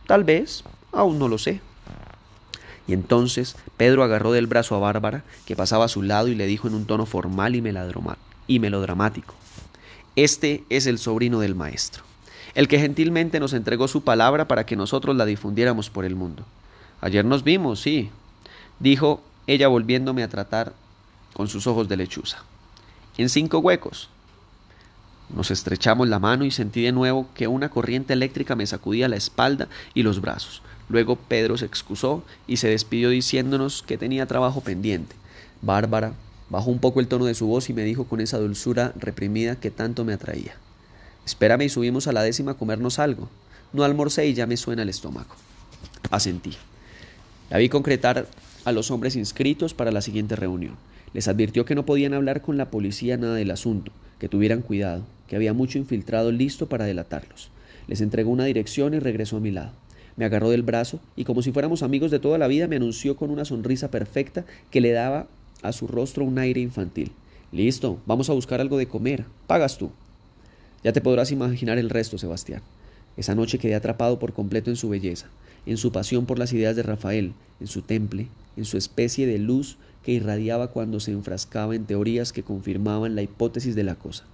Tal 0.06 0.24
vez, 0.24 0.64
aún 0.90 1.18
no 1.18 1.28
lo 1.28 1.38
sé. 1.38 1.60
Y 2.86 2.92
entonces 2.92 3.56
Pedro 3.76 4.02
agarró 4.02 4.32
del 4.32 4.46
brazo 4.46 4.74
a 4.74 4.80
Bárbara, 4.80 5.22
que 5.46 5.56
pasaba 5.56 5.84
a 5.86 5.88
su 5.88 6.02
lado, 6.02 6.28
y 6.28 6.34
le 6.34 6.46
dijo 6.46 6.68
en 6.68 6.74
un 6.74 6.86
tono 6.86 7.06
formal 7.06 7.54
y, 7.54 7.62
y 8.46 8.58
melodramático. 8.58 9.34
Este 10.16 10.64
es 10.68 10.86
el 10.86 10.98
sobrino 10.98 11.40
del 11.40 11.54
maestro, 11.54 12.04
el 12.54 12.68
que 12.68 12.78
gentilmente 12.78 13.40
nos 13.40 13.52
entregó 13.52 13.88
su 13.88 14.02
palabra 14.02 14.46
para 14.46 14.66
que 14.66 14.76
nosotros 14.76 15.16
la 15.16 15.24
difundiéramos 15.24 15.90
por 15.90 16.04
el 16.04 16.14
mundo. 16.14 16.44
Ayer 17.04 17.22
nos 17.22 17.44
vimos, 17.44 17.82
sí, 17.82 18.08
dijo 18.80 19.22
ella 19.46 19.68
volviéndome 19.68 20.22
a 20.22 20.28
tratar 20.30 20.72
con 21.34 21.48
sus 21.48 21.66
ojos 21.66 21.86
de 21.86 21.98
lechuza. 21.98 22.38
En 23.18 23.28
cinco 23.28 23.58
huecos. 23.58 24.08
Nos 25.28 25.50
estrechamos 25.50 26.08
la 26.08 26.18
mano 26.18 26.46
y 26.46 26.50
sentí 26.50 26.80
de 26.80 26.92
nuevo 26.92 27.28
que 27.34 27.46
una 27.46 27.68
corriente 27.68 28.14
eléctrica 28.14 28.56
me 28.56 28.66
sacudía 28.66 29.10
la 29.10 29.16
espalda 29.16 29.68
y 29.92 30.02
los 30.02 30.22
brazos. 30.22 30.62
Luego 30.88 31.16
Pedro 31.16 31.58
se 31.58 31.66
excusó 31.66 32.24
y 32.46 32.56
se 32.56 32.68
despidió 32.68 33.10
diciéndonos 33.10 33.82
que 33.82 33.98
tenía 33.98 34.24
trabajo 34.24 34.62
pendiente. 34.62 35.14
Bárbara 35.60 36.14
bajó 36.48 36.70
un 36.70 36.78
poco 36.78 37.00
el 37.00 37.08
tono 37.08 37.26
de 37.26 37.34
su 37.34 37.46
voz 37.46 37.68
y 37.68 37.74
me 37.74 37.84
dijo 37.84 38.04
con 38.04 38.22
esa 38.22 38.38
dulzura 38.38 38.94
reprimida 38.96 39.56
que 39.56 39.70
tanto 39.70 40.06
me 40.06 40.14
atraía. 40.14 40.56
Espérame 41.26 41.64
y 41.64 41.68
subimos 41.68 42.06
a 42.06 42.12
la 42.12 42.22
décima 42.22 42.52
a 42.52 42.56
comernos 42.56 42.98
algo. 42.98 43.28
No 43.74 43.84
almorcé 43.84 44.26
y 44.26 44.32
ya 44.32 44.46
me 44.46 44.56
suena 44.56 44.84
el 44.84 44.88
estómago. 44.88 45.34
Asentí. 46.10 46.56
La 47.50 47.58
vi 47.58 47.68
concretar 47.68 48.26
a 48.64 48.72
los 48.72 48.90
hombres 48.90 49.16
inscritos 49.16 49.74
para 49.74 49.92
la 49.92 50.00
siguiente 50.00 50.36
reunión. 50.36 50.76
Les 51.12 51.28
advirtió 51.28 51.64
que 51.64 51.74
no 51.74 51.86
podían 51.86 52.14
hablar 52.14 52.40
con 52.40 52.56
la 52.56 52.70
policía 52.70 53.16
nada 53.16 53.34
del 53.34 53.50
asunto, 53.50 53.92
que 54.18 54.28
tuvieran 54.28 54.62
cuidado, 54.62 55.04
que 55.28 55.36
había 55.36 55.52
mucho 55.52 55.78
infiltrado 55.78 56.32
listo 56.32 56.68
para 56.68 56.86
delatarlos. 56.86 57.50
Les 57.86 58.00
entregó 58.00 58.30
una 58.30 58.46
dirección 58.46 58.94
y 58.94 58.98
regresó 58.98 59.36
a 59.36 59.40
mi 59.40 59.50
lado. 59.50 59.72
Me 60.16 60.24
agarró 60.24 60.50
del 60.50 60.62
brazo 60.62 61.00
y 61.16 61.24
como 61.24 61.42
si 61.42 61.52
fuéramos 61.52 61.82
amigos 61.82 62.10
de 62.10 62.18
toda 62.18 62.38
la 62.38 62.46
vida 62.46 62.66
me 62.66 62.76
anunció 62.76 63.16
con 63.16 63.30
una 63.30 63.44
sonrisa 63.44 63.90
perfecta 63.90 64.44
que 64.70 64.80
le 64.80 64.92
daba 64.92 65.26
a 65.62 65.72
su 65.72 65.86
rostro 65.86 66.24
un 66.24 66.38
aire 66.38 66.60
infantil. 66.60 67.12
Listo, 67.52 67.98
vamos 68.06 68.30
a 68.30 68.32
buscar 68.32 68.60
algo 68.60 68.78
de 68.78 68.88
comer. 68.88 69.24
Pagas 69.46 69.76
tú. 69.76 69.90
Ya 70.82 70.92
te 70.92 71.00
podrás 71.00 71.30
imaginar 71.30 71.78
el 71.78 71.90
resto, 71.90 72.18
Sebastián. 72.18 72.62
Esa 73.16 73.34
noche 73.34 73.58
quedé 73.58 73.74
atrapado 73.74 74.18
por 74.18 74.32
completo 74.32 74.70
en 74.70 74.76
su 74.76 74.88
belleza, 74.88 75.28
en 75.66 75.76
su 75.76 75.92
pasión 75.92 76.26
por 76.26 76.38
las 76.38 76.52
ideas 76.52 76.76
de 76.76 76.82
Rafael, 76.82 77.32
en 77.60 77.66
su 77.66 77.82
temple, 77.82 78.28
en 78.56 78.64
su 78.64 78.76
especie 78.76 79.26
de 79.26 79.38
luz 79.38 79.76
que 80.02 80.12
irradiaba 80.12 80.68
cuando 80.68 81.00
se 81.00 81.12
enfrascaba 81.12 81.74
en 81.74 81.86
teorías 81.86 82.32
que 82.32 82.42
confirmaban 82.42 83.14
la 83.14 83.22
hipótesis 83.22 83.74
de 83.74 83.84
la 83.84 83.94
cosa. 83.94 84.24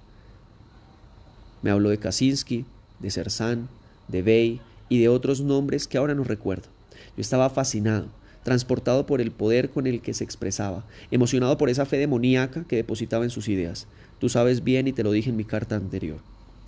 Me 1.62 1.70
habló 1.70 1.90
de 1.90 1.98
Kaczynski, 1.98 2.64
de 2.98 3.10
Cerzán, 3.10 3.68
de 4.08 4.22
Bey 4.22 4.60
y 4.88 4.98
de 4.98 5.08
otros 5.08 5.40
nombres 5.40 5.86
que 5.86 5.98
ahora 5.98 6.14
no 6.14 6.24
recuerdo. 6.24 6.68
Yo 7.16 7.20
estaba 7.20 7.50
fascinado, 7.50 8.06
transportado 8.42 9.06
por 9.06 9.20
el 9.20 9.30
poder 9.30 9.70
con 9.70 9.86
el 9.86 10.00
que 10.00 10.14
se 10.14 10.24
expresaba, 10.24 10.84
emocionado 11.10 11.56
por 11.58 11.70
esa 11.70 11.86
fe 11.86 11.98
demoníaca 11.98 12.64
que 12.64 12.76
depositaba 12.76 13.24
en 13.24 13.30
sus 13.30 13.48
ideas. 13.48 13.86
Tú 14.18 14.28
sabes 14.28 14.64
bien, 14.64 14.88
y 14.88 14.92
te 14.92 15.02
lo 15.04 15.12
dije 15.12 15.30
en 15.30 15.36
mi 15.36 15.44
carta 15.44 15.76
anterior, 15.76 16.18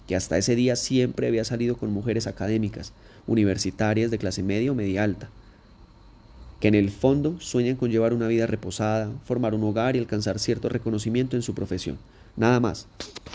que 0.07 0.17
hasta 0.17 0.39
ese 0.39 0.57
día 0.57 0.77
siempre 0.77 1.27
había 1.27 1.45
salido 1.45 1.77
con 1.77 1.93
mujeres 1.93 2.27
académicas, 2.27 2.93
universitarias 3.27 4.11
de 4.11 4.19
clase 4.19 4.43
media 4.43 4.73
o 4.73 4.75
media 4.75 5.05
alta, 5.05 5.31
que 6.61 6.69
en 6.69 6.75
el 6.75 6.91
fondo 6.91 7.41
sueñan 7.41 7.77
con 7.77 7.91
llevar 7.91 8.15
una 8.15 8.29
vida 8.29 8.47
reposada, 8.47 9.11
formar 9.25 9.55
un 9.55 9.65
hogar 9.65 9.97
y 9.97 9.99
alcanzar 9.99 10.39
cierto 10.39 10.69
reconocimiento 10.69 11.37
en 11.37 11.43
su 11.43 11.55
profesión. 11.55 11.99
Nada 12.37 12.61
más. 12.61 12.87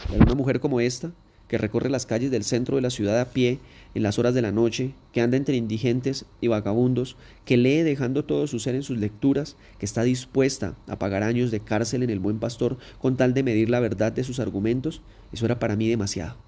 Pero 0.10 0.24
una 0.24 0.36
mujer 0.36 0.60
como 0.60 0.80
esta, 0.80 1.12
que 1.48 1.58
recorre 1.58 1.90
las 1.90 2.06
calles 2.06 2.32
del 2.32 2.44
centro 2.44 2.76
de 2.76 2.82
la 2.82 2.90
ciudad 2.90 3.20
a 3.20 3.26
pie 3.26 3.60
en 3.96 4.04
las 4.04 4.20
horas 4.20 4.34
de 4.34 4.42
la 4.42 4.52
noche, 4.52 4.94
que 5.14 5.22
anda 5.22 5.38
entre 5.38 5.56
indigentes 5.56 6.26
y 6.42 6.48
vagabundos, 6.48 7.16
que 7.46 7.58
lee 7.58 7.82
dejando 7.82 8.26
todo 8.26 8.48
su 8.48 8.60
ser 8.60 8.76
en 8.76 8.84
sus 8.84 8.98
lecturas, 8.98 9.56
que 9.80 9.86
está 9.86 10.04
dispuesta 10.04 10.76
a 10.88 11.00
pagar 11.00 11.24
años 11.24 11.52
de 11.52 11.60
cárcel 11.60 12.04
en 12.04 12.10
el 12.10 12.20
buen 12.20 12.40
pastor 12.40 12.78
con 13.00 13.18
tal 13.18 13.34
de 13.34 13.44
medir 13.44 13.70
la 13.70 13.80
verdad 13.80 14.12
de 14.12 14.24
sus 14.24 14.40
argumentos, 14.40 15.02
eso 15.32 15.46
era 15.46 15.60
para 15.60 15.76
mí 15.76 15.88
demasiado. 15.88 16.47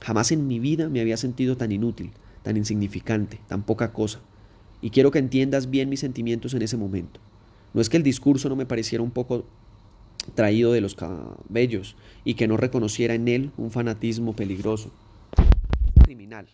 Jamás 0.00 0.32
en 0.32 0.46
mi 0.46 0.58
vida 0.58 0.88
me 0.88 1.00
había 1.00 1.16
sentido 1.16 1.56
tan 1.56 1.72
inútil, 1.72 2.12
tan 2.42 2.56
insignificante, 2.56 3.40
tan 3.48 3.62
poca 3.62 3.92
cosa. 3.92 4.20
Y 4.80 4.90
quiero 4.90 5.10
que 5.10 5.18
entiendas 5.18 5.70
bien 5.70 5.88
mis 5.88 6.00
sentimientos 6.00 6.54
en 6.54 6.62
ese 6.62 6.76
momento. 6.76 7.20
No 7.74 7.80
es 7.80 7.88
que 7.88 7.96
el 7.96 8.02
discurso 8.02 8.48
no 8.48 8.56
me 8.56 8.66
pareciera 8.66 9.02
un 9.02 9.10
poco 9.10 9.44
traído 10.34 10.72
de 10.72 10.80
los 10.80 10.94
cabellos 10.94 11.96
y 12.24 12.34
que 12.34 12.48
no 12.48 12.56
reconociera 12.56 13.14
en 13.14 13.28
él 13.28 13.50
un 13.56 13.70
fanatismo 13.70 14.34
peligroso. 14.34 14.90
Criminal. 16.04 16.48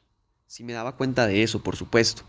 Si 0.46 0.64
me 0.64 0.72
daba 0.72 0.96
cuenta 0.96 1.26
de 1.26 1.42
eso, 1.42 1.62
por 1.62 1.76
supuesto. 1.76 2.22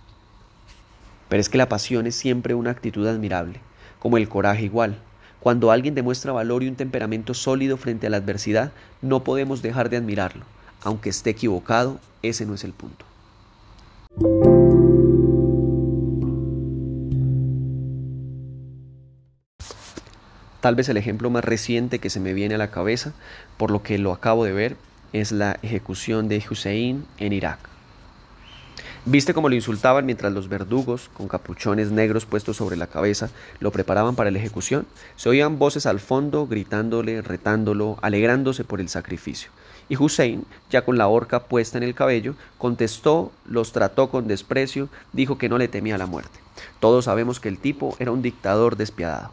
Pero 1.29 1.41
es 1.41 1.50
que 1.50 1.57
la 1.57 1.69
pasión 1.69 2.07
es 2.07 2.15
siempre 2.15 2.53
una 2.53 2.72
actitud 2.72 3.07
admirable, 3.07 3.60
como 4.00 4.17
el 4.17 4.29
coraje 4.29 4.65
igual. 4.65 4.98
Cuando 5.39 5.72
alguien 5.72 5.95
demuestra 5.95 6.31
valor 6.31 6.63
y 6.63 6.67
un 6.67 6.75
temperamento 6.75 7.34
sólido 7.34 7.77
frente 7.77 8.07
a 8.07 8.10
la 8.10 8.17
adversidad, 8.17 8.72
no 9.01 9.24
podemos 9.24 9.62
dejar 9.62 9.89
de 9.89 9.98
admirarlo. 9.98 10.45
Aunque 10.86 11.10
esté 11.10 11.32
equivocado, 11.32 12.00
ese 12.22 12.46
no 12.46 12.54
es 12.54 12.63
el 12.63 12.72
punto. 12.72 13.06
Tal 20.62 20.75
vez 20.75 20.88
el 20.88 20.98
ejemplo 20.98 21.32
más 21.32 21.44
reciente 21.44 21.98
que 21.98 22.12
se 22.12 22.19
me 22.19 22.34
viene 22.34 22.56
a 22.56 22.60
la 22.60 22.69
cabeza, 22.69 23.13
por 23.58 23.71
lo 23.71 23.82
que 23.82 23.98
lo 23.98 24.13
acabo 24.13 24.45
de 24.45 24.54
ver, 24.54 24.78
es 25.12 25.32
la 25.32 25.58
ejecución 25.63 26.28
de 26.28 26.43
Hussein 26.50 27.06
en 27.17 27.34
Irak. 27.34 27.74
¿Viste 29.08 29.34
cómo 29.36 29.50
lo 29.50 29.56
insultaban 29.56 30.06
mientras 30.06 30.34
los 30.34 30.50
verdugos, 30.50 31.10
con 31.13 31.28
capuchones 31.28 31.91
negros 31.91 32.26
puestos 32.26 32.58
sobre 32.58 32.76
la 32.76 32.88
cabeza, 32.88 33.30
lo 33.60 33.72
preparaban 33.72 34.15
para 34.15 34.32
la 34.32 34.39
ejecución? 34.39 34.88
Se 35.15 35.30
oían 35.30 35.60
voces 35.60 35.86
al 35.86 36.00
fondo 36.00 36.48
gritándole, 36.48 37.22
retándolo, 37.22 37.98
alegrándose 38.02 38.63
por 38.63 38.82
el 38.82 38.89
sacrificio. 38.89 39.52
Y 39.89 39.96
Hussein, 39.96 40.44
ya 40.72 40.84
con 40.84 40.98
la 40.98 41.08
horca 41.08 41.44
puesta 41.44 41.78
en 41.78 41.84
el 41.84 41.94
cabello, 41.94 42.36
contestó, 42.58 43.32
los 43.46 43.72
trató 43.72 44.10
con 44.10 44.28
desprecio, 44.28 44.89
dijo 45.13 45.38
que 45.38 45.50
no 45.50 45.60
le 45.60 45.68
temía 45.68 46.00
la 46.00 46.08
muerte. 46.08 46.39
Todos 46.80 47.06
sabemos 47.06 47.39
que 47.39 47.50
el 47.50 47.60
tipo 47.60 47.96
era 48.00 48.12
un 48.12 48.24
dictador 48.24 48.76
despiadado 48.76 49.32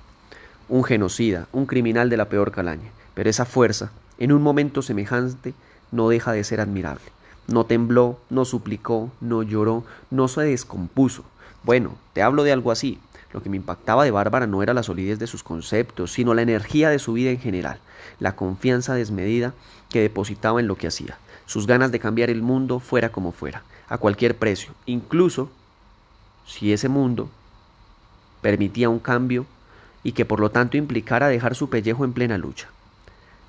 un 0.73 0.85
genocida, 0.85 1.49
un 1.53 1.67
criminal 1.67 2.09
de 2.09 2.17
la 2.17 2.31
peor 2.31 2.51
calaña, 2.51 2.91
pero 3.13 3.29
esa 3.29 3.45
fuerza, 3.45 3.93
en 4.19 4.33
un 4.33 4.41
momento 4.41 4.81
semejante, 4.81 5.53
no 5.91 6.09
deja 6.09 6.33
de 6.33 6.45
ser 6.45 6.63
admirable. 6.63 7.05
No 7.47 7.67
tembló, 7.67 8.19
no 8.31 8.45
suplicó, 8.45 9.11
no 9.21 9.43
lloró, 9.43 9.85
no 10.11 10.29
se 10.29 10.43
descompuso. 10.43 11.25
Bueno, 11.65 11.95
te 12.13 12.23
hablo 12.23 12.45
de 12.45 12.53
algo 12.53 12.71
así. 12.71 12.99
Lo 13.33 13.43
que 13.43 13.49
me 13.49 13.57
impactaba 13.57 14.05
de 14.05 14.11
Bárbara 14.11 14.47
no 14.47 14.63
era 14.63 14.75
la 14.75 14.83
solidez 14.83 15.19
de 15.19 15.27
sus 15.27 15.43
conceptos, 15.43 16.13
sino 16.13 16.35
la 16.35 16.43
energía 16.43 16.91
de 16.91 16.99
su 16.99 17.15
vida 17.15 17.31
en 17.31 17.39
general, 17.39 17.79
la 18.21 18.37
confianza 18.37 18.95
desmedida 18.95 19.55
que 19.89 20.03
depositaba 20.03 20.61
en 20.61 20.67
lo 20.67 20.77
que 20.77 20.87
hacía, 20.87 21.19
sus 21.47 21.67
ganas 21.67 21.93
de 21.93 21.99
cambiar 21.99 22.31
el 22.31 22.43
mundo 22.43 22.79
fuera 22.79 23.11
como 23.11 23.33
fuera, 23.33 23.63
a 23.89 23.99
cualquier 23.99 24.37
precio, 24.37 24.73
incluso 24.87 25.51
si 26.47 26.73
ese 26.73 26.89
mundo 26.89 27.31
permitía 28.43 28.89
un 28.89 28.99
cambio 28.99 29.47
y 30.03 30.13
que 30.13 30.25
por 30.25 30.41
lo 30.41 30.51
tanto 30.51 30.77
implicara 30.77 31.29
dejar 31.29 31.55
su 31.55 31.71
pellejo 31.71 32.05
en 32.05 32.13
plena 32.13 32.37
lucha. 32.37 32.69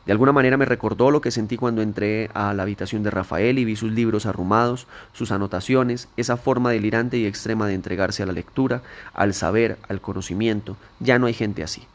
De 0.05 0.11
alguna 0.11 0.33
manera 0.33 0.57
me 0.57 0.65
recordó 0.65 1.11
lo 1.11 1.21
que 1.21 1.31
sentí 1.31 1.55
cuando 1.55 1.81
entré 1.81 2.29
a 2.33 2.53
la 2.53 2.63
habitación 2.63 3.03
de 3.03 3.11
Rafael 3.11 3.57
y 3.57 3.63
vi 3.63 3.77
sus 3.77 3.91
libros 3.91 4.25
arrumados, 4.25 4.85
sus 5.13 5.31
anotaciones, 5.31 6.09
esa 6.17 6.35
forma 6.35 6.71
delirante 6.71 7.17
y 7.17 7.25
extrema 7.25 7.67
de 7.67 7.73
entregarse 7.73 8.21
a 8.21 8.25
la 8.25 8.33
lectura, 8.33 8.81
al 9.13 9.33
saber, 9.33 9.77
al 9.87 10.01
conocimiento. 10.01 10.75
Ya 10.99 11.19
no 11.19 11.27
hay 11.27 11.33
gente 11.33 11.63
así. 11.63 11.87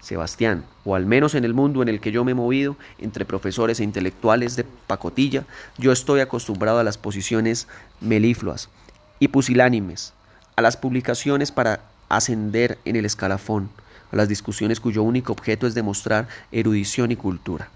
Sebastián, 0.00 0.64
o 0.84 0.94
al 0.94 1.06
menos 1.06 1.34
en 1.34 1.44
el 1.44 1.54
mundo 1.54 1.82
en 1.82 1.88
el 1.88 2.00
que 2.00 2.12
yo 2.12 2.24
me 2.24 2.30
he 2.30 2.34
movido, 2.34 2.76
entre 2.98 3.24
profesores 3.24 3.80
e 3.80 3.84
intelectuales 3.84 4.54
de 4.54 4.64
pacotilla, 4.64 5.44
yo 5.76 5.90
estoy 5.90 6.20
acostumbrado 6.20 6.78
a 6.78 6.84
las 6.84 6.98
posiciones 6.98 7.66
melifluas 8.00 8.68
y 9.18 9.28
pusilánimes, 9.28 10.14
a 10.54 10.62
las 10.62 10.76
publicaciones 10.76 11.50
para 11.50 11.80
ascender 12.08 12.78
en 12.84 12.94
el 12.94 13.04
escalafón, 13.04 13.70
a 14.12 14.16
las 14.16 14.28
discusiones 14.28 14.80
cuyo 14.80 15.02
único 15.02 15.32
objeto 15.32 15.66
es 15.66 15.74
demostrar 15.74 16.28
erudición 16.52 17.12
y 17.12 17.16
cultura. 17.16 17.70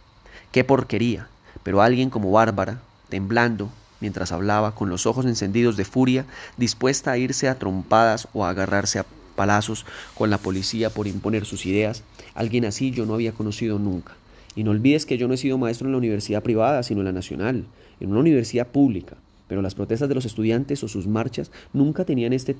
¡Qué 0.50 0.64
porquería! 0.64 1.28
Pero 1.62 1.82
alguien 1.82 2.10
como 2.10 2.30
Bárbara, 2.30 2.80
temblando, 3.08 3.70
mientras 4.00 4.32
hablaba, 4.32 4.74
con 4.74 4.88
los 4.88 5.06
ojos 5.06 5.26
encendidos 5.26 5.76
de 5.76 5.84
furia, 5.84 6.26
dispuesta 6.56 7.12
a 7.12 7.18
irse 7.18 7.48
a 7.48 7.58
trompadas 7.58 8.28
o 8.32 8.44
a 8.44 8.50
agarrarse 8.50 8.98
a 8.98 9.06
palazos 9.36 9.86
con 10.14 10.30
la 10.30 10.38
policía 10.38 10.90
por 10.90 11.06
imponer 11.06 11.44
sus 11.44 11.66
ideas, 11.66 12.02
alguien 12.34 12.64
así 12.64 12.90
yo 12.90 13.06
no 13.06 13.14
había 13.14 13.32
conocido 13.32 13.78
nunca. 13.78 14.14
Y 14.54 14.64
no 14.64 14.72
olvides 14.72 15.06
que 15.06 15.16
yo 15.16 15.28
no 15.28 15.34
he 15.34 15.38
sido 15.38 15.56
maestro 15.56 15.86
en 15.86 15.92
la 15.92 15.98
universidad 15.98 16.42
privada, 16.42 16.82
sino 16.82 17.00
en 17.00 17.06
la 17.06 17.12
nacional, 17.12 17.64
en 18.00 18.10
una 18.10 18.20
universidad 18.20 18.66
pública, 18.66 19.16
pero 19.48 19.62
las 19.62 19.74
protestas 19.74 20.08
de 20.08 20.14
los 20.14 20.26
estudiantes 20.26 20.82
o 20.84 20.88
sus 20.88 21.06
marchas 21.06 21.50
nunca 21.72 22.04
tenían 22.04 22.32
este 22.32 22.56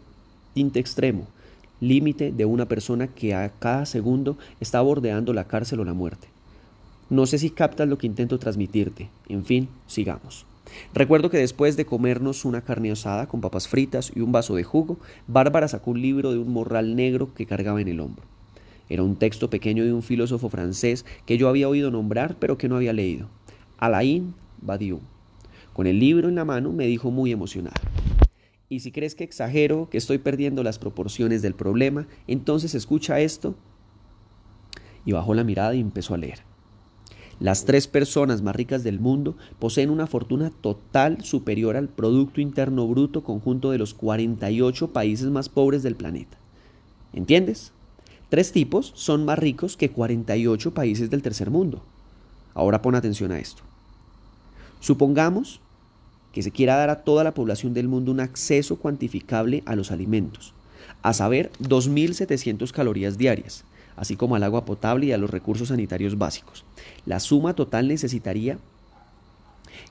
tinte 0.55 0.81
extremo, 0.81 1.27
límite 1.83 2.31
de 2.31 2.45
una 2.45 2.67
persona 2.67 3.09
que 3.09 3.35
a 3.35 3.51
cada 3.51 3.85
segundo 3.87 4.39
está 4.61 4.81
bordeando 4.81 5.33
la 5.33 5.49
cárcel 5.49 5.81
o 5.81 5.85
la 5.85 5.93
muerte. 5.93 6.29
No 7.11 7.27
sé 7.27 7.39
si 7.39 7.51
captas 7.51 7.89
lo 7.89 7.99
que 7.99 8.07
intento 8.07 8.39
transmitirte. 8.39 9.11
En 9.29 9.45
fin, 9.45 9.69
sigamos. 9.87 10.47
Recuerdo 10.95 11.29
que 11.29 11.39
después 11.39 11.77
de 11.77 11.85
comernos 11.85 12.45
una 12.45 12.63
carne 12.63 12.93
asada 12.93 13.27
con 13.27 13.41
papas 13.41 13.69
fritas 13.69 14.13
y 14.15 14.21
un 14.21 14.33
vaso 14.33 14.55
de 14.55 14.63
jugo, 14.63 14.97
Bárbara 15.27 15.69
sacó 15.69 15.91
un 15.91 16.01
libro 16.01 16.31
de 16.31 16.39
un 16.39 16.53
morral 16.53 16.95
negro 16.95 17.35
que 17.35 17.47
cargaba 17.47 17.81
en 17.81 17.89
el 17.89 18.01
hombro. 18.01 18.25
Era 18.89 19.03
un 19.03 19.17
texto 19.17 19.51
pequeño 19.51 19.85
de 19.85 19.93
un 19.93 20.03
filósofo 20.03 20.49
francés 20.49 21.05
que 21.27 21.37
yo 21.37 21.49
había 21.49 21.69
oído 21.69 21.91
nombrar 21.91 22.37
pero 22.39 22.59
que 22.59 22.69
no 22.69 22.77
había 22.77 22.93
leído. 22.93 23.27
Alain 23.79 24.35
Badiou. 24.61 25.01
Con 25.73 25.87
el 25.87 25.99
libro 25.99 26.29
en 26.29 26.37
la 26.37 26.45
mano 26.45 26.73
me 26.73 26.87
dijo 26.87 27.11
muy 27.11 27.33
emocionado. 27.33 27.81
Y 28.73 28.81
si 28.81 28.91
crees 28.91 29.15
que 29.15 29.23
exagero, 29.23 29.91
que 29.91 29.99
estoy 29.99 30.17
perdiendo 30.17 30.63
las 30.63 30.79
proporciones 30.79 31.43
del 31.43 31.53
problema, 31.53 32.07
entonces 32.27 32.75
escucha 32.75 33.21
esto. 33.21 33.55
Y 35.05 35.13
bajó 35.13 35.35
la 35.35 35.45
mirada 35.45 35.75
y 35.75 35.81
empezó 35.81 36.15
a 36.15 36.17
leer. 36.17 36.39
Las 37.39 37.67
tres 37.67 37.87
personas 37.87 38.41
más 38.41 38.57
ricas 38.57 38.83
del 38.83 38.99
mundo 38.99 39.37
poseen 39.59 39.91
una 39.91 40.07
fortuna 40.07 40.51
total 40.63 41.23
superior 41.23 41.77
al 41.77 41.91
Producto 41.91 42.41
Interno 42.41 42.89
Bruto 42.89 43.23
conjunto 43.23 43.71
de 43.71 43.77
los 43.77 43.93
48 43.93 44.91
países 44.91 45.29
más 45.29 45.51
pobres 45.51 45.83
del 45.83 45.97
planeta. 45.97 46.39
¿Entiendes? 47.13 47.73
Tres 48.31 48.53
tipos 48.53 48.93
son 48.97 49.27
más 49.27 49.39
ricos 49.39 49.77
que 49.77 49.91
48 49.91 50.73
países 50.73 51.11
del 51.11 51.21
tercer 51.21 51.51
mundo. 51.51 51.83
Ahora 52.55 52.81
pon 52.81 52.95
atención 52.95 53.33
a 53.33 53.39
esto. 53.39 53.65
Supongamos 54.81 55.61
que 56.33 56.43
se 56.43 56.51
quiera 56.51 56.77
dar 56.77 56.91
a 56.91 57.05
toda 57.05 57.25
la 57.25 57.35
población 57.35 57.75
del 57.75 57.89
mundo 57.89 58.11
un 58.11 58.21
acceso 58.21 58.77
cuantificable 58.77 59.63
a 59.67 59.77
los 59.77 59.91
alimentos. 59.91 60.55
a 61.03 61.13
saber 61.13 61.51
2.700 61.61 62.71
calorías 62.71 63.19
diarias, 63.19 63.65
así 63.97 64.17
como 64.17 64.37
al 64.37 64.45
agua 64.45 64.65
potable 64.65 65.07
y 65.07 65.13
a 65.13 65.19
los 65.19 65.31
recursos 65.31 65.69
sanitarios 65.69 66.17
básicos. 66.17 66.65
La 67.07 67.19
suma 67.19 67.55
total 67.55 67.89
necesitaría 67.89 68.59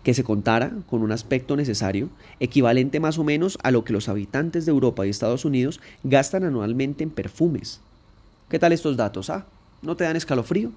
que 0.04 0.14
se 0.14 0.24
contara 0.24 0.72
con 0.90 1.02
un 1.02 1.12
aspecto 1.12 1.56
necesario 1.56 2.10
equivalente 2.40 3.00
más 3.00 3.18
o 3.18 3.24
menos 3.24 3.58
a 3.64 3.72
lo 3.72 3.84
que 3.84 3.94
los 3.94 4.10
habitantes 4.10 4.66
de 4.66 4.72
Europa 4.72 5.06
y 5.06 5.10
Estados 5.10 5.46
Unidos 5.46 5.80
gastan 6.04 6.44
anualmente 6.44 7.04
en 7.04 7.10
perfumes. 7.10 7.82
¿Qué 8.50 8.60
tal 8.60 8.74
estos 8.74 8.98
datos? 8.98 9.30
Ah, 9.30 9.46
¿no 9.82 9.96
te 9.96 10.04
dan 10.04 10.16
escalofrío? 10.16 10.72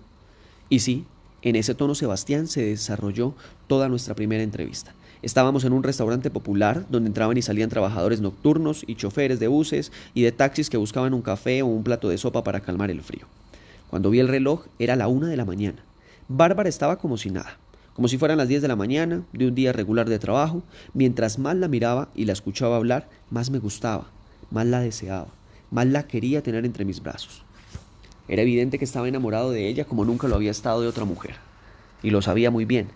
Y 0.68 0.80
sí, 0.80 1.04
en 1.42 1.56
ese 1.56 1.74
tono 1.74 1.94
Sebastián 1.94 2.46
se 2.46 2.64
desarrolló 2.64 3.34
toda 3.66 3.88
nuestra 3.88 4.14
primera 4.14 4.42
entrevista. 4.42 4.94
Estábamos 5.24 5.64
en 5.64 5.72
un 5.72 5.82
restaurante 5.82 6.30
popular 6.30 6.84
donde 6.90 7.08
entraban 7.08 7.38
y 7.38 7.40
salían 7.40 7.70
trabajadores 7.70 8.20
nocturnos 8.20 8.84
y 8.86 8.96
choferes 8.96 9.40
de 9.40 9.48
buses 9.48 9.90
y 10.12 10.20
de 10.20 10.32
taxis 10.32 10.68
que 10.68 10.76
buscaban 10.76 11.14
un 11.14 11.22
café 11.22 11.62
o 11.62 11.66
un 11.66 11.82
plato 11.82 12.10
de 12.10 12.18
sopa 12.18 12.44
para 12.44 12.60
calmar 12.60 12.90
el 12.90 13.00
frío. 13.00 13.26
Cuando 13.88 14.10
vi 14.10 14.18
el 14.18 14.28
reloj 14.28 14.66
era 14.78 14.96
la 14.96 15.08
una 15.08 15.28
de 15.28 15.38
la 15.38 15.46
mañana. 15.46 15.82
Bárbara 16.28 16.68
estaba 16.68 16.98
como 16.98 17.16
si 17.16 17.30
nada 17.30 17.56
como 17.94 18.08
si 18.08 18.18
fueran 18.18 18.38
las 18.38 18.48
10 18.48 18.60
de 18.60 18.68
la 18.68 18.76
mañana 18.76 19.22
de 19.32 19.46
un 19.46 19.54
día 19.54 19.72
regular 19.72 20.08
de 20.08 20.18
trabajo, 20.18 20.64
mientras 20.94 21.38
más 21.38 21.54
la 21.54 21.68
miraba 21.68 22.08
y 22.14 22.24
la 22.24 22.32
escuchaba 22.32 22.76
hablar, 22.76 23.08
más 23.30 23.50
me 23.50 23.60
gustaba, 23.60 24.08
más 24.50 24.66
la 24.66 24.80
deseaba, 24.80 25.28
más 25.70 25.86
la 25.86 26.02
quería 26.02 26.42
tener 26.42 26.64
entre 26.66 26.84
mis 26.84 27.00
brazos. 27.00 27.44
Era 28.26 28.42
evidente 28.42 28.80
que 28.80 28.84
estaba 28.84 29.06
enamorado 29.06 29.52
de 29.52 29.68
ella 29.68 29.84
como 29.84 30.04
nunca 30.04 30.26
lo 30.26 30.34
había 30.34 30.50
estado 30.50 30.82
de 30.82 30.88
otra 30.88 31.04
mujer, 31.04 31.36
y 32.02 32.10
lo 32.10 32.20
sabía 32.20 32.50
muy 32.50 32.64
bien. 32.64 32.88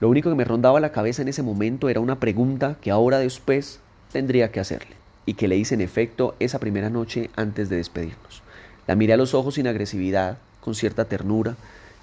Lo 0.00 0.08
único 0.08 0.30
que 0.30 0.36
me 0.36 0.44
rondaba 0.44 0.78
la 0.78 0.92
cabeza 0.92 1.22
en 1.22 1.28
ese 1.28 1.42
momento 1.42 1.88
era 1.88 2.00
una 2.00 2.20
pregunta 2.20 2.76
que 2.80 2.90
ahora 2.90 3.18
después 3.18 3.80
tendría 4.12 4.52
que 4.52 4.60
hacerle, 4.60 4.94
y 5.26 5.34
que 5.34 5.48
le 5.48 5.56
hice 5.56 5.74
en 5.74 5.80
efecto 5.80 6.36
esa 6.38 6.60
primera 6.60 6.88
noche 6.88 7.30
antes 7.34 7.68
de 7.68 7.76
despedirnos. 7.76 8.42
La 8.86 8.94
miré 8.94 9.14
a 9.14 9.16
los 9.16 9.34
ojos 9.34 9.54
sin 9.54 9.66
agresividad, 9.66 10.38
con 10.60 10.74
cierta 10.74 11.04
ternura, 11.06 11.56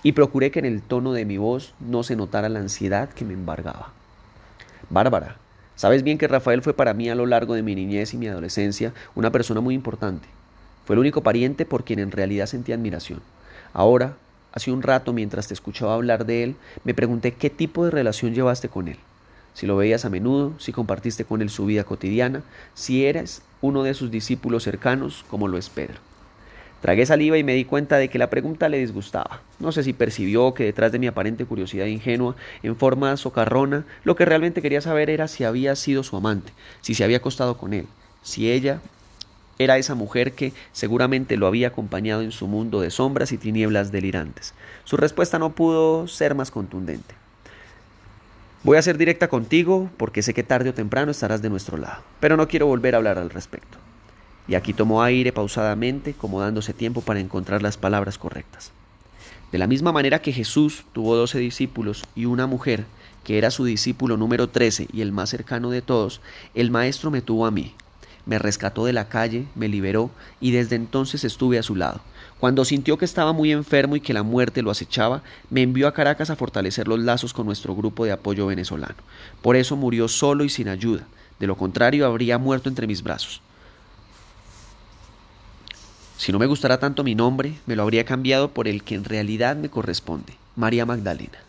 y 0.04 0.12
procuré 0.12 0.52
que 0.52 0.60
en 0.60 0.66
el 0.66 0.82
tono 0.82 1.14
de 1.14 1.26
mi 1.26 1.38
voz 1.38 1.74
no 1.80 2.04
se 2.04 2.16
notara 2.16 2.50
la 2.50 2.60
ansiedad 2.60 3.10
que 3.10 3.26
me 3.26 3.34
embargaba. 3.34 3.94
Bárbara, 4.90 5.38
sabes 5.76 6.04
bien 6.04 6.18
que 6.18 6.28
Rafael 6.28 6.62
fue 6.62 6.74
para 6.74 6.94
mí 6.94 7.10
a 7.10 7.16
lo 7.16 7.26
largo 7.26 7.56
de 7.56 7.64
mi 7.64 7.76
niñez 7.76 8.14
y 8.14 8.18
mi 8.18 8.28
adolescencia 8.28 8.94
una 9.16 9.32
persona 9.32 9.62
muy 9.62 9.74
importante. 9.74 10.28
Fue 10.86 10.96
el 10.96 11.00
único 11.00 11.24
pariente 11.24 11.66
por 11.66 11.86
quien 11.86 12.00
en 12.00 12.12
realidad 12.12 12.46
sentí 12.46 12.72
admiración. 12.72 13.22
Ahora, 13.74 14.18
hace 14.56 14.72
un 14.72 14.82
rato 14.82 15.14
mientras 15.14 15.48
te 15.48 15.54
escuchaba 15.54 15.94
hablar 15.94 16.26
de 16.26 16.44
él, 16.44 16.56
me 16.84 16.94
pregunté 16.94 17.34
qué 17.34 17.50
tipo 17.50 17.86
de 17.86 17.92
relación 17.92 18.34
llevaste 18.34 18.70
con 18.70 18.88
él. 18.88 18.98
Si 19.54 19.68
lo 19.68 19.78
veías 19.78 20.06
a 20.06 20.10
menudo, 20.10 20.54
si 20.58 20.72
compartiste 20.72 21.26
con 21.26 21.42
él 21.42 21.50
su 21.50 21.66
vida 21.66 21.84
cotidiana, 21.84 22.42
si 22.74 23.06
eras 23.06 23.42
uno 23.62 23.84
de 23.84 23.94
sus 23.94 24.12
discípulos 24.12 24.64
cercanos 24.64 25.26
como 25.30 25.48
lo 25.48 25.58
es 25.58 25.70
Pedro. 25.70 25.96
Tragué 26.82 27.06
saliva 27.06 27.38
y 27.38 27.44
me 27.44 27.54
di 27.54 27.66
cuenta 27.66 27.98
de 27.98 28.10
que 28.10 28.20
la 28.20 28.30
pregunta 28.30 28.70
le 28.70 28.78
disgustaba. 28.78 29.42
No 29.60 29.72
sé 29.72 29.84
si 29.84 29.94
percibió 29.94 30.54
que 30.54 30.66
detrás 30.66 30.92
de 30.92 31.00
mi 31.00 31.08
aparente 31.08 31.46
curiosidad 31.46 31.86
ingenua, 31.86 32.36
en 32.64 32.76
forma 32.76 33.16
socarrona, 33.18 33.86
lo 34.04 34.16
que 34.16 34.26
realmente 34.26 34.62
quería 34.62 34.82
saber 34.82 35.10
era 35.10 35.28
si 35.28 35.44
había 35.44 35.76
sido 35.76 36.04
su 36.04 36.16
amante, 36.16 36.54
si 36.82 36.94
se 36.94 37.04
había 37.04 37.18
acostado 37.18 37.58
con 37.58 37.74
él, 37.74 37.88
si 38.22 38.52
ella 38.52 38.82
era 39.58 39.78
esa 39.78 39.96
mujer 39.96 40.34
que 40.34 40.54
seguramente 40.72 41.38
lo 41.38 41.48
había 41.48 41.70
acompañado 41.70 42.22
en 42.22 42.32
su 42.32 42.48
mundo 42.48 42.82
de 42.82 42.92
sombras 42.92 43.32
y 43.32 43.38
tinieblas 43.38 43.92
delirantes. 43.92 44.54
Su 44.84 44.98
respuesta 44.98 45.40
no 45.40 45.54
pudo 45.54 46.08
ser 46.08 46.36
más 46.36 46.52
contundente. 46.52 47.16
Voy 48.64 48.78
a 48.78 48.82
ser 48.82 48.98
directa 48.98 49.28
contigo 49.28 49.90
porque 49.98 50.24
sé 50.24 50.34
que 50.34 50.44
tarde 50.44 50.70
o 50.70 50.74
temprano 50.74 51.12
estarás 51.12 51.42
de 51.42 51.50
nuestro 51.50 51.78
lado, 51.78 52.02
pero 52.20 52.36
no 52.36 52.48
quiero 52.48 52.68
volver 52.68 52.96
a 52.96 52.98
hablar 52.98 53.20
al 53.20 53.30
respecto. 53.30 53.78
Y 54.48 54.56
aquí 54.56 54.74
tomó 54.74 55.04
aire 55.04 55.32
pausadamente, 55.32 56.14
como 56.14 56.42
dándose 56.42 56.74
tiempo 56.74 57.02
para 57.02 57.20
encontrar 57.20 57.62
las 57.62 57.78
palabras 57.78 58.18
correctas. 58.18 58.72
De 59.52 59.58
la 59.58 59.68
misma 59.68 59.92
manera 59.92 60.20
que 60.20 60.34
Jesús 60.34 60.84
tuvo 60.94 61.16
doce 61.16 61.40
discípulos 61.40 62.04
y 62.16 62.26
una 62.26 62.48
mujer, 62.48 62.86
que 63.24 63.38
era 63.38 63.52
su 63.52 63.66
discípulo 63.66 64.18
número 64.18 64.50
trece 64.50 64.88
y 64.92 65.02
el 65.02 65.12
más 65.12 65.30
cercano 65.30 65.70
de 65.70 65.82
todos, 65.82 66.22
el 66.54 66.72
Maestro 66.72 67.12
me 67.12 67.22
tuvo 67.22 67.46
a 67.46 67.52
mí. 67.52 67.74
Me 68.26 68.40
rescató 68.40 68.86
de 68.86 68.94
la 68.94 69.08
calle, 69.08 69.46
me 69.56 69.68
liberó 69.68 70.10
y 70.42 70.52
desde 70.52 70.76
entonces 70.76 71.24
estuve 71.24 71.60
a 71.60 71.64
su 71.64 71.76
lado. 71.76 72.02
Cuando 72.40 72.66
sintió 72.66 72.98
que 72.98 73.06
estaba 73.06 73.34
muy 73.34 73.52
enfermo 73.52 73.96
y 73.96 74.02
que 74.02 74.14
la 74.14 74.24
muerte 74.24 74.62
lo 74.62 74.72
acechaba, 74.72 75.22
me 75.50 75.62
envió 75.62 75.88
a 75.88 75.94
Caracas 75.94 76.30
a 76.30 76.36
fortalecer 76.36 76.88
los 76.88 77.00
lazos 77.00 77.34
con 77.34 77.46
nuestro 77.46 77.76
grupo 77.76 78.06
de 78.06 78.12
apoyo 78.12 78.48
venezolano. 78.48 78.96
Por 79.42 79.56
eso 79.56 79.76
murió 79.76 80.08
solo 80.08 80.44
y 80.44 80.50
sin 80.50 80.68
ayuda. 80.68 81.06
De 81.40 81.48
lo 81.48 81.56
contrario, 81.56 82.06
habría 82.06 82.38
muerto 82.38 82.68
entre 82.70 82.88
mis 82.88 83.04
brazos. 83.04 83.42
Si 86.18 86.32
no 86.32 86.40
me 86.40 86.46
gustara 86.46 86.80
tanto 86.80 87.04
mi 87.04 87.14
nombre, 87.14 87.56
me 87.66 87.76
lo 87.76 87.84
habría 87.84 88.06
cambiado 88.06 88.50
por 88.50 88.68
el 88.68 88.84
que 88.84 88.96
en 88.96 89.04
realidad 89.04 89.56
me 89.56 89.70
corresponde, 89.70 90.34
María 90.56 90.86
Magdalena. 90.86 91.45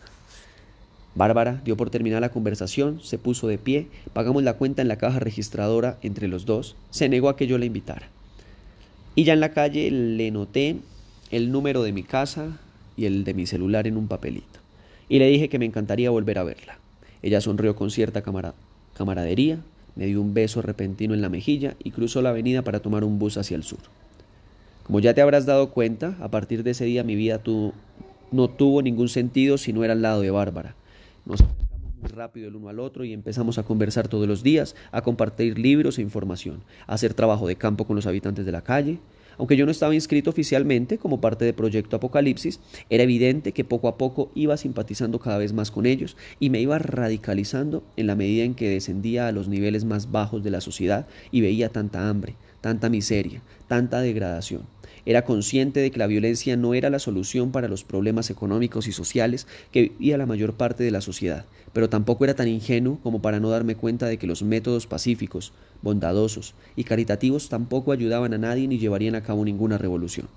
Bárbara 1.17 1.61
dio 1.65 1.75
por 1.75 1.89
terminada 1.89 2.21
la 2.21 2.29
conversación, 2.29 3.01
se 3.01 3.17
puso 3.17 3.47
de 3.47 3.57
pie, 3.57 3.87
pagamos 4.13 4.43
la 4.43 4.53
cuenta 4.53 4.83
en 4.83 4.87
la 4.87 4.97
caja 4.97 5.17
registradora 5.17 5.97
entre 6.03 6.27
los 6.27 6.45
dos, 6.45 6.75
se 6.91 7.09
negó 7.09 7.29
a 7.29 7.35
que 7.35 7.47
yo 7.47 7.57
la 7.57 7.65
invitara. 7.65 8.07
Y 9.15 9.23
ya 9.23 9.33
en 9.33 9.39
la 9.39 9.51
calle 9.51 9.89
le 9.89 10.29
noté 10.29 10.75
el 11.31 11.51
número 11.51 11.81
de 11.81 11.91
mi 11.91 12.03
casa 12.03 12.59
y 12.95 13.05
el 13.05 13.23
de 13.23 13.33
mi 13.33 13.47
celular 13.47 13.87
en 13.87 13.97
un 13.97 14.07
papelito. 14.07 14.59
Y 15.09 15.17
le 15.17 15.27
dije 15.27 15.49
que 15.49 15.57
me 15.57 15.65
encantaría 15.65 16.11
volver 16.11 16.37
a 16.37 16.43
verla. 16.43 16.77
Ella 17.23 17.41
sonrió 17.41 17.75
con 17.75 17.89
cierta 17.89 18.21
camaradería, 18.93 19.59
me 19.95 20.05
dio 20.05 20.21
un 20.21 20.35
beso 20.35 20.61
repentino 20.61 21.15
en 21.15 21.23
la 21.23 21.29
mejilla 21.29 21.75
y 21.83 21.89
cruzó 21.89 22.21
la 22.21 22.29
avenida 22.29 22.61
para 22.61 22.79
tomar 22.79 23.03
un 23.03 23.17
bus 23.17 23.37
hacia 23.37 23.55
el 23.55 23.63
sur. 23.63 23.79
Como 24.83 24.99
ya 24.99 25.15
te 25.15 25.21
habrás 25.21 25.47
dado 25.47 25.71
cuenta, 25.71 26.15
a 26.21 26.29
partir 26.29 26.61
de 26.61 26.71
ese 26.71 26.85
día 26.85 27.03
mi 27.03 27.15
vida 27.15 27.41
no 28.31 28.47
tuvo 28.49 28.83
ningún 28.83 29.09
sentido 29.09 29.57
si 29.57 29.73
no 29.73 29.83
era 29.83 29.93
al 29.93 30.03
lado 30.03 30.21
de 30.21 30.29
Bárbara. 30.29 30.75
Nos 31.27 31.41
acercamos 31.41 31.93
muy 31.99 32.09
rápido 32.09 32.47
el 32.47 32.55
uno 32.55 32.69
al 32.69 32.79
otro 32.79 33.03
y 33.03 33.11
empezamos 33.11 33.57
a 33.57 33.63
conversar 33.63 34.07
todos 34.07 34.29
los 34.29 34.43
días, 34.43 34.75
a 34.93 35.01
compartir 35.01 35.59
libros 35.59 35.97
e 35.97 36.01
información, 36.01 36.63
a 36.85 36.93
hacer 36.93 37.13
trabajo 37.13 37.47
de 37.47 37.57
campo 37.57 37.85
con 37.85 37.97
los 37.97 38.07
habitantes 38.07 38.45
de 38.45 38.53
la 38.53 38.63
calle. 38.63 38.99
Aunque 39.37 39.57
yo 39.57 39.65
no 39.65 39.71
estaba 39.71 39.93
inscrito 39.93 40.29
oficialmente 40.29 40.97
como 40.97 41.19
parte 41.19 41.43
del 41.43 41.53
proyecto 41.53 41.97
Apocalipsis, 41.97 42.61
era 42.89 43.03
evidente 43.03 43.51
que 43.51 43.65
poco 43.65 43.89
a 43.89 43.97
poco 43.97 44.31
iba 44.35 44.55
simpatizando 44.55 45.19
cada 45.19 45.37
vez 45.37 45.51
más 45.51 45.69
con 45.69 45.85
ellos 45.85 46.15
y 46.39 46.49
me 46.49 46.61
iba 46.61 46.79
radicalizando 46.79 47.83
en 47.97 48.07
la 48.07 48.15
medida 48.15 48.45
en 48.45 48.55
que 48.55 48.69
descendía 48.69 49.27
a 49.27 49.33
los 49.33 49.49
niveles 49.49 49.83
más 49.83 50.11
bajos 50.11 50.43
de 50.43 50.51
la 50.51 50.61
sociedad 50.61 51.07
y 51.29 51.41
veía 51.41 51.69
tanta 51.69 52.09
hambre, 52.09 52.35
tanta 52.61 52.89
miseria, 52.89 53.41
tanta 53.67 53.99
degradación. 53.99 54.76
Era 55.07 55.23
consciente 55.23 55.79
de 55.79 55.89
que 55.89 55.99
la 55.99 56.07
violencia 56.07 56.57
no 56.57 56.73
era 56.73 56.89
la 56.89 56.99
solución 56.99 57.53
para 57.53 57.69
los 57.69 57.85
problemas 57.85 58.29
económicos 58.29 58.89
y 58.89 58.91
sociales 58.91 59.47
que 59.71 59.83
vivía 59.83 60.17
la 60.17 60.25
mayor 60.25 60.55
parte 60.55 60.83
de 60.83 60.91
la 60.91 60.99
sociedad, 60.99 61.45
pero 61.71 61.87
tampoco 61.87 62.25
era 62.25 62.33
tan 62.33 62.49
ingenuo 62.49 62.99
como 63.01 63.21
para 63.21 63.39
no 63.39 63.49
darme 63.49 63.75
cuenta 63.75 64.07
de 64.07 64.17
que 64.17 64.27
los 64.27 64.43
métodos 64.43 64.85
pacíficos, 64.85 65.53
bondadosos 65.81 66.55
y 66.75 66.83
caritativos 66.83 67.47
tampoco 67.47 67.93
ayudaban 67.93 68.33
a 68.33 68.37
nadie 68.37 68.67
ni 68.67 68.79
llevarían 68.79 69.15
a 69.15 69.23
cabo 69.23 69.45
ninguna 69.45 69.77
revolución. 69.77 70.27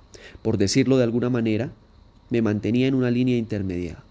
Por 0.40 0.56
decirlo 0.56 0.98
de 0.98 1.02
alguna 1.02 1.30
manera, 1.30 1.72
me 2.28 2.40
mantenía 2.40 2.86
en 2.86 2.94
una 2.94 3.10
línea 3.10 3.36
intermedia, 3.36 4.04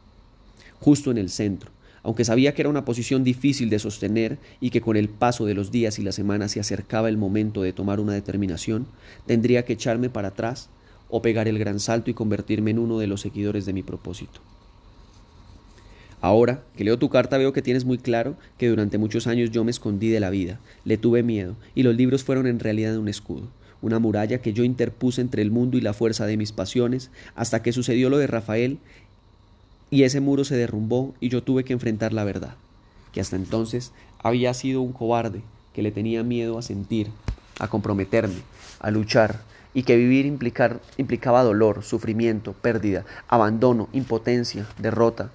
justo 0.82 1.10
en 1.10 1.20
el 1.20 1.30
centro, 1.30 1.72
aunque 2.10 2.26
sabía 2.26 2.56
que 2.56 2.64
era 2.64 2.70
una 2.70 2.86
posición 2.86 3.24
difícil 3.24 3.70
de 3.70 3.78
sostener 3.78 4.40
y 4.60 4.72
que 4.72 4.82
con 4.82 4.98
el 4.98 5.10
paso 5.10 5.46
de 5.46 5.54
los 5.54 5.70
días 5.70 6.00
y 6.00 6.02
las 6.02 6.16
semanas 6.16 6.50
se 6.50 6.60
acercaba 6.60 7.08
el 7.08 7.18
momento 7.18 7.62
de 7.62 7.72
tomar 7.72 8.00
una 8.00 8.14
determinación, 8.14 8.88
tendría 9.28 9.64
que 9.64 9.74
echarme 9.74 10.10
para 10.10 10.30
atrás 10.30 10.72
o 11.08 11.22
pegar 11.22 11.48
el 11.48 11.60
gran 11.60 11.80
salto 11.80 12.10
y 12.10 12.16
convertirme 12.16 12.72
en 12.72 12.80
uno 12.80 12.98
de 12.98 13.06
los 13.06 13.22
seguidores 13.22 13.68
de 13.68 13.74
mi 13.74 13.84
propósito. 13.84 14.42
Ahora 16.20 16.64
que 16.76 16.84
leo 16.84 16.98
tu 16.98 17.10
carta 17.10 17.38
veo 17.38 17.54
que 17.54 17.62
tienes 17.62 17.86
muy 17.86 18.00
claro 18.00 18.38
que 18.58 18.70
durante 18.70 18.98
muchos 18.98 19.28
años 19.28 19.52
yo 19.52 19.64
me 19.64 19.70
escondí 19.70 20.10
de 20.10 20.20
la 20.20 20.32
vida, 20.32 20.60
le 20.86 20.98
tuve 20.98 21.22
miedo, 21.22 21.58
y 21.76 21.84
los 21.84 21.96
libros 21.96 22.24
fueron 22.24 22.48
en 22.48 22.60
realidad 22.60 22.98
un 22.98 23.08
escudo, 23.08 23.50
una 23.84 24.00
muralla 24.00 24.42
que 24.42 24.52
yo 24.52 24.64
interpuse 24.64 25.22
entre 25.22 25.44
el 25.44 25.52
mundo 25.52 25.78
y 25.78 25.82
la 25.82 25.94
fuerza 25.94 26.26
de 26.26 26.38
mis 26.38 26.54
pasiones, 26.54 27.12
hasta 27.36 27.62
que 27.62 27.72
sucedió 27.72 28.10
lo 28.10 28.18
de 28.18 28.26
Rafael 28.26 28.80
y 29.90 30.04
ese 30.04 30.20
muro 30.20 30.44
se 30.44 30.56
derrumbó 30.56 31.14
y 31.20 31.30
yo 31.30 31.44
tuve 31.44 31.64
que 31.64 31.74
enfrentar 31.74 32.14
la 32.14 32.24
verdad, 32.24 32.56
que 33.12 33.22
hasta 33.22 33.36
entonces 33.36 33.92
había 34.22 34.54
sido 34.54 34.82
un 34.82 34.94
cobarde, 34.94 35.42
que 35.74 35.82
le 35.82 35.92
tenía 35.92 36.24
miedo 36.24 36.58
a 36.58 36.62
sentir, 36.62 37.10
a 37.60 37.68
comprometerme, 37.68 38.42
a 38.80 38.92
luchar, 38.92 39.42
y 39.74 39.84
que 39.84 39.96
vivir 39.96 40.26
implicar, 40.26 40.80
implicaba 40.98 41.44
dolor, 41.44 41.84
sufrimiento, 41.84 42.54
pérdida, 42.54 43.06
abandono, 43.28 43.88
impotencia, 43.94 44.66
derrota, 44.80 45.30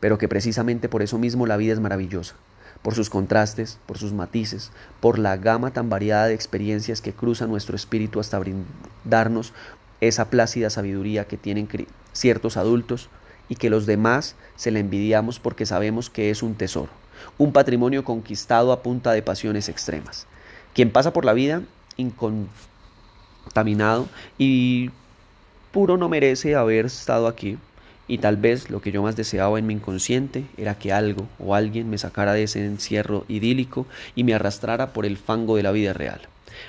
pero 0.00 0.18
que 0.18 0.28
precisamente 0.28 0.88
por 0.88 1.02
eso 1.02 1.18
mismo 1.18 1.46
la 1.46 1.56
vida 1.56 1.72
es 1.72 1.80
maravillosa, 1.80 2.34
por 2.82 2.94
sus 2.94 3.10
contrastes, 3.10 3.78
por 3.86 3.98
sus 3.98 4.12
matices, 4.12 4.70
por 5.00 5.18
la 5.18 5.36
gama 5.36 5.72
tan 5.72 5.88
variada 5.88 6.26
de 6.26 6.34
experiencias 6.34 7.00
que 7.00 7.12
cruzan 7.12 7.48
nuestro 7.50 7.76
espíritu 7.76 8.20
hasta 8.20 8.38
brindarnos 8.38 9.52
esa 10.00 10.30
plácida 10.30 10.70
sabiduría 10.70 11.26
que 11.26 11.36
tienen 11.36 11.68
ciertos 12.12 12.56
adultos 12.56 13.08
y 13.48 13.56
que 13.56 13.70
los 13.70 13.86
demás 13.86 14.36
se 14.56 14.70
le 14.70 14.80
envidiamos 14.80 15.38
porque 15.38 15.66
sabemos 15.66 16.10
que 16.10 16.30
es 16.30 16.42
un 16.42 16.54
tesoro, 16.54 16.90
un 17.38 17.52
patrimonio 17.52 18.04
conquistado 18.04 18.72
a 18.72 18.82
punta 18.82 19.12
de 19.12 19.22
pasiones 19.22 19.68
extremas. 19.68 20.26
Quien 20.74 20.90
pasa 20.90 21.12
por 21.12 21.24
la 21.24 21.32
vida 21.32 21.62
incontaminado 21.96 24.08
y 24.38 24.90
puro 25.72 25.96
no 25.96 26.08
merece 26.08 26.54
haber 26.54 26.86
estado 26.86 27.26
aquí. 27.26 27.58
Y 28.10 28.18
tal 28.18 28.38
vez 28.38 28.70
lo 28.70 28.80
que 28.80 28.90
yo 28.90 29.02
más 29.02 29.16
deseaba 29.16 29.58
en 29.58 29.66
mi 29.66 29.74
inconsciente 29.74 30.46
era 30.56 30.78
que 30.78 30.92
algo 30.92 31.28
o 31.38 31.54
alguien 31.54 31.90
me 31.90 31.98
sacara 31.98 32.32
de 32.32 32.44
ese 32.44 32.64
encierro 32.64 33.26
idílico 33.28 33.86
y 34.14 34.24
me 34.24 34.32
arrastrara 34.32 34.94
por 34.94 35.04
el 35.04 35.18
fango 35.18 35.56
de 35.56 35.62
la 35.62 35.72
vida 35.72 35.92
real. 35.92 36.22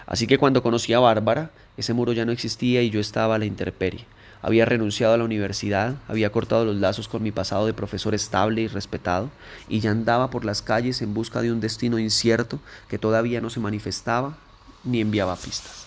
Así 0.06 0.28
que 0.28 0.38
cuando 0.38 0.62
conocí 0.62 0.92
a 0.92 1.00
Bárbara, 1.00 1.52
ese 1.78 1.94
muro 1.94 2.12
ya 2.12 2.26
no 2.26 2.34
existía 2.34 2.82
y 2.82 2.89
yo 2.89 3.00
estaba 3.00 3.36
a 3.36 3.38
la 3.38 3.46
intemperie. 3.46 4.06
Había 4.41 4.65
renunciado 4.65 5.13
a 5.13 5.17
la 5.17 5.25
universidad, 5.25 5.95
había 6.08 6.32
cortado 6.32 6.63
los 6.63 6.78
lazos 6.78 7.08
con 7.08 7.21
mi 7.21 7.32
pasado 7.32 7.65
de 7.65 7.73
profesor 7.73 8.15
estable 8.15 8.62
y 8.62 8.67
respetado, 8.67 9.30
y 9.67 9.82
ya 9.82 9.91
andaba 9.91 10.30
por 10.30 10.45
las 10.45 10.62
calles 10.62 11.02
en 11.02 11.13
busca 11.13 11.41
de 11.41 11.52
un 11.52 11.60
destino 11.60 11.99
incierto 11.99 12.60
que 12.88 12.97
todavía 12.97 13.41
no 13.41 13.49
se 13.49 13.60
manifestaba 13.60 14.38
ni 14.86 15.02
enviaba 15.02 15.36
pistas. 15.36 15.86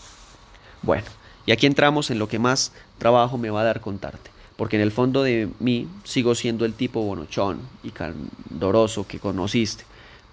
Bueno, 0.82 1.06
y 1.46 1.52
aquí 1.52 1.66
entramos 1.66 2.10
en 2.10 2.18
lo 2.18 2.28
que 2.28 2.38
más 2.38 2.72
trabajo 2.98 3.38
me 3.38 3.50
va 3.50 3.62
a 3.62 3.64
dar 3.64 3.80
contarte, 3.80 4.30
porque 4.56 4.76
en 4.76 4.82
el 4.82 4.92
fondo 4.92 5.22
de 5.22 5.48
mí 5.58 5.88
sigo 6.04 6.34
siendo 6.34 6.64
el 6.64 6.74
tipo 6.74 7.02
bonochón 7.02 7.60
y 7.82 7.90
candoroso 7.90 9.06
que 9.06 9.18
conociste, 9.18 9.84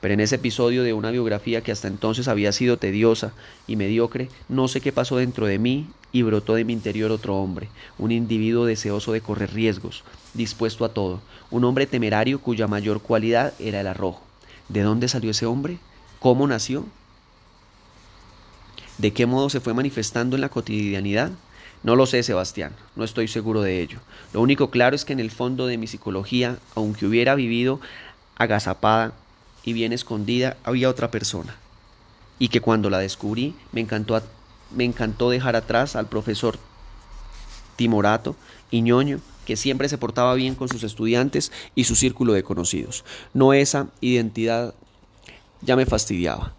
pero 0.02 0.14
en 0.14 0.20
ese 0.20 0.36
episodio 0.36 0.84
de 0.84 0.94
una 0.94 1.12
biografía 1.12 1.62
que 1.62 1.72
hasta 1.72 1.88
entonces 1.88 2.28
había 2.28 2.52
sido 2.52 2.78
tediosa 2.78 3.34
y 3.68 3.76
mediocre, 3.76 4.30
no 4.48 4.68
sé 4.68 4.82
qué 4.82 4.92
pasó 4.92 5.18
dentro 5.18 5.46
de 5.46 5.60
mí 5.60 5.88
y 6.12 6.22
brotó 6.22 6.56
de 6.56 6.66
mi 6.66 6.74
interior 6.74 7.12
otro 7.12 7.38
hombre, 7.38 7.70
un 7.98 8.12
individuo 8.12 8.66
deseoso 8.66 9.12
de 9.12 9.22
correr 9.22 9.54
riesgos, 9.54 10.04
dispuesto 10.34 10.86
a 10.86 10.94
todo, 10.94 11.22
un 11.52 11.64
hombre 11.64 11.86
temerario 11.86 12.40
cuya 12.40 12.68
mayor 12.68 13.02
cualidad 13.02 13.54
era 13.60 13.82
el 13.82 13.88
arrojo. 13.88 14.22
¿De 14.70 14.82
dónde 14.82 15.08
salió 15.08 15.32
ese 15.32 15.46
hombre? 15.46 15.80
¿Cómo 16.20 16.48
nació? 16.48 16.86
¿De 18.98 19.14
qué 19.14 19.26
modo 19.26 19.50
se 19.50 19.60
fue 19.60 19.74
manifestando 19.74 20.36
en 20.36 20.42
la 20.42 20.50
cotidianidad? 20.50 21.32
No 21.84 21.96
lo 21.96 22.06
sé, 22.06 22.24
Sebastián, 22.24 22.74
no 22.96 23.06
estoy 23.06 23.30
seguro 23.30 23.62
de 23.62 23.82
ello. 23.82 24.00
Lo 24.34 24.42
único 24.42 24.70
claro 24.70 24.96
es 24.96 25.06
que 25.06 25.14
en 25.14 25.22
el 25.22 25.32
fondo 25.32 25.66
de 25.66 25.78
mi 25.78 25.88
psicología, 25.88 26.58
aunque 26.76 27.06
hubiera 27.06 27.36
vivido 27.36 27.80
agazapada 28.38 29.14
y 29.64 29.74
bien 29.74 29.94
escondida, 29.94 30.58
había 30.64 30.90
otra 30.90 31.12
persona. 31.12 31.56
Y 32.38 32.50
que 32.50 32.62
cuando 32.62 32.90
la 32.90 33.00
descubrí, 33.00 33.56
me 33.72 33.82
encantó 33.82 34.22
me 34.72 34.84
encantó 34.84 35.30
dejar 35.30 35.56
atrás 35.56 35.96
al 35.96 36.08
profesor 36.08 36.58
timorato 37.76 38.36
y 38.72 38.84
que 39.46 39.56
siempre 39.56 39.90
se 39.90 39.98
portaba 39.98 40.36
bien 40.36 40.54
con 40.54 40.70
sus 40.70 40.84
estudiantes 40.84 41.52
y 41.74 41.86
su 41.86 41.96
círculo 41.96 42.34
de 42.34 42.44
conocidos. 42.44 43.04
No 43.34 43.54
esa 43.54 43.88
identidad 44.00 44.76
ya 45.62 45.76
me 45.76 45.86
fastidiaba. 45.86 46.54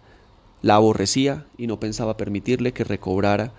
La 0.61 0.75
aborrecía 0.75 1.45
y 1.57 1.67
no 1.67 1.79
pensaba 1.79 2.17
permitirle 2.17 2.73
que 2.73 2.83
recobrara 2.83 3.53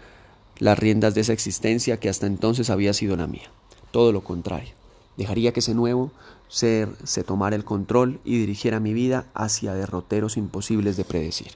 las 0.58 0.78
riendas 0.78 1.14
de 1.14 1.22
esa 1.22 1.32
existencia 1.32 1.98
que 1.98 2.08
hasta 2.08 2.26
entonces 2.26 2.68
había 2.68 2.92
sido 2.92 3.16
la 3.16 3.26
mía. 3.26 3.50
Todo 3.90 4.12
lo 4.12 4.22
contrario. 4.22 4.74
Dejaría 5.16 5.52
que 5.52 5.60
ese 5.60 5.74
nuevo 5.74 6.12
ser 6.52 6.90
se 7.02 7.24
tomara 7.24 7.56
el 7.56 7.64
control 7.64 8.20
y 8.26 8.36
dirigiera 8.36 8.78
mi 8.78 8.92
vida 8.92 9.24
hacia 9.32 9.72
derroteros 9.72 10.36
imposibles 10.36 10.98
de 10.98 11.04
predecir. 11.04 11.52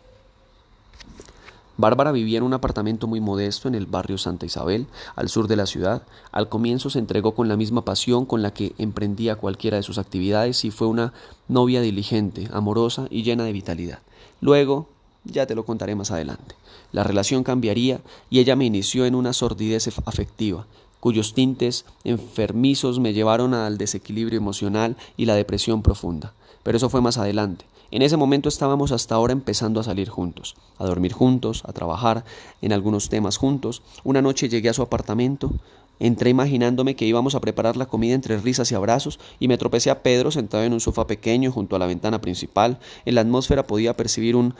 Bárbara 1.76 2.12
vivía 2.12 2.38
en 2.38 2.44
un 2.44 2.54
apartamento 2.54 3.06
muy 3.06 3.20
modesto 3.20 3.68
en 3.68 3.74
el 3.74 3.84
barrio 3.84 4.16
Santa 4.16 4.46
Isabel, 4.46 4.86
al 5.14 5.28
sur 5.28 5.48
de 5.48 5.56
la 5.56 5.66
ciudad. 5.66 6.04
Al 6.32 6.48
comienzo 6.48 6.88
se 6.88 6.98
entregó 6.98 7.34
con 7.34 7.48
la 7.48 7.58
misma 7.58 7.84
pasión 7.84 8.24
con 8.24 8.40
la 8.40 8.54
que 8.54 8.74
emprendía 8.78 9.36
cualquiera 9.36 9.76
de 9.76 9.82
sus 9.82 9.98
actividades 9.98 10.64
y 10.64 10.70
fue 10.70 10.86
una 10.86 11.12
novia 11.46 11.82
diligente, 11.82 12.48
amorosa 12.50 13.06
y 13.10 13.22
llena 13.22 13.44
de 13.44 13.52
vitalidad. 13.52 13.98
Luego, 14.40 14.88
ya 15.24 15.46
te 15.46 15.54
lo 15.54 15.66
contaré 15.66 15.94
más 15.94 16.10
adelante, 16.10 16.54
la 16.92 17.02
relación 17.02 17.44
cambiaría 17.44 18.00
y 18.30 18.38
ella 18.38 18.56
me 18.56 18.64
inició 18.64 19.04
en 19.04 19.14
una 19.14 19.34
sordidez 19.34 19.88
afectiva, 20.06 20.66
cuyos 21.06 21.34
tintes 21.34 21.84
enfermizos 22.02 22.98
me 22.98 23.12
llevaron 23.12 23.54
al 23.54 23.78
desequilibrio 23.78 24.38
emocional 24.38 24.96
y 25.16 25.26
la 25.26 25.36
depresión 25.36 25.80
profunda. 25.80 26.34
Pero 26.64 26.78
eso 26.78 26.90
fue 26.90 27.00
más 27.00 27.16
adelante. 27.16 27.64
En 27.92 28.02
ese 28.02 28.16
momento 28.16 28.48
estábamos 28.48 28.90
hasta 28.90 29.14
ahora 29.14 29.32
empezando 29.32 29.78
a 29.78 29.84
salir 29.84 30.08
juntos, 30.08 30.56
a 30.78 30.84
dormir 30.84 31.12
juntos, 31.12 31.62
a 31.64 31.72
trabajar 31.72 32.24
en 32.60 32.72
algunos 32.72 33.08
temas 33.08 33.36
juntos. 33.36 33.82
Una 34.02 34.20
noche 34.20 34.48
llegué 34.48 34.68
a 34.68 34.72
su 34.72 34.82
apartamento, 34.82 35.52
entré 36.00 36.30
imaginándome 36.30 36.96
que 36.96 37.06
íbamos 37.06 37.36
a 37.36 37.40
preparar 37.40 37.76
la 37.76 37.86
comida 37.86 38.16
entre 38.16 38.38
risas 38.38 38.72
y 38.72 38.74
abrazos 38.74 39.20
y 39.38 39.46
me 39.46 39.58
tropecé 39.58 39.90
a 39.90 40.02
Pedro 40.02 40.32
sentado 40.32 40.64
en 40.64 40.72
un 40.72 40.80
sofá 40.80 41.06
pequeño 41.06 41.52
junto 41.52 41.76
a 41.76 41.78
la 41.78 41.86
ventana 41.86 42.20
principal. 42.20 42.80
En 43.04 43.14
la 43.14 43.20
atmósfera 43.20 43.64
podía 43.64 43.96
percibir 43.96 44.34
un 44.34 44.56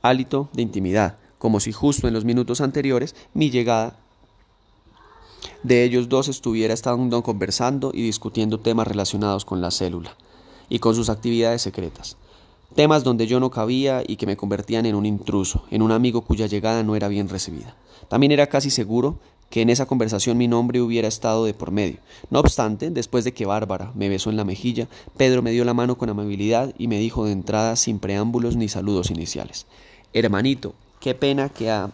hálito 0.00 0.48
de 0.54 0.62
intimidad, 0.62 1.18
como 1.36 1.60
si 1.60 1.72
justo 1.72 2.08
en 2.08 2.14
los 2.14 2.24
minutos 2.24 2.62
anteriores 2.62 3.14
mi 3.34 3.50
llegada 3.50 3.98
de 5.62 5.84
ellos 5.84 6.08
dos 6.08 6.28
estuviera 6.28 6.74
estando 6.74 7.22
conversando 7.22 7.90
y 7.94 8.02
discutiendo 8.02 8.58
temas 8.58 8.86
relacionados 8.86 9.44
con 9.44 9.60
la 9.60 9.70
célula 9.70 10.16
y 10.68 10.78
con 10.78 10.94
sus 10.94 11.08
actividades 11.08 11.62
secretas 11.62 12.16
temas 12.74 13.04
donde 13.04 13.26
yo 13.26 13.40
no 13.40 13.50
cabía 13.50 14.02
y 14.06 14.16
que 14.16 14.26
me 14.26 14.36
convertían 14.36 14.86
en 14.86 14.94
un 14.94 15.06
intruso, 15.06 15.64
en 15.70 15.82
un 15.82 15.92
amigo 15.92 16.22
cuya 16.22 16.46
llegada 16.46 16.82
no 16.82 16.96
era 16.96 17.08
bien 17.08 17.28
recibida. 17.28 17.74
También 18.08 18.32
era 18.32 18.46
casi 18.46 18.70
seguro 18.70 19.18
que 19.50 19.62
en 19.62 19.70
esa 19.70 19.86
conversación 19.86 20.38
mi 20.38 20.46
nombre 20.46 20.80
hubiera 20.80 21.08
estado 21.08 21.44
de 21.44 21.54
por 21.54 21.72
medio. 21.72 21.98
No 22.30 22.38
obstante, 22.38 22.90
después 22.90 23.24
de 23.24 23.32
que 23.32 23.46
Bárbara 23.46 23.90
me 23.94 24.08
besó 24.08 24.30
en 24.30 24.36
la 24.36 24.44
mejilla, 24.44 24.86
Pedro 25.16 25.42
me 25.42 25.50
dio 25.50 25.64
la 25.64 25.74
mano 25.74 25.98
con 25.98 26.08
amabilidad 26.08 26.72
y 26.78 26.86
me 26.86 26.98
dijo 26.98 27.24
de 27.24 27.32
entrada 27.32 27.74
sin 27.74 27.98
preámbulos 27.98 28.54
ni 28.54 28.68
saludos 28.68 29.10
iniciales. 29.10 29.66
Hermanito, 30.12 30.74
qué 31.00 31.14
pena 31.16 31.48
que, 31.48 31.86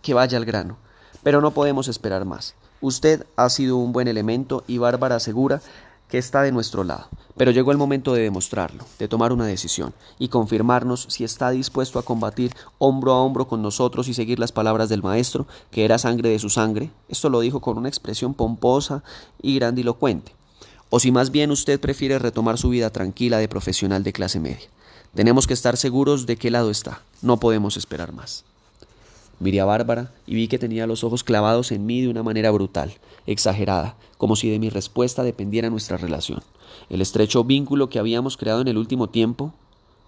que 0.00 0.14
vaya 0.14 0.38
al 0.38 0.44
grano, 0.44 0.76
pero 1.24 1.40
no 1.40 1.50
podemos 1.50 1.88
esperar 1.88 2.24
más. 2.24 2.54
Usted 2.80 3.26
ha 3.36 3.48
sido 3.48 3.76
un 3.76 3.92
buen 3.92 4.08
elemento 4.08 4.64
y 4.66 4.78
Bárbara 4.78 5.16
asegura 5.16 5.62
que 6.08 6.18
está 6.18 6.42
de 6.42 6.52
nuestro 6.52 6.84
lado. 6.84 7.08
Pero 7.36 7.50
llegó 7.50 7.70
el 7.72 7.78
momento 7.78 8.14
de 8.14 8.22
demostrarlo, 8.22 8.84
de 8.98 9.08
tomar 9.08 9.32
una 9.32 9.46
decisión 9.46 9.92
y 10.18 10.28
confirmarnos 10.28 11.06
si 11.10 11.24
está 11.24 11.50
dispuesto 11.50 11.98
a 11.98 12.04
combatir 12.04 12.54
hombro 12.78 13.12
a 13.12 13.20
hombro 13.20 13.46
con 13.46 13.60
nosotros 13.60 14.08
y 14.08 14.14
seguir 14.14 14.38
las 14.38 14.52
palabras 14.52 14.88
del 14.88 15.02
Maestro, 15.02 15.46
que 15.70 15.84
era 15.84 15.98
sangre 15.98 16.30
de 16.30 16.38
su 16.38 16.48
sangre. 16.48 16.90
Esto 17.08 17.28
lo 17.28 17.40
dijo 17.40 17.60
con 17.60 17.76
una 17.76 17.88
expresión 17.88 18.32
pomposa 18.34 19.02
y 19.42 19.56
grandilocuente. 19.56 20.32
O 20.88 21.00
si 21.00 21.10
más 21.10 21.30
bien 21.30 21.50
usted 21.50 21.80
prefiere 21.80 22.18
retomar 22.18 22.56
su 22.58 22.70
vida 22.70 22.90
tranquila 22.90 23.38
de 23.38 23.48
profesional 23.48 24.02
de 24.02 24.12
clase 24.12 24.40
media. 24.40 24.68
Tenemos 25.14 25.46
que 25.46 25.54
estar 25.54 25.76
seguros 25.76 26.26
de 26.26 26.36
qué 26.36 26.50
lado 26.50 26.70
está. 26.70 27.02
No 27.22 27.38
podemos 27.38 27.76
esperar 27.76 28.12
más. 28.12 28.44
Miré 29.38 29.60
a 29.60 29.64
Bárbara 29.64 30.12
y 30.26 30.34
vi 30.34 30.48
que 30.48 30.58
tenía 30.58 30.86
los 30.86 31.04
ojos 31.04 31.22
clavados 31.22 31.70
en 31.72 31.84
mí 31.84 32.00
de 32.00 32.08
una 32.08 32.22
manera 32.22 32.50
brutal, 32.50 32.94
exagerada, 33.26 33.96
como 34.16 34.34
si 34.34 34.48
de 34.48 34.58
mi 34.58 34.70
respuesta 34.70 35.22
dependiera 35.22 35.68
nuestra 35.68 35.98
relación, 35.98 36.42
el 36.88 37.02
estrecho 37.02 37.44
vínculo 37.44 37.90
que 37.90 37.98
habíamos 37.98 38.36
creado 38.36 38.62
en 38.62 38.68
el 38.68 38.78
último 38.78 39.08
tiempo. 39.08 39.52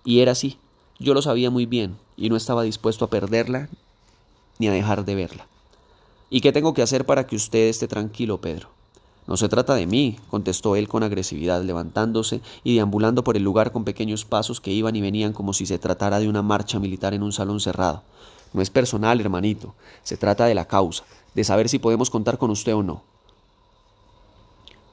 Y 0.04 0.20
era 0.20 0.32
así, 0.32 0.56
yo 0.98 1.14
lo 1.14 1.22
sabía 1.22 1.50
muy 1.50 1.66
bien 1.66 1.96
y 2.16 2.30
no 2.30 2.36
estaba 2.36 2.62
dispuesto 2.62 3.04
a 3.04 3.10
perderla 3.10 3.68
ni 4.58 4.68
a 4.68 4.72
dejar 4.72 5.04
de 5.04 5.14
verla. 5.14 5.46
¿Y 6.30 6.40
qué 6.40 6.52
tengo 6.52 6.74
que 6.74 6.82
hacer 6.82 7.04
para 7.06 7.26
que 7.26 7.36
usted 7.36 7.68
esté 7.68 7.86
tranquilo, 7.88 8.40
Pedro? 8.40 8.68
No 9.26 9.36
se 9.36 9.50
trata 9.50 9.74
de 9.74 9.86
mí, 9.86 10.16
contestó 10.30 10.74
él 10.74 10.88
con 10.88 11.02
agresividad, 11.02 11.62
levantándose 11.62 12.40
y 12.64 12.74
deambulando 12.74 13.24
por 13.24 13.36
el 13.36 13.44
lugar 13.44 13.72
con 13.72 13.84
pequeños 13.84 14.24
pasos 14.24 14.60
que 14.60 14.72
iban 14.72 14.96
y 14.96 15.02
venían 15.02 15.34
como 15.34 15.52
si 15.52 15.66
se 15.66 15.78
tratara 15.78 16.18
de 16.18 16.28
una 16.28 16.40
marcha 16.40 16.78
militar 16.78 17.12
en 17.12 17.22
un 17.22 17.32
salón 17.32 17.60
cerrado. 17.60 18.02
No 18.52 18.62
es 18.62 18.70
personal, 18.70 19.20
hermanito. 19.20 19.74
Se 20.02 20.16
trata 20.16 20.46
de 20.46 20.54
la 20.54 20.66
causa, 20.66 21.04
de 21.34 21.44
saber 21.44 21.68
si 21.68 21.78
podemos 21.78 22.10
contar 22.10 22.38
con 22.38 22.50
usted 22.50 22.74
o 22.74 22.82
no. 22.82 23.02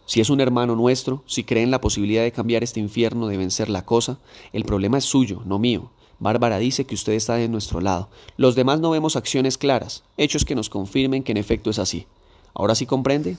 Si 0.06 0.22
es 0.22 0.30
un 0.30 0.40
hermano 0.40 0.76
nuestro, 0.76 1.24
si 1.26 1.44
cree 1.44 1.64
en 1.64 1.72
la 1.72 1.82
posibilidad 1.82 2.22
de 2.22 2.32
cambiar 2.32 2.64
este 2.64 2.80
infierno, 2.80 3.28
de 3.28 3.38
vencer 3.38 3.70
la 3.70 3.86
cosa, 3.86 4.20
el 4.54 4.64
problema 4.64 5.00
es 5.00 5.06
suyo, 5.06 5.42
no 5.46 5.58
mío. 5.58 5.90
Bárbara 6.20 6.60
dice 6.60 6.86
que 6.86 6.96
usted 6.96 7.14
está 7.14 7.36
de 7.36 7.50
nuestro 7.50 7.82
lado. 7.82 8.10
Los 8.38 8.56
demás 8.56 8.80
no 8.80 8.92
vemos 8.92 9.16
acciones 9.16 9.58
claras, 9.58 10.04
hechos 10.18 10.46
que 10.46 10.56
nos 10.56 10.70
confirmen 10.70 11.24
que 11.24 11.32
en 11.32 11.38
efecto 11.38 11.72
es 11.72 11.80
así. 11.80 12.06
¿Ahora 12.54 12.76
sí 12.76 12.86
comprende? 12.86 13.38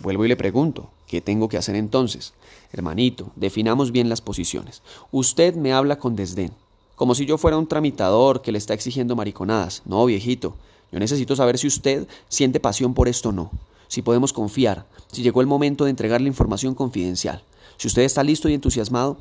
Vuelvo 0.00 0.24
y 0.24 0.28
le 0.28 0.36
pregunto, 0.36 0.90
¿qué 1.06 1.20
tengo 1.20 1.48
que 1.48 1.56
hacer 1.56 1.76
entonces? 1.76 2.34
Hermanito, 2.72 3.30
definamos 3.36 3.92
bien 3.92 4.08
las 4.08 4.20
posiciones. 4.20 4.82
Usted 5.12 5.54
me 5.54 5.72
habla 5.72 5.98
con 5.98 6.16
desdén 6.16 6.52
como 6.96 7.14
si 7.14 7.26
yo 7.26 7.38
fuera 7.38 7.58
un 7.58 7.66
tramitador 7.66 8.42
que 8.42 8.52
le 8.52 8.58
está 8.58 8.74
exigiendo 8.74 9.16
mariconadas. 9.16 9.82
No, 9.84 10.04
viejito, 10.04 10.54
yo 10.90 10.98
necesito 10.98 11.36
saber 11.36 11.58
si 11.58 11.66
usted 11.66 12.06
siente 12.28 12.60
pasión 12.60 12.94
por 12.94 13.08
esto 13.08 13.30
o 13.30 13.32
no, 13.32 13.50
si 13.88 14.02
podemos 14.02 14.32
confiar, 14.32 14.86
si 15.10 15.22
llegó 15.22 15.40
el 15.40 15.46
momento 15.46 15.84
de 15.84 15.90
entregarle 15.90 16.28
información 16.28 16.74
confidencial, 16.74 17.42
si 17.76 17.88
usted 17.88 18.02
está 18.02 18.22
listo 18.22 18.48
y 18.48 18.54
entusiasmado 18.54 19.16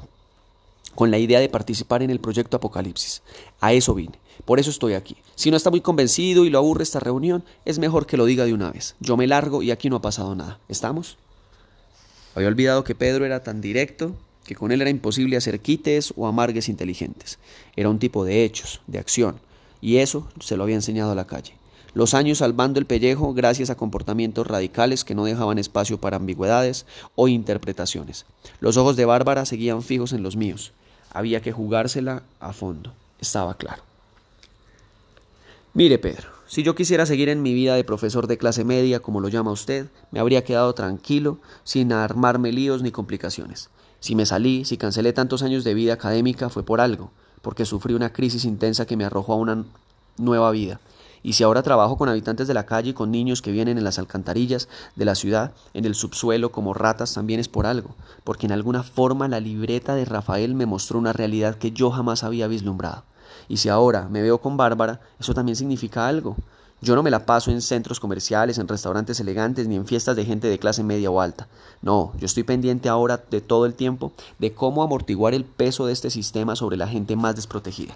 con 0.95 1.12
la 1.12 1.17
idea 1.17 1.39
de 1.39 1.49
participar 1.49 2.03
en 2.03 2.10
el 2.10 2.19
proyecto 2.19 2.57
Apocalipsis. 2.57 3.21
A 3.62 3.73
eso 3.73 3.93
vine, 3.93 4.19
por 4.45 4.60
eso 4.60 4.69
estoy 4.69 4.93
aquí. 4.93 5.15
Si 5.36 5.49
no 5.51 5.57
está 5.57 5.69
muy 5.69 5.81
convencido 5.81 6.45
y 6.45 6.49
lo 6.49 6.57
aburre 6.57 6.84
esta 6.84 6.99
reunión, 6.99 7.43
es 7.65 7.79
mejor 7.79 8.05
que 8.05 8.17
lo 8.17 8.25
diga 8.25 8.45
de 8.45 8.53
una 8.53 8.71
vez. 8.71 8.95
Yo 8.99 9.17
me 9.17 9.27
largo 9.27 9.63
y 9.63 9.71
aquí 9.71 9.89
no 9.89 9.97
ha 9.97 10.01
pasado 10.01 10.36
nada. 10.36 10.60
¿Estamos? 10.67 11.17
Había 12.36 12.47
olvidado 12.47 12.84
que 12.84 12.95
Pedro 12.95 13.25
era 13.25 13.43
tan 13.43 13.62
directo 13.62 14.15
que 14.45 14.56
con 14.56 14.71
él 14.71 14.82
era 14.82 14.89
imposible 14.89 15.38
hacer 15.38 15.60
quites 15.60 16.13
o 16.15 16.27
amargues 16.27 16.69
inteligentes. 16.69 17.39
Era 17.75 17.89
un 17.89 17.99
tipo 17.99 18.25
de 18.25 18.43
hechos, 18.43 18.82
de 18.88 18.99
acción, 18.99 19.39
y 19.82 19.97
eso 19.97 20.27
se 20.39 20.58
lo 20.58 20.63
había 20.63 20.75
enseñado 20.75 21.12
a 21.12 21.15
la 21.15 21.27
calle. 21.27 21.54
Los 21.93 22.13
años 22.13 22.38
salvando 22.38 22.80
el 22.80 22.86
pellejo 22.86 23.34
gracias 23.34 23.69
a 23.69 23.75
comportamientos 23.75 24.47
radicales 24.47 25.04
que 25.04 25.15
no 25.15 25.25
dejaban 25.25 25.58
espacio 25.58 25.99
para 25.99 26.17
ambigüedades 26.17 26.86
o 27.15 27.27
interpretaciones. 27.27 28.25
Los 28.62 28.77
ojos 28.77 28.95
de 28.95 29.06
Bárbara 29.06 29.45
seguían 29.45 29.84
fijos 29.84 30.13
en 30.13 30.23
los 30.23 30.38
míos. 30.38 30.71
Había 31.13 31.41
que 31.41 31.51
jugársela 31.51 32.23
a 32.39 32.54
fondo, 32.54 32.93
estaba 33.19 33.58
claro. 33.58 33.84
Mire, 35.73 35.99
Pedro, 35.99 36.30
si 36.47 36.63
yo 36.63 36.75
quisiera 36.75 37.06
seguir 37.06 37.27
en 37.30 37.41
mi 37.41 37.54
vida 37.54 37.75
de 37.75 37.84
profesor 37.84 38.27
de 38.27 38.38
clase 38.38 38.63
media, 38.63 39.01
como 39.01 39.19
lo 39.19 39.27
llama 39.27 39.51
usted, 39.51 39.88
me 40.12 40.19
habría 40.19 40.43
quedado 40.43 40.73
tranquilo, 40.73 41.39
sin 41.63 41.91
armarme 41.91 42.51
líos 42.54 42.82
ni 42.82 42.91
complicaciones. 42.91 43.69
Si 44.01 44.15
me 44.15 44.25
salí, 44.25 44.65
si 44.65 44.77
cancelé 44.77 45.13
tantos 45.13 45.43
años 45.43 45.63
de 45.63 45.75
vida 45.75 45.93
académica, 45.93 46.49
fue 46.49 46.63
por 46.63 46.81
algo, 46.81 47.11
porque 47.43 47.65
sufrí 47.65 47.93
una 47.93 48.11
crisis 48.11 48.45
intensa 48.45 48.87
que 48.87 48.97
me 48.97 49.05
arrojó 49.05 49.33
a 49.33 49.35
una 49.35 49.63
nueva 50.17 50.49
vida. 50.49 50.79
Y 51.21 51.33
si 51.33 51.43
ahora 51.43 51.61
trabajo 51.61 51.99
con 51.99 52.09
habitantes 52.09 52.47
de 52.47 52.55
la 52.55 52.65
calle 52.65 52.89
y 52.89 52.93
con 52.93 53.11
niños 53.11 53.43
que 53.43 53.51
vienen 53.51 53.77
en 53.77 53.83
las 53.83 53.99
alcantarillas 53.99 54.69
de 54.95 55.05
la 55.05 55.13
ciudad, 55.13 55.51
en 55.75 55.85
el 55.85 55.93
subsuelo 55.93 56.51
como 56.51 56.73
ratas, 56.73 57.13
también 57.13 57.39
es 57.39 57.47
por 57.47 57.67
algo, 57.67 57.95
porque 58.23 58.47
en 58.47 58.53
alguna 58.53 58.81
forma 58.81 59.27
la 59.27 59.39
libreta 59.39 59.93
de 59.93 60.05
Rafael 60.05 60.55
me 60.55 60.65
mostró 60.65 60.97
una 60.97 61.13
realidad 61.13 61.57
que 61.57 61.71
yo 61.71 61.91
jamás 61.91 62.23
había 62.23 62.47
vislumbrado. 62.47 63.03
Y 63.51 63.57
si 63.57 63.67
ahora 63.67 64.07
me 64.09 64.21
veo 64.21 64.37
con 64.37 64.55
Bárbara, 64.55 65.01
eso 65.19 65.33
también 65.33 65.57
significa 65.57 66.07
algo. 66.07 66.37
Yo 66.79 66.95
no 66.95 67.03
me 67.03 67.11
la 67.11 67.25
paso 67.25 67.51
en 67.51 67.61
centros 67.61 67.99
comerciales, 67.99 68.57
en 68.57 68.67
restaurantes 68.69 69.19
elegantes, 69.19 69.67
ni 69.67 69.75
en 69.75 69.85
fiestas 69.85 70.15
de 70.15 70.23
gente 70.23 70.47
de 70.47 70.57
clase 70.57 70.83
media 70.83 71.11
o 71.11 71.19
alta. 71.19 71.49
No, 71.81 72.13
yo 72.17 72.27
estoy 72.27 72.43
pendiente 72.43 72.87
ahora 72.87 73.21
de 73.29 73.41
todo 73.41 73.65
el 73.65 73.73
tiempo 73.73 74.13
de 74.39 74.53
cómo 74.53 74.83
amortiguar 74.83 75.33
el 75.33 75.43
peso 75.43 75.85
de 75.85 75.91
este 75.91 76.09
sistema 76.09 76.55
sobre 76.55 76.77
la 76.77 76.87
gente 76.87 77.17
más 77.17 77.35
desprotegida. 77.35 77.93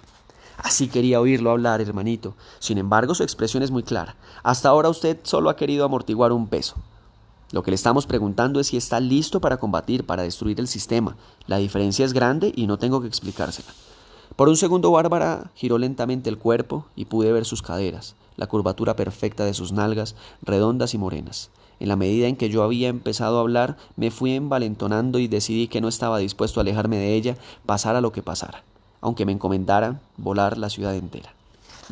Así 0.58 0.88
quería 0.88 1.22
oírlo 1.22 1.52
hablar, 1.52 1.80
hermanito. 1.80 2.34
Sin 2.58 2.76
embargo, 2.76 3.14
su 3.14 3.22
expresión 3.22 3.62
es 3.62 3.70
muy 3.70 3.82
clara. 3.82 4.14
Hasta 4.42 4.68
ahora 4.68 4.90
usted 4.90 5.16
solo 5.22 5.48
ha 5.48 5.56
querido 5.56 5.86
amortiguar 5.86 6.32
un 6.32 6.48
peso. 6.48 6.74
Lo 7.50 7.62
que 7.62 7.70
le 7.70 7.76
estamos 7.76 8.06
preguntando 8.06 8.60
es 8.60 8.66
si 8.66 8.76
está 8.76 9.00
listo 9.00 9.40
para 9.40 9.56
combatir, 9.56 10.04
para 10.04 10.22
destruir 10.22 10.60
el 10.60 10.68
sistema. 10.68 11.16
La 11.46 11.56
diferencia 11.56 12.04
es 12.04 12.12
grande 12.12 12.52
y 12.54 12.66
no 12.66 12.78
tengo 12.78 13.00
que 13.00 13.08
explicársela. 13.08 13.72
Por 14.34 14.48
un 14.48 14.56
segundo 14.56 14.90
Bárbara 14.90 15.50
giró 15.54 15.78
lentamente 15.78 16.28
el 16.28 16.38
cuerpo 16.38 16.86
y 16.96 17.04
pude 17.04 17.32
ver 17.32 17.44
sus 17.44 17.62
caderas, 17.62 18.16
la 18.36 18.48
curvatura 18.48 18.96
perfecta 18.96 19.44
de 19.44 19.54
sus 19.54 19.72
nalgas, 19.72 20.16
redondas 20.42 20.94
y 20.94 20.98
morenas. 20.98 21.50
En 21.78 21.88
la 21.88 21.96
medida 21.96 22.26
en 22.26 22.36
que 22.36 22.48
yo 22.48 22.62
había 22.62 22.88
empezado 22.88 23.38
a 23.38 23.42
hablar, 23.42 23.76
me 23.96 24.10
fui 24.10 24.32
envalentonando 24.32 25.18
y 25.18 25.28
decidí 25.28 25.68
que 25.68 25.80
no 25.80 25.88
estaba 25.88 26.18
dispuesto 26.18 26.58
a 26.58 26.62
alejarme 26.62 26.96
de 26.96 27.14
ella, 27.14 27.36
pasara 27.66 28.00
lo 28.00 28.12
que 28.12 28.22
pasara 28.22 28.62
aunque 29.06 29.24
me 29.24 29.32
encomendara 29.32 30.00
volar 30.16 30.58
la 30.58 30.70
ciudad 30.70 30.96
entera. 30.96 31.32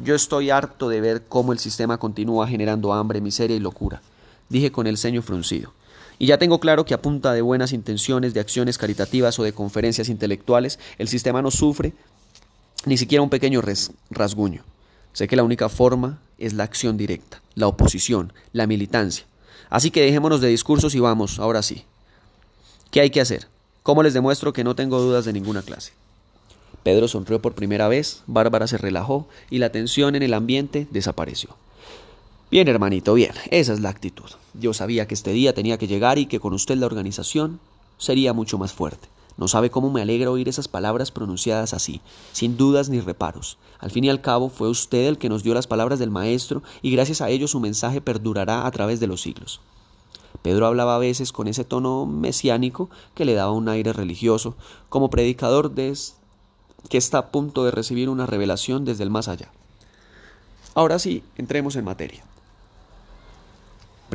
Yo 0.02 0.16
estoy 0.16 0.50
harto 0.50 0.88
de 0.88 1.00
ver 1.00 1.22
cómo 1.28 1.52
el 1.52 1.60
sistema 1.60 1.98
continúa 1.98 2.48
generando 2.48 2.92
hambre, 2.92 3.20
miseria 3.20 3.56
y 3.56 3.60
locura, 3.60 4.02
dije 4.48 4.72
con 4.72 4.88
el 4.88 4.98
ceño 4.98 5.22
fruncido. 5.22 5.72
Y 6.18 6.26
ya 6.26 6.38
tengo 6.38 6.58
claro 6.58 6.84
que 6.84 6.94
a 6.94 7.00
punta 7.00 7.32
de 7.32 7.42
buenas 7.42 7.72
intenciones, 7.72 8.34
de 8.34 8.40
acciones 8.40 8.78
caritativas 8.78 9.38
o 9.38 9.44
de 9.44 9.52
conferencias 9.52 10.08
intelectuales, 10.08 10.80
el 10.98 11.06
sistema 11.06 11.42
no 11.42 11.52
sufre 11.52 11.92
ni 12.86 12.96
siquiera 12.96 13.22
un 13.22 13.30
pequeño 13.30 13.62
rasguño. 14.10 14.62
Sé 15.12 15.28
que 15.28 15.36
la 15.36 15.44
única 15.44 15.68
forma 15.68 16.20
es 16.38 16.52
la 16.52 16.64
acción 16.64 16.96
directa, 16.96 17.40
la 17.54 17.68
oposición, 17.68 18.32
la 18.52 18.66
militancia. 18.66 19.26
Así 19.70 19.90
que 19.90 20.02
dejémonos 20.02 20.40
de 20.40 20.48
discursos 20.48 20.94
y 20.94 21.00
vamos, 21.00 21.38
ahora 21.38 21.62
sí. 21.62 21.84
¿Qué 22.90 23.00
hay 23.00 23.10
que 23.10 23.20
hacer? 23.20 23.48
¿Cómo 23.82 24.02
les 24.02 24.14
demuestro 24.14 24.52
que 24.52 24.64
no 24.64 24.74
tengo 24.74 25.00
dudas 25.00 25.24
de 25.24 25.32
ninguna 25.32 25.62
clase? 25.62 25.92
Pedro 26.82 27.08
sonrió 27.08 27.40
por 27.40 27.54
primera 27.54 27.88
vez, 27.88 28.22
Bárbara 28.26 28.66
se 28.66 28.78
relajó 28.78 29.28
y 29.50 29.58
la 29.58 29.70
tensión 29.70 30.16
en 30.16 30.22
el 30.22 30.34
ambiente 30.34 30.86
desapareció. 30.90 31.56
Bien, 32.50 32.68
hermanito, 32.68 33.14
bien, 33.14 33.32
esa 33.50 33.72
es 33.72 33.80
la 33.80 33.88
actitud. 33.88 34.30
Yo 34.52 34.74
sabía 34.74 35.06
que 35.06 35.14
este 35.14 35.32
día 35.32 35.54
tenía 35.54 35.78
que 35.78 35.86
llegar 35.86 36.18
y 36.18 36.26
que 36.26 36.40
con 36.40 36.52
usted 36.52 36.76
la 36.76 36.86
organización 36.86 37.58
sería 37.98 38.32
mucho 38.32 38.58
más 38.58 38.72
fuerte. 38.72 39.08
No 39.36 39.48
sabe 39.48 39.70
cómo 39.70 39.90
me 39.90 40.02
alegra 40.02 40.30
oír 40.30 40.48
esas 40.48 40.68
palabras 40.68 41.10
pronunciadas 41.10 41.74
así, 41.74 42.00
sin 42.32 42.56
dudas 42.56 42.88
ni 42.88 43.00
reparos. 43.00 43.58
Al 43.78 43.90
fin 43.90 44.04
y 44.04 44.10
al 44.10 44.20
cabo 44.20 44.48
fue 44.48 44.68
usted 44.68 45.06
el 45.06 45.18
que 45.18 45.28
nos 45.28 45.42
dio 45.42 45.54
las 45.54 45.66
palabras 45.66 45.98
del 45.98 46.10
Maestro 46.10 46.62
y 46.82 46.92
gracias 46.92 47.20
a 47.20 47.30
ello 47.30 47.48
su 47.48 47.60
mensaje 47.60 48.00
perdurará 48.00 48.66
a 48.66 48.70
través 48.70 49.00
de 49.00 49.06
los 49.06 49.22
siglos. 49.22 49.60
Pedro 50.42 50.66
hablaba 50.66 50.96
a 50.96 50.98
veces 50.98 51.32
con 51.32 51.48
ese 51.48 51.64
tono 51.64 52.06
mesiánico 52.06 52.90
que 53.14 53.24
le 53.24 53.34
daba 53.34 53.52
un 53.52 53.68
aire 53.68 53.92
religioso, 53.92 54.56
como 54.88 55.10
predicador 55.10 55.74
de 55.74 55.96
que 56.88 56.98
está 56.98 57.18
a 57.18 57.26
punto 57.28 57.64
de 57.64 57.70
recibir 57.70 58.08
una 58.08 58.26
revelación 58.26 58.84
desde 58.84 59.04
el 59.04 59.10
más 59.10 59.28
allá. 59.28 59.50
Ahora 60.74 60.98
sí, 60.98 61.22
entremos 61.36 61.76
en 61.76 61.84
materia. 61.84 62.24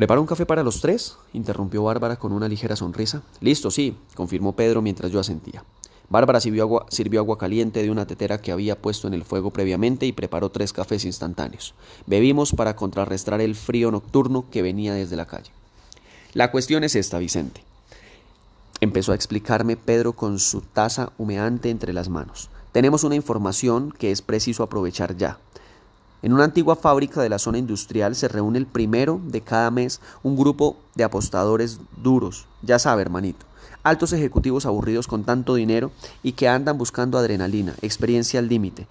¿Prepara 0.00 0.18
un 0.18 0.26
café 0.26 0.46
para 0.46 0.62
los 0.62 0.80
tres? 0.80 1.18
interrumpió 1.34 1.82
Bárbara 1.82 2.16
con 2.16 2.32
una 2.32 2.48
ligera 2.48 2.74
sonrisa. 2.74 3.20
Listo, 3.42 3.70
sí, 3.70 3.98
confirmó 4.14 4.56
Pedro 4.56 4.80
mientras 4.80 5.12
yo 5.12 5.20
asentía. 5.20 5.62
Bárbara 6.08 6.40
sirvió 6.40 6.62
agua, 6.62 6.86
sirvió 6.88 7.20
agua, 7.20 7.36
caliente 7.36 7.82
de 7.82 7.90
una 7.90 8.06
tetera 8.06 8.40
que 8.40 8.50
había 8.50 8.80
puesto 8.80 9.08
en 9.08 9.12
el 9.12 9.24
fuego 9.24 9.50
previamente 9.50 10.06
y 10.06 10.12
preparó 10.12 10.48
tres 10.48 10.72
cafés 10.72 11.04
instantáneos. 11.04 11.74
Bebimos 12.06 12.52
para 12.52 12.76
contrarrestar 12.76 13.42
el 13.42 13.54
frío 13.54 13.90
nocturno 13.90 14.46
que 14.50 14.62
venía 14.62 14.94
desde 14.94 15.16
la 15.16 15.26
calle. 15.26 15.50
La 16.32 16.50
cuestión 16.50 16.82
es 16.82 16.96
esta, 16.96 17.18
Vicente. 17.18 17.62
Empezó 18.80 19.12
a 19.12 19.16
explicarme 19.16 19.76
Pedro 19.76 20.14
con 20.14 20.38
su 20.38 20.62
taza 20.62 21.12
humeante 21.18 21.68
entre 21.68 21.92
las 21.92 22.08
manos. 22.08 22.48
Tenemos 22.72 23.04
una 23.04 23.16
información 23.16 23.92
que 23.92 24.12
es 24.12 24.22
preciso 24.22 24.62
aprovechar 24.62 25.18
ya. 25.18 25.40
En 26.22 26.34
una 26.34 26.44
antigua 26.44 26.76
fábrica 26.76 27.22
de 27.22 27.30
la 27.30 27.38
zona 27.38 27.58
industrial 27.58 28.14
se 28.14 28.28
reúne 28.28 28.58
el 28.58 28.66
primero 28.66 29.20
de 29.24 29.40
cada 29.40 29.70
mes 29.70 30.00
un 30.22 30.36
grupo 30.36 30.76
de 30.94 31.04
apostadores 31.04 31.80
duros, 31.96 32.46
ya 32.60 32.78
sabe 32.78 33.00
hermanito, 33.00 33.46
altos 33.82 34.12
ejecutivos 34.12 34.66
aburridos 34.66 35.06
con 35.06 35.24
tanto 35.24 35.54
dinero 35.54 35.90
y 36.22 36.32
que 36.32 36.48
andan 36.48 36.76
buscando 36.76 37.16
adrenalina, 37.16 37.74
experiencia 37.80 38.38
al 38.38 38.48
límite. 38.48 38.86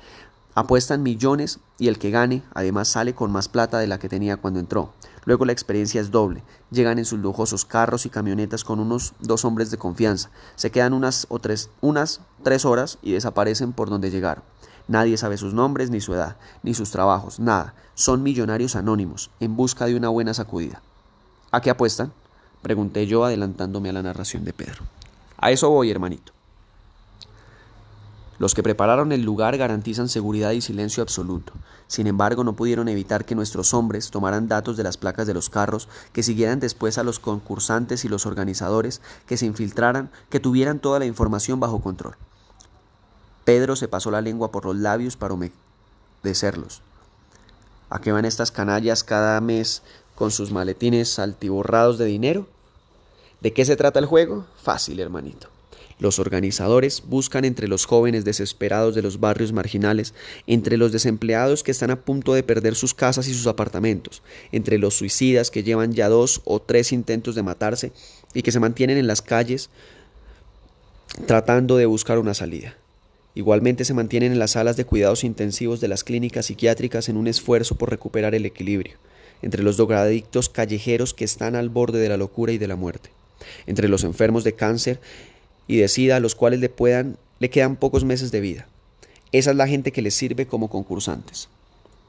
Apuestan 0.56 1.04
millones 1.04 1.60
y 1.78 1.88
el 1.88 2.00
que 2.00 2.10
gane 2.10 2.42
además 2.54 2.88
sale 2.88 3.14
con 3.14 3.32
más 3.32 3.48
plata 3.48 3.78
de 3.78 3.86
la 3.86 4.00
que 4.00 4.10
tenía 4.10 4.38
cuando 4.38 4.60
entró. 4.60 4.92
Luego 5.26 5.46
la 5.46 5.52
experiencia 5.52 6.02
es 6.02 6.10
doble. 6.10 6.44
Llegan 6.72 6.98
en 6.98 7.06
sus 7.06 7.20
lujosos 7.20 7.64
carros 7.64 8.08
y 8.08 8.10
camionetas 8.10 8.64
con 8.64 8.80
unos 8.80 9.14
dos 9.20 9.46
hombres 9.46 9.70
de 9.70 9.78
confianza. 9.78 10.32
Se 10.56 10.72
quedan 10.72 10.94
unas 10.94 11.28
o 11.30 11.38
tres, 11.38 11.70
unas 11.82 12.22
tres 12.44 12.66
horas 12.66 12.98
y 13.04 13.12
desaparecen 13.12 13.74
por 13.74 13.92
donde 13.92 14.10
llegaron. 14.10 14.44
Nadie 14.90 15.18
sabe 15.18 15.38
sus 15.38 15.54
nombres, 15.54 15.92
ni 15.92 16.02
su 16.02 16.16
edad, 16.16 16.38
ni 16.64 16.74
sus 16.74 16.90
trabajos, 16.90 17.40
nada. 17.40 17.76
Son 17.94 18.24
millonarios 18.24 18.76
anónimos, 18.76 19.30
en 19.40 19.56
busca 19.56 19.86
de 19.86 19.96
una 19.96 20.10
buena 20.10 20.34
sacudida. 20.34 20.82
¿A 21.52 21.62
qué 21.62 21.70
apuestan? 21.70 22.12
Pregunté 22.64 23.06
yo 23.06 23.24
adelantándome 23.24 23.90
a 23.90 23.94
la 23.94 24.02
narración 24.02 24.44
de 24.44 24.52
Pedro. 24.52 24.84
A 25.38 25.52
eso 25.52 25.70
voy, 25.70 25.92
hermanito. 25.92 26.34
Los 28.40 28.56
que 28.56 28.64
prepararon 28.64 29.12
el 29.12 29.22
lugar 29.22 29.58
garantizan 29.58 30.10
seguridad 30.10 30.52
y 30.52 30.62
silencio 30.62 31.04
absoluto. 31.04 31.54
Sin 31.86 32.08
embargo, 32.08 32.44
no 32.44 32.56
pudieron 32.56 32.88
evitar 32.88 33.26
que 33.26 33.36
nuestros 33.36 33.76
hombres 33.76 34.10
tomaran 34.10 34.48
datos 34.48 34.76
de 34.76 34.84
las 34.84 34.98
placas 34.98 35.28
de 35.28 35.36
los 35.36 35.52
carros, 35.52 35.88
que 36.14 36.24
siguieran 36.24 36.60
después 36.60 36.98
a 36.98 37.04
los 37.04 37.20
concursantes 37.20 38.06
y 38.06 38.10
los 38.10 38.26
organizadores, 38.26 39.02
que 39.28 39.38
se 39.38 39.46
infiltraran, 39.46 40.10
que 40.30 40.40
tuvieran 40.40 40.80
toda 40.80 40.98
la 40.98 41.06
información 41.06 41.60
bajo 41.60 41.80
control. 41.80 42.16
Pedro 43.50 43.76
se 43.76 43.88
pasó 43.88 44.12
la 44.12 44.22
lengua 44.22 44.52
por 44.52 44.66
los 44.66 44.76
labios 44.76 45.18
para 45.18 45.34
humedecerlos. 45.34 46.84
¿A 47.90 48.00
qué 48.00 48.12
van 48.12 48.26
estas 48.26 48.52
canallas 48.52 49.04
cada 49.04 49.42
mes 49.42 49.82
con 50.14 50.30
sus 50.30 50.52
maletines 50.52 51.18
altiborrados 51.18 51.98
de 51.98 52.06
dinero? 52.06 52.46
¿De 53.42 53.52
qué 53.52 53.66
se 53.66 53.76
trata 53.76 53.98
el 53.98 54.06
juego? 54.06 54.46
Fácil, 54.62 55.00
hermanito. 55.00 55.50
Los 55.98 56.20
organizadores 56.20 57.02
buscan 57.08 57.44
entre 57.44 57.68
los 57.68 57.86
jóvenes 57.86 58.24
desesperados 58.24 58.94
de 58.94 59.02
los 59.02 59.20
barrios 59.20 59.52
marginales, 59.52 60.14
entre 60.46 60.78
los 60.78 60.92
desempleados 60.92 61.64
que 61.64 61.72
están 61.72 61.90
a 61.90 62.02
punto 62.02 62.36
de 62.36 62.44
perder 62.44 62.76
sus 62.76 62.94
casas 62.94 63.28
y 63.28 63.34
sus 63.34 63.48
apartamentos, 63.48 64.22
entre 64.52 64.78
los 64.78 64.96
suicidas 64.96 65.50
que 65.50 65.64
llevan 65.64 65.94
ya 65.94 66.08
dos 66.08 66.42
o 66.46 66.62
tres 66.62 66.92
intentos 66.92 67.34
de 67.34 67.42
matarse 67.42 67.94
y 68.36 68.44
que 68.44 68.52
se 68.52 68.60
mantienen 68.60 69.00
en 69.00 69.08
las 69.08 69.24
calles 69.24 69.72
tratando 71.26 71.78
de 71.78 71.88
buscar 71.88 72.20
una 72.20 72.36
salida. 72.36 72.76
Igualmente 73.36 73.86
se 73.86 73.94
mantienen 73.94 74.32
en 74.32 74.40
las 74.40 74.52
salas 74.52 74.76
de 74.76 74.86
cuidados 74.86 75.24
intensivos 75.24 75.80
de 75.80 75.88
las 75.88 76.04
clínicas 76.04 76.48
psiquiátricas 76.48 77.10
en 77.10 77.18
un 77.18 77.28
esfuerzo 77.28 77.76
por 77.76 77.90
recuperar 77.90 78.36
el 78.36 78.46
equilibrio, 78.46 78.96
entre 79.42 79.64
los 79.64 79.78
drogadictos 79.78 80.50
callejeros 80.50 81.14
que 81.14 81.26
están 81.26 81.56
al 81.56 81.70
borde 81.70 82.00
de 82.00 82.10
la 82.10 82.18
locura 82.18 82.52
y 82.52 82.58
de 82.58 82.68
la 82.68 82.76
muerte, 82.76 83.12
entre 83.68 83.88
los 83.88 84.04
enfermos 84.04 84.44
de 84.44 84.54
cáncer 84.54 85.00
y 85.68 85.78
decida 85.78 86.18
a 86.18 86.20
los 86.20 86.36
cuales 86.36 86.60
le 86.60 86.70
puedan 86.70 87.18
le 87.40 87.50
quedan 87.50 87.78
pocos 87.78 88.04
meses 88.04 88.32
de 88.32 88.42
vida. 88.42 88.68
Esa 89.32 89.52
es 89.52 89.58
la 89.58 89.68
gente 89.68 89.92
que 89.92 90.02
les 90.02 90.14
sirve 90.14 90.46
como 90.46 90.70
concursantes. 90.70 91.48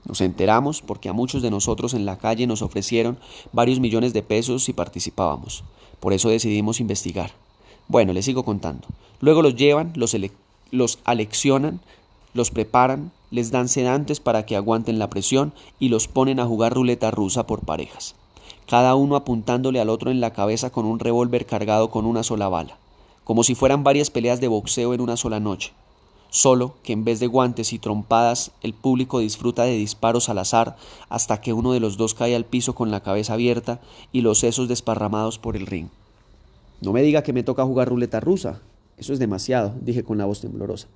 Nos 0.05 0.21
enteramos 0.21 0.83
porque 0.83 1.09
a 1.09 1.13
muchos 1.13 1.43
de 1.43 1.51
nosotros 1.51 1.95
en 1.95 2.05
la 2.05 2.19
calle 2.19 2.47
nos 2.47 2.63
ofrecieron 2.63 3.19
varios 3.53 3.81
millones 3.81 4.13
de 4.13 4.23
pesos 4.23 4.65
si 4.65 4.73
participábamos. 4.73 5.63
Por 6.01 6.13
eso 6.13 6.31
decidimos 6.31 6.81
investigar. 6.81 7.33
Bueno, 7.87 8.13
les 8.13 8.25
sigo 8.25 8.45
contando. 8.45 8.89
Luego 9.21 9.43
los 9.43 9.55
llevan, 9.55 9.93
los, 9.95 10.17
los 10.71 10.99
aleccionan, 11.05 11.81
los 12.35 12.51
preparan, 12.51 13.13
les 13.31 13.51
dan 13.51 13.69
sedantes 13.69 14.21
para 14.21 14.47
que 14.47 14.57
aguanten 14.57 14.99
la 14.99 15.11
presión 15.11 15.53
y 15.79 15.89
los 15.89 16.09
ponen 16.09 16.41
a 16.41 16.47
jugar 16.47 16.75
ruleta 16.75 17.11
rusa 17.11 17.47
por 17.47 17.61
parejas, 17.61 18.15
cada 18.67 18.95
uno 18.95 19.17
apuntándole 19.17 19.81
al 19.81 19.89
otro 19.89 20.11
en 20.11 20.21
la 20.21 20.33
cabeza 20.33 20.71
con 20.71 20.87
un 20.87 20.99
revólver 20.99 21.47
cargado 21.47 21.91
con 21.91 22.07
una 22.07 22.23
sola 22.23 22.49
bala, 22.49 22.77
como 23.25 23.45
si 23.45 23.55
fueran 23.55 23.85
varias 23.85 24.11
peleas 24.11 24.41
de 24.41 24.49
boxeo 24.49 24.95
en 24.95 25.01
una 25.01 25.17
sola 25.17 25.41
noche. 25.41 25.73
Solo 26.33 26.77
que 26.85 26.93
en 26.93 27.05
vez 27.05 27.19
de 27.19 27.27
guantes 27.27 27.73
y 27.73 27.81
trompadas, 27.81 28.53
el 28.63 28.73
público 28.73 29.19
disfruta 29.19 29.65
de 29.65 29.77
disparos 29.77 30.29
al 30.29 30.39
azar 30.39 30.77
hasta 31.09 31.41
que 31.41 31.53
uno 31.53 31.73
de 31.73 31.81
los 31.81 31.97
dos 31.97 32.15
cae 32.15 32.37
al 32.37 32.45
piso 32.45 32.77
con 32.77 32.93
la 32.93 33.01
cabeza 33.01 33.35
abierta 33.35 33.81
y 34.13 34.21
los 34.21 34.39
sesos 34.39 34.69
desparramados 34.69 35.41
por 35.41 35.57
el 35.57 35.67
ring. 35.67 35.89
No 36.81 36.93
me 36.93 37.03
diga 37.03 37.25
que 37.25 37.33
me 37.33 37.43
toca 37.43 37.65
jugar 37.65 37.89
ruleta 37.89 38.21
rusa. 38.21 38.61
Eso 39.01 39.15
es 39.15 39.19
demasiado, 39.19 39.75
dije 39.81 40.05
con 40.05 40.19
la 40.19 40.27
voz 40.27 40.43
temblorosa. 40.43 40.87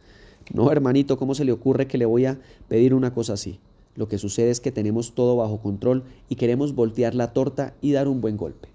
No, 0.53 0.71
hermanito, 0.71 1.17
¿cómo 1.17 1.35
se 1.35 1.47
le 1.47 1.53
ocurre 1.53 1.87
que 1.87 1.97
le 1.97 2.05
voy 2.05 2.27
a 2.27 2.39
pedir 2.69 2.93
una 2.93 3.15
cosa 3.15 3.33
así? 3.33 3.59
Lo 3.97 4.09
que 4.09 4.19
sucede 4.19 4.51
es 4.51 4.61
que 4.61 4.71
tenemos 4.71 5.15
todo 5.15 5.37
bajo 5.37 5.59
control 5.59 6.05
y 6.29 6.37
queremos 6.37 6.75
voltear 6.75 7.15
la 7.15 7.33
torta 7.33 7.73
y 7.81 7.93
dar 7.93 8.07
un 8.07 8.21
buen 8.21 8.37
golpe. 8.37 8.69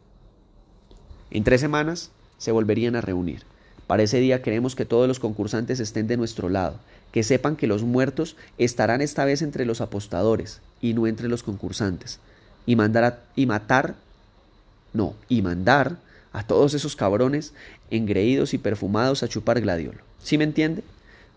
En 1.29 1.43
tres 1.43 1.61
semanas 1.61 2.09
se 2.39 2.51
volverían 2.51 2.95
a 2.95 3.01
reunir. 3.01 3.43
Para 3.85 4.01
ese 4.01 4.19
día 4.19 4.41
queremos 4.41 4.75
que 4.75 4.85
todos 4.85 5.07
los 5.07 5.19
concursantes 5.19 5.79
estén 5.79 6.07
de 6.07 6.17
nuestro 6.17 6.49
lado, 6.49 6.77
que 7.11 7.21
sepan 7.21 7.55
que 7.55 7.67
los 7.67 7.83
muertos 7.83 8.35
estarán 8.57 9.01
esta 9.01 9.25
vez 9.25 9.43
entre 9.43 9.65
los 9.65 9.79
apostadores 9.79 10.61
y 10.81 10.95
no 10.95 11.05
entre 11.05 11.27
los 11.27 11.43
concursantes. 11.43 12.19
Y 12.65 12.75
mandar 12.75 13.25
y 13.35 13.45
matar, 13.45 13.95
no, 14.91 15.13
y 15.27 15.43
mandar 15.43 15.97
a 16.31 16.43
todos 16.43 16.73
esos 16.73 16.95
cabrones 16.95 17.53
engreídos 17.89 18.53
y 18.53 18.57
perfumados 18.57 19.23
a 19.23 19.27
chupar 19.27 19.61
gladiolo. 19.61 19.99
¿Sí 20.21 20.37
me 20.37 20.43
entiende? 20.43 20.83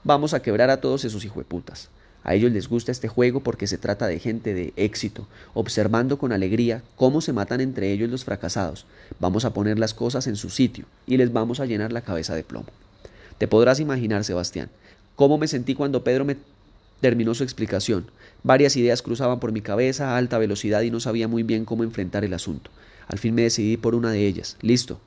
Vamos 0.04 0.34
a 0.34 0.42
quebrar 0.42 0.70
a 0.70 0.80
todos 0.80 1.04
esos 1.04 1.24
hijueputas. 1.24 1.88
A 2.24 2.34
ellos 2.34 2.52
les 2.52 2.68
gusta 2.68 2.92
este 2.92 3.08
juego 3.08 3.40
porque 3.40 3.66
se 3.66 3.78
trata 3.78 4.06
de 4.06 4.20
gente 4.20 4.54
de 4.54 4.72
éxito, 4.76 5.26
observando 5.54 6.18
con 6.18 6.32
alegría 6.32 6.82
cómo 6.94 7.20
se 7.20 7.32
matan 7.32 7.60
entre 7.60 7.90
ellos 7.90 8.10
los 8.10 8.24
fracasados. 8.24 8.86
Vamos 9.18 9.44
a 9.44 9.52
poner 9.52 9.78
las 9.78 9.92
cosas 9.92 10.26
en 10.28 10.36
su 10.36 10.50
sitio 10.50 10.84
y 11.06 11.16
les 11.16 11.32
vamos 11.32 11.58
a 11.58 11.66
llenar 11.66 11.92
la 11.92 12.02
cabeza 12.02 12.34
de 12.34 12.44
plomo. 12.44 12.68
Te 13.38 13.48
podrás 13.48 13.80
imaginar, 13.80 14.22
Sebastián, 14.22 14.70
cómo 15.16 15.36
me 15.36 15.48
sentí 15.48 15.74
cuando 15.74 16.04
Pedro 16.04 16.24
me 16.24 16.36
terminó 17.00 17.34
su 17.34 17.42
explicación. 17.42 18.06
Varias 18.44 18.76
ideas 18.76 19.02
cruzaban 19.02 19.40
por 19.40 19.50
mi 19.50 19.60
cabeza 19.60 20.10
a 20.10 20.16
alta 20.16 20.38
velocidad 20.38 20.82
y 20.82 20.90
no 20.92 21.00
sabía 21.00 21.26
muy 21.26 21.42
bien 21.42 21.64
cómo 21.64 21.82
enfrentar 21.82 22.24
el 22.24 22.34
asunto. 22.34 22.70
Al 23.08 23.18
fin 23.18 23.34
me 23.34 23.42
decidí 23.42 23.76
por 23.76 23.94
una 23.94 24.10
de 24.10 24.26
ellas. 24.26 24.56
Listo. 24.60 25.00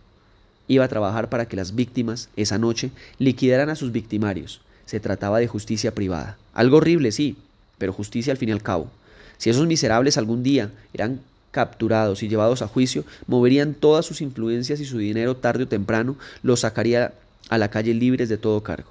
Iba 0.68 0.86
a 0.86 0.90
trabajar 0.90 1.30
para 1.30 1.48
que 1.48 1.56
las 1.56 1.76
víctimas, 1.76 2.30
esa 2.36 2.58
noche, 2.58 2.92
liquidaran 3.20 3.70
a 3.70 3.76
sus 3.76 3.92
victimarios. 3.92 4.62
Se 4.86 5.00
trataba 5.00 5.40
de 5.40 5.48
justicia 5.48 5.94
privada. 5.94 6.38
Algo 6.54 6.78
horrible, 6.78 7.12
sí, 7.12 7.38
pero 7.78 7.94
justicia 7.94 8.32
al 8.32 8.38
fin 8.38 8.50
y 8.50 8.52
al 8.52 8.64
cabo. 8.64 8.90
Si 9.38 9.50
esos 9.50 9.68
miserables 9.68 10.18
algún 10.18 10.44
día 10.44 10.72
eran 10.94 11.22
capturados 11.52 12.24
y 12.24 12.28
llevados 12.28 12.62
a 12.62 12.68
juicio, 12.68 13.06
moverían 13.28 13.74
todas 13.74 14.06
sus 14.06 14.22
influencias 14.22 14.80
y 14.80 14.86
su 14.86 14.98
dinero 14.98 15.38
tarde 15.38 15.64
o 15.64 15.68
temprano 15.68 16.18
los 16.44 16.62
sacaría 16.62 17.14
a 17.50 17.58
la 17.58 17.70
calle 17.70 17.94
libres 17.94 18.30
de 18.30 18.38
todo 18.38 18.62
cargo. 18.62 18.90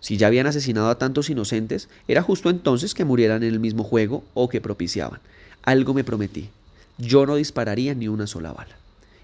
Si 0.00 0.16
ya 0.16 0.26
habían 0.26 0.46
asesinado 0.46 0.88
a 0.88 0.98
tantos 0.98 1.30
inocentes, 1.30 1.88
era 2.08 2.22
justo 2.22 2.50
entonces 2.50 2.94
que 2.94 3.04
murieran 3.04 3.42
en 3.42 3.52
el 3.52 3.60
mismo 3.60 3.84
juego 3.84 4.24
o 4.34 4.48
que 4.48 4.60
propiciaban. 4.60 5.20
Algo 5.62 5.94
me 5.94 6.04
prometí. 6.04 6.50
Yo 6.98 7.26
no 7.26 7.36
dispararía 7.36 7.94
ni 7.94 8.08
una 8.08 8.26
sola 8.26 8.52
bala. 8.52 8.76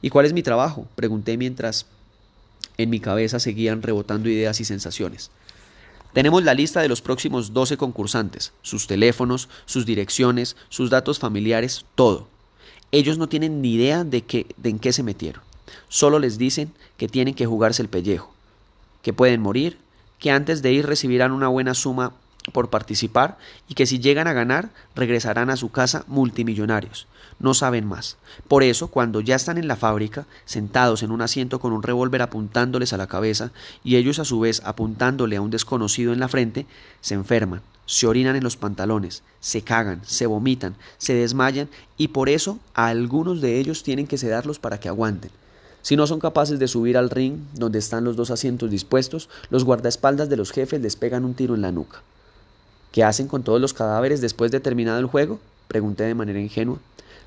¿Y 0.02 0.10
cuál 0.10 0.26
es 0.26 0.32
mi 0.32 0.42
trabajo? 0.42 0.86
pregunté 0.96 1.36
mientras 1.36 1.86
en 2.78 2.90
mi 2.90 3.00
cabeza 3.00 3.38
seguían 3.38 3.82
rebotando 3.82 4.28
ideas 4.28 4.60
y 4.60 4.64
sensaciones. 4.64 5.30
Tenemos 6.12 6.42
la 6.42 6.54
lista 6.54 6.80
de 6.80 6.88
los 6.88 7.02
próximos 7.02 7.52
12 7.52 7.76
concursantes, 7.76 8.52
sus 8.62 8.86
teléfonos, 8.86 9.48
sus 9.66 9.86
direcciones, 9.86 10.56
sus 10.68 10.90
datos 10.90 11.18
familiares, 11.20 11.84
todo. 11.94 12.26
Ellos 12.90 13.18
no 13.18 13.28
tienen 13.28 13.62
ni 13.62 13.74
idea 13.74 14.02
de, 14.02 14.22
qué, 14.22 14.46
de 14.56 14.70
en 14.70 14.78
qué 14.80 14.92
se 14.92 15.04
metieron. 15.04 15.42
Solo 15.88 16.18
les 16.18 16.38
dicen 16.38 16.72
que 16.96 17.06
tienen 17.06 17.34
que 17.34 17.46
jugarse 17.46 17.82
el 17.82 17.88
pellejo, 17.88 18.34
que 19.02 19.12
pueden 19.12 19.40
morir, 19.40 19.78
que 20.18 20.32
antes 20.32 20.62
de 20.62 20.72
ir 20.72 20.86
recibirán 20.86 21.30
una 21.30 21.46
buena 21.46 21.74
suma 21.74 22.12
por 22.50 22.70
participar 22.70 23.38
y 23.68 23.74
que 23.74 23.86
si 23.86 23.98
llegan 23.98 24.26
a 24.26 24.32
ganar 24.32 24.70
regresarán 24.94 25.50
a 25.50 25.56
su 25.56 25.70
casa 25.70 26.04
multimillonarios. 26.06 27.06
No 27.38 27.54
saben 27.54 27.86
más. 27.86 28.18
Por 28.48 28.62
eso, 28.62 28.88
cuando 28.88 29.20
ya 29.20 29.34
están 29.34 29.56
en 29.56 29.66
la 29.66 29.76
fábrica, 29.76 30.26
sentados 30.44 31.02
en 31.02 31.10
un 31.10 31.22
asiento 31.22 31.58
con 31.58 31.72
un 31.72 31.82
revólver 31.82 32.20
apuntándoles 32.20 32.92
a 32.92 32.98
la 32.98 33.06
cabeza 33.06 33.50
y 33.82 33.96
ellos 33.96 34.18
a 34.18 34.26
su 34.26 34.40
vez 34.40 34.60
apuntándole 34.64 35.36
a 35.36 35.40
un 35.40 35.50
desconocido 35.50 36.12
en 36.12 36.20
la 36.20 36.28
frente, 36.28 36.66
se 37.00 37.14
enferman, 37.14 37.62
se 37.86 38.06
orinan 38.06 38.36
en 38.36 38.44
los 38.44 38.58
pantalones, 38.58 39.22
se 39.40 39.62
cagan, 39.62 40.02
se 40.04 40.26
vomitan, 40.26 40.76
se 40.98 41.14
desmayan 41.14 41.68
y 41.96 42.08
por 42.08 42.28
eso 42.28 42.58
a 42.74 42.88
algunos 42.88 43.40
de 43.40 43.58
ellos 43.58 43.82
tienen 43.82 44.06
que 44.06 44.18
sedarlos 44.18 44.58
para 44.58 44.78
que 44.78 44.88
aguanten. 44.88 45.30
Si 45.82 45.96
no 45.96 46.06
son 46.06 46.20
capaces 46.20 46.58
de 46.58 46.68
subir 46.68 46.98
al 46.98 47.08
ring 47.08 47.38
donde 47.54 47.78
están 47.78 48.04
los 48.04 48.16
dos 48.16 48.30
asientos 48.30 48.70
dispuestos, 48.70 49.30
los 49.48 49.64
guardaespaldas 49.64 50.28
de 50.28 50.36
los 50.36 50.52
jefes 50.52 50.80
les 50.80 50.96
pegan 50.96 51.24
un 51.24 51.32
tiro 51.32 51.54
en 51.54 51.62
la 51.62 51.72
nuca. 51.72 52.02
¿Qué 52.92 53.04
hacen 53.04 53.28
con 53.28 53.42
todos 53.42 53.60
los 53.60 53.72
cadáveres 53.72 54.20
después 54.20 54.50
de 54.50 54.60
terminado 54.60 54.98
el 54.98 55.06
juego? 55.06 55.38
Pregunté 55.68 56.04
de 56.04 56.14
manera 56.14 56.40
ingenua. 56.40 56.78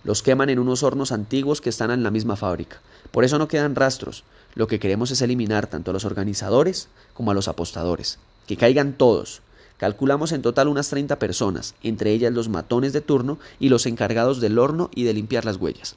Los 0.03 0.21
queman 0.21 0.49
en 0.49 0.59
unos 0.59 0.83
hornos 0.83 1.13
antiguos 1.13 1.61
que 1.61 1.69
están 1.69 1.89
en 1.91 2.03
la 2.03 2.11
misma 2.11 2.35
fábrica. 2.35 2.81
Por 3.11 3.23
eso 3.23 3.37
no 3.39 3.47
quedan 3.47 3.75
rastros. 3.75 4.25
Lo 4.55 4.67
que 4.67 4.79
queremos 4.79 5.11
es 5.11 5.21
eliminar 5.21 5.67
tanto 5.67 5.91
a 5.91 5.93
los 5.93 6.03
organizadores 6.03 6.89
como 7.13 7.31
a 7.31 7.33
los 7.33 7.47
apostadores. 7.47 8.19
Que 8.45 8.57
caigan 8.57 8.93
todos. 8.93 9.41
Calculamos 9.77 10.33
en 10.33 10.41
total 10.41 10.67
unas 10.67 10.89
30 10.89 11.17
personas, 11.17 11.75
entre 11.81 12.11
ellas 12.11 12.33
los 12.33 12.49
matones 12.49 12.91
de 12.91 13.01
turno 13.01 13.39
y 13.59 13.69
los 13.69 13.85
encargados 13.85 14.41
del 14.41 14.59
horno 14.59 14.89
y 14.93 15.03
de 15.03 15.13
limpiar 15.13 15.45
las 15.45 15.57
huellas. 15.57 15.95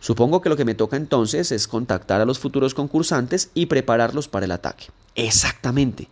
Supongo 0.00 0.40
que 0.40 0.48
lo 0.48 0.56
que 0.56 0.64
me 0.64 0.74
toca 0.74 0.96
entonces 0.96 1.52
es 1.52 1.68
contactar 1.68 2.20
a 2.20 2.24
los 2.24 2.38
futuros 2.38 2.74
concursantes 2.74 3.50
y 3.52 3.66
prepararlos 3.66 4.28
para 4.28 4.46
el 4.46 4.52
ataque. 4.52 4.86
Exactamente. 5.14 6.08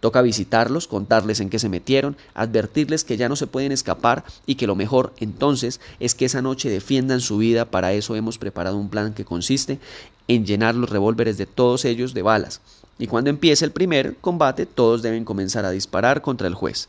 Toca 0.00 0.22
visitarlos, 0.22 0.86
contarles 0.86 1.40
en 1.40 1.50
qué 1.50 1.58
se 1.58 1.68
metieron, 1.68 2.16
advertirles 2.34 3.02
que 3.02 3.16
ya 3.16 3.28
no 3.28 3.34
se 3.34 3.48
pueden 3.48 3.72
escapar 3.72 4.24
y 4.46 4.54
que 4.54 4.68
lo 4.68 4.76
mejor 4.76 5.12
entonces 5.18 5.80
es 5.98 6.14
que 6.14 6.24
esa 6.24 6.40
noche 6.40 6.70
defiendan 6.70 7.20
su 7.20 7.38
vida. 7.38 7.64
Para 7.64 7.92
eso 7.92 8.14
hemos 8.14 8.38
preparado 8.38 8.76
un 8.76 8.90
plan 8.90 9.12
que 9.12 9.24
consiste 9.24 9.80
en 10.28 10.46
llenar 10.46 10.76
los 10.76 10.90
revólveres 10.90 11.36
de 11.36 11.46
todos 11.46 11.84
ellos 11.84 12.14
de 12.14 12.22
balas. 12.22 12.60
Y 12.98 13.08
cuando 13.08 13.30
empiece 13.30 13.64
el 13.64 13.72
primer 13.72 14.16
combate, 14.16 14.66
todos 14.66 15.02
deben 15.02 15.24
comenzar 15.24 15.64
a 15.64 15.70
disparar 15.70 16.22
contra 16.22 16.46
el 16.46 16.54
juez. 16.54 16.88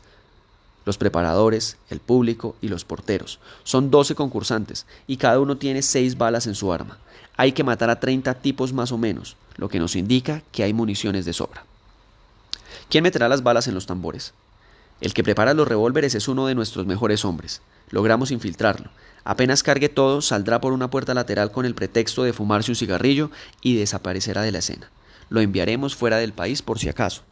Los 0.84 0.96
preparadores, 0.96 1.76
el 1.88 2.00
público 2.00 2.56
y 2.62 2.68
los 2.68 2.84
porteros. 2.84 3.38
Son 3.64 3.90
12 3.90 4.14
concursantes 4.14 4.86
y 5.06 5.16
cada 5.16 5.40
uno 5.40 5.56
tiene 5.56 5.82
6 5.82 6.16
balas 6.16 6.46
en 6.46 6.54
su 6.54 6.72
arma. 6.72 6.98
Hay 7.36 7.52
que 7.52 7.64
matar 7.64 7.90
a 7.90 8.00
30 8.00 8.34
tipos 8.34 8.72
más 8.72 8.92
o 8.92 8.98
menos, 8.98 9.36
lo 9.56 9.68
que 9.68 9.80
nos 9.80 9.96
indica 9.96 10.42
que 10.52 10.62
hay 10.62 10.72
municiones 10.72 11.24
de 11.24 11.32
sobra. 11.32 11.64
¿Quién 12.90 13.04
meterá 13.04 13.28
las 13.28 13.44
balas 13.44 13.68
en 13.68 13.74
los 13.74 13.86
tambores? 13.86 14.34
El 15.00 15.14
que 15.14 15.22
prepara 15.22 15.54
los 15.54 15.68
revólveres 15.68 16.16
es 16.16 16.26
uno 16.26 16.48
de 16.48 16.56
nuestros 16.56 16.86
mejores 16.86 17.24
hombres. 17.24 17.62
Logramos 17.88 18.32
infiltrarlo. 18.32 18.90
Apenas 19.22 19.62
cargue 19.62 19.88
todo, 19.88 20.20
saldrá 20.22 20.60
por 20.60 20.72
una 20.72 20.90
puerta 20.90 21.14
lateral 21.14 21.52
con 21.52 21.66
el 21.66 21.76
pretexto 21.76 22.24
de 22.24 22.32
fumarse 22.32 22.72
un 22.72 22.74
cigarrillo 22.74 23.30
y 23.62 23.76
desaparecerá 23.76 24.42
de 24.42 24.50
la 24.50 24.58
escena. 24.58 24.90
Lo 25.28 25.40
enviaremos 25.40 25.94
fuera 25.94 26.16
del 26.16 26.32
país 26.32 26.62
por 26.62 26.80
si 26.80 26.88
acaso. 26.88 27.22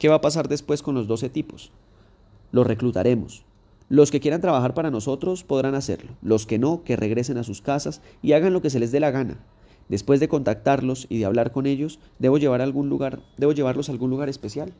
¿Qué 0.00 0.08
va 0.08 0.16
a 0.16 0.20
pasar 0.20 0.48
después 0.48 0.82
con 0.82 0.96
los 0.96 1.06
doce 1.06 1.28
tipos? 1.28 1.70
Los 2.50 2.66
reclutaremos. 2.66 3.44
Los 3.88 4.10
que 4.10 4.18
quieran 4.18 4.40
trabajar 4.40 4.74
para 4.74 4.90
nosotros 4.90 5.44
podrán 5.44 5.76
hacerlo. 5.76 6.10
Los 6.22 6.44
que 6.44 6.58
no, 6.58 6.82
que 6.82 6.96
regresen 6.96 7.38
a 7.38 7.44
sus 7.44 7.62
casas 7.62 8.00
y 8.20 8.32
hagan 8.32 8.52
lo 8.52 8.62
que 8.62 8.70
se 8.70 8.80
les 8.80 8.90
dé 8.90 8.98
la 8.98 9.12
gana. 9.12 9.36
Después 9.92 10.20
de 10.20 10.28
contactarlos 10.28 11.04
y 11.10 11.18
de 11.18 11.26
hablar 11.26 11.52
con 11.52 11.66
ellos, 11.66 11.98
¿debo, 12.18 12.38
llevar 12.38 12.62
a 12.62 12.64
algún 12.64 12.88
lugar, 12.88 13.20
¿debo 13.36 13.52
llevarlos 13.52 13.90
a 13.90 13.92
algún 13.92 14.08
lugar 14.08 14.30
especial? 14.30 14.72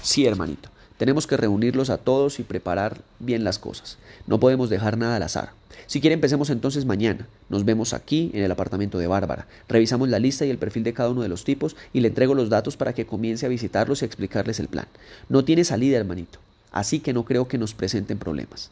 Sí, 0.00 0.24
hermanito. 0.24 0.70
Tenemos 0.96 1.26
que 1.26 1.36
reunirlos 1.36 1.90
a 1.90 1.98
todos 1.98 2.40
y 2.40 2.42
preparar 2.42 3.02
bien 3.18 3.44
las 3.44 3.58
cosas. 3.58 3.98
No 4.26 4.40
podemos 4.40 4.70
dejar 4.70 4.96
nada 4.96 5.16
al 5.16 5.22
azar. 5.22 5.50
Si 5.86 6.00
quiere, 6.00 6.14
empecemos 6.14 6.48
entonces 6.48 6.86
mañana. 6.86 7.28
Nos 7.50 7.66
vemos 7.66 7.92
aquí 7.92 8.30
en 8.32 8.42
el 8.42 8.50
apartamento 8.50 8.96
de 8.96 9.06
Bárbara. 9.06 9.48
Revisamos 9.68 10.08
la 10.08 10.18
lista 10.18 10.46
y 10.46 10.50
el 10.50 10.56
perfil 10.56 10.84
de 10.84 10.94
cada 10.94 11.10
uno 11.10 11.20
de 11.20 11.28
los 11.28 11.44
tipos 11.44 11.76
y 11.92 12.00
le 12.00 12.08
entrego 12.08 12.34
los 12.34 12.48
datos 12.48 12.78
para 12.78 12.94
que 12.94 13.04
comience 13.04 13.44
a 13.44 13.50
visitarlos 13.50 14.00
y 14.00 14.06
a 14.06 14.08
explicarles 14.08 14.60
el 14.60 14.68
plan. 14.68 14.88
No 15.28 15.44
tiene 15.44 15.62
salida, 15.62 15.98
hermanito. 15.98 16.38
Así 16.72 17.00
que 17.00 17.12
no 17.12 17.26
creo 17.26 17.48
que 17.48 17.58
nos 17.58 17.74
presenten 17.74 18.16
problemas. 18.16 18.70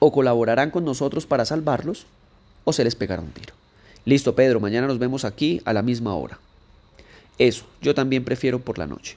O 0.00 0.10
colaborarán 0.10 0.72
con 0.72 0.84
nosotros 0.84 1.26
para 1.26 1.44
salvarlos, 1.44 2.06
o 2.64 2.72
se 2.72 2.82
les 2.82 2.96
pegará 2.96 3.22
un 3.22 3.30
tiro. 3.30 3.54
Listo, 4.04 4.34
Pedro, 4.34 4.60
mañana 4.60 4.86
nos 4.86 4.98
vemos 4.98 5.24
aquí 5.24 5.60
a 5.64 5.72
la 5.72 5.82
misma 5.82 6.14
hora. 6.14 6.38
Eso, 7.38 7.64
yo 7.80 7.94
también 7.94 8.24
prefiero 8.24 8.58
por 8.58 8.78
la 8.78 8.86
noche. 8.86 9.16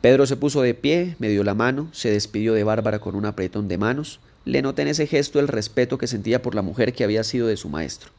Pedro 0.00 0.26
se 0.26 0.36
puso 0.36 0.62
de 0.62 0.72
pie, 0.72 1.14
me 1.18 1.28
dio 1.28 1.44
la 1.44 1.54
mano, 1.54 1.88
se 1.92 2.10
despidió 2.10 2.54
de 2.54 2.64
Bárbara 2.64 3.00
con 3.00 3.14
un 3.14 3.26
apretón 3.26 3.68
de 3.68 3.76
manos. 3.76 4.20
Le 4.46 4.62
noté 4.62 4.82
en 4.82 4.88
ese 4.88 5.06
gesto 5.06 5.40
el 5.40 5.48
respeto 5.48 5.98
que 5.98 6.06
sentía 6.06 6.40
por 6.40 6.54
la 6.54 6.62
mujer 6.62 6.94
que 6.94 7.04
había 7.04 7.22
sido 7.22 7.46
de 7.46 7.58
su 7.58 7.68
maestro. 7.68 8.10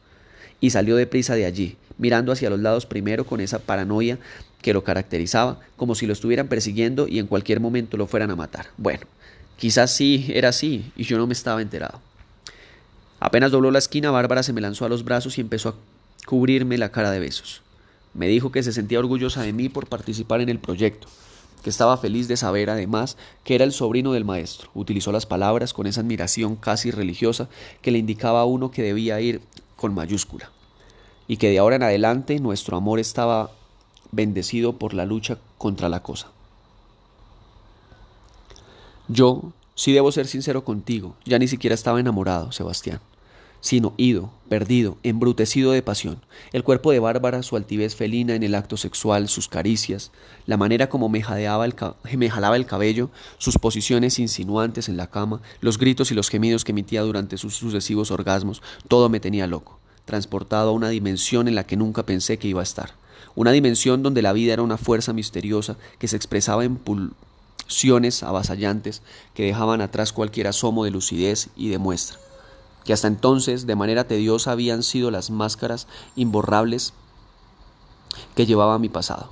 Y 0.60 0.70
salió 0.70 0.94
deprisa 0.94 1.34
de 1.34 1.44
allí, 1.44 1.76
mirando 1.98 2.30
hacia 2.30 2.50
los 2.50 2.60
lados 2.60 2.86
primero 2.86 3.26
con 3.26 3.40
esa 3.40 3.58
paranoia 3.58 4.18
que 4.60 4.72
lo 4.72 4.84
caracterizaba, 4.84 5.58
como 5.76 5.96
si 5.96 6.06
lo 6.06 6.12
estuvieran 6.12 6.46
persiguiendo 6.46 7.08
y 7.08 7.18
en 7.18 7.26
cualquier 7.26 7.58
momento 7.58 7.96
lo 7.96 8.06
fueran 8.06 8.30
a 8.30 8.36
matar. 8.36 8.66
Bueno, 8.76 9.02
quizás 9.56 9.90
sí 9.90 10.30
era 10.32 10.50
así 10.50 10.92
y 10.96 11.02
yo 11.02 11.18
no 11.18 11.26
me 11.26 11.32
estaba 11.32 11.60
enterado. 11.60 12.00
Apenas 13.24 13.52
dobló 13.52 13.70
la 13.70 13.78
esquina, 13.78 14.10
Bárbara 14.10 14.42
se 14.42 14.52
me 14.52 14.60
lanzó 14.60 14.84
a 14.84 14.88
los 14.88 15.04
brazos 15.04 15.38
y 15.38 15.40
empezó 15.42 15.68
a 15.68 15.74
cubrirme 16.26 16.76
la 16.76 16.90
cara 16.90 17.12
de 17.12 17.20
besos. 17.20 17.62
Me 18.14 18.26
dijo 18.26 18.50
que 18.50 18.64
se 18.64 18.72
sentía 18.72 18.98
orgullosa 18.98 19.42
de 19.42 19.52
mí 19.52 19.68
por 19.68 19.86
participar 19.86 20.40
en 20.40 20.48
el 20.48 20.58
proyecto, 20.58 21.06
que 21.62 21.70
estaba 21.70 21.96
feliz 21.98 22.26
de 22.26 22.36
saber 22.36 22.68
además 22.68 23.16
que 23.44 23.54
era 23.54 23.62
el 23.62 23.70
sobrino 23.70 24.12
del 24.12 24.24
maestro. 24.24 24.70
Utilizó 24.74 25.12
las 25.12 25.24
palabras 25.24 25.72
con 25.72 25.86
esa 25.86 26.00
admiración 26.00 26.56
casi 26.56 26.90
religiosa 26.90 27.48
que 27.80 27.92
le 27.92 27.98
indicaba 27.98 28.40
a 28.40 28.44
uno 28.44 28.72
que 28.72 28.82
debía 28.82 29.20
ir 29.20 29.40
con 29.76 29.94
mayúscula, 29.94 30.50
y 31.28 31.36
que 31.36 31.50
de 31.50 31.60
ahora 31.60 31.76
en 31.76 31.84
adelante 31.84 32.40
nuestro 32.40 32.76
amor 32.76 32.98
estaba 32.98 33.52
bendecido 34.10 34.72
por 34.72 34.94
la 34.94 35.06
lucha 35.06 35.38
contra 35.58 35.88
la 35.88 36.02
cosa. 36.02 36.26
Yo, 39.06 39.52
si 39.74 39.92
debo 39.92 40.12
ser 40.12 40.26
sincero 40.26 40.64
contigo, 40.64 41.16
ya 41.24 41.38
ni 41.38 41.48
siquiera 41.48 41.74
estaba 41.74 42.00
enamorado, 42.00 42.52
Sebastián 42.52 43.00
sino 43.62 43.94
ido, 43.96 44.30
perdido, 44.48 44.98
embrutecido 45.04 45.70
de 45.70 45.82
pasión. 45.82 46.20
El 46.52 46.64
cuerpo 46.64 46.90
de 46.90 46.98
Bárbara, 46.98 47.44
su 47.44 47.56
altivez 47.56 47.94
felina 47.94 48.34
en 48.34 48.42
el 48.42 48.56
acto 48.56 48.76
sexual, 48.76 49.28
sus 49.28 49.48
caricias, 49.48 50.10
la 50.46 50.56
manera 50.56 50.88
como 50.88 51.08
me, 51.08 51.22
jadeaba 51.22 51.64
el 51.64 51.74
me 52.18 52.28
jalaba 52.28 52.56
el 52.56 52.66
cabello, 52.66 53.10
sus 53.38 53.58
posiciones 53.58 54.18
insinuantes 54.18 54.88
en 54.88 54.96
la 54.96 55.06
cama, 55.06 55.40
los 55.60 55.78
gritos 55.78 56.10
y 56.10 56.14
los 56.14 56.28
gemidos 56.28 56.64
que 56.64 56.72
emitía 56.72 57.02
durante 57.02 57.38
sus 57.38 57.54
sucesivos 57.54 58.10
orgasmos, 58.10 58.62
todo 58.88 59.08
me 59.08 59.20
tenía 59.20 59.46
loco, 59.46 59.78
transportado 60.06 60.70
a 60.70 60.74
una 60.74 60.88
dimensión 60.88 61.46
en 61.46 61.54
la 61.54 61.64
que 61.64 61.76
nunca 61.76 62.04
pensé 62.04 62.38
que 62.38 62.48
iba 62.48 62.60
a 62.60 62.64
estar. 62.64 62.94
Una 63.36 63.52
dimensión 63.52 64.02
donde 64.02 64.22
la 64.22 64.32
vida 64.32 64.54
era 64.54 64.62
una 64.62 64.76
fuerza 64.76 65.12
misteriosa 65.12 65.76
que 66.00 66.08
se 66.08 66.16
expresaba 66.16 66.64
en 66.64 66.76
avasallantes 68.22 69.02
que 69.34 69.44
dejaban 69.44 69.80
atrás 69.80 70.12
cualquier 70.12 70.46
asomo 70.46 70.84
de 70.84 70.90
lucidez 70.90 71.48
y 71.56 71.68
de 71.68 71.78
muestra 71.78 72.18
que 72.84 72.92
hasta 72.92 73.08
entonces 73.08 73.66
de 73.66 73.76
manera 73.76 74.04
tediosa 74.04 74.52
habían 74.52 74.82
sido 74.82 75.10
las 75.10 75.30
máscaras 75.30 75.86
imborrables 76.16 76.92
que 78.34 78.46
llevaba 78.46 78.78
mi 78.78 78.88
pasado. 78.88 79.28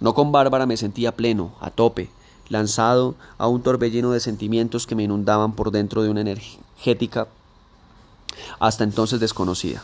No 0.00 0.14
con 0.14 0.32
Bárbara 0.32 0.66
me 0.66 0.76
sentía 0.76 1.14
pleno, 1.14 1.52
a 1.60 1.70
tope, 1.70 2.10
lanzado 2.48 3.14
a 3.38 3.46
un 3.48 3.62
torbellino 3.62 4.12
de 4.12 4.20
sentimientos 4.20 4.86
que 4.86 4.94
me 4.94 5.02
inundaban 5.02 5.52
por 5.52 5.70
dentro 5.70 6.02
de 6.02 6.08
una 6.08 6.22
energética 6.22 7.28
hasta 8.58 8.84
entonces 8.84 9.20
desconocida. 9.20 9.82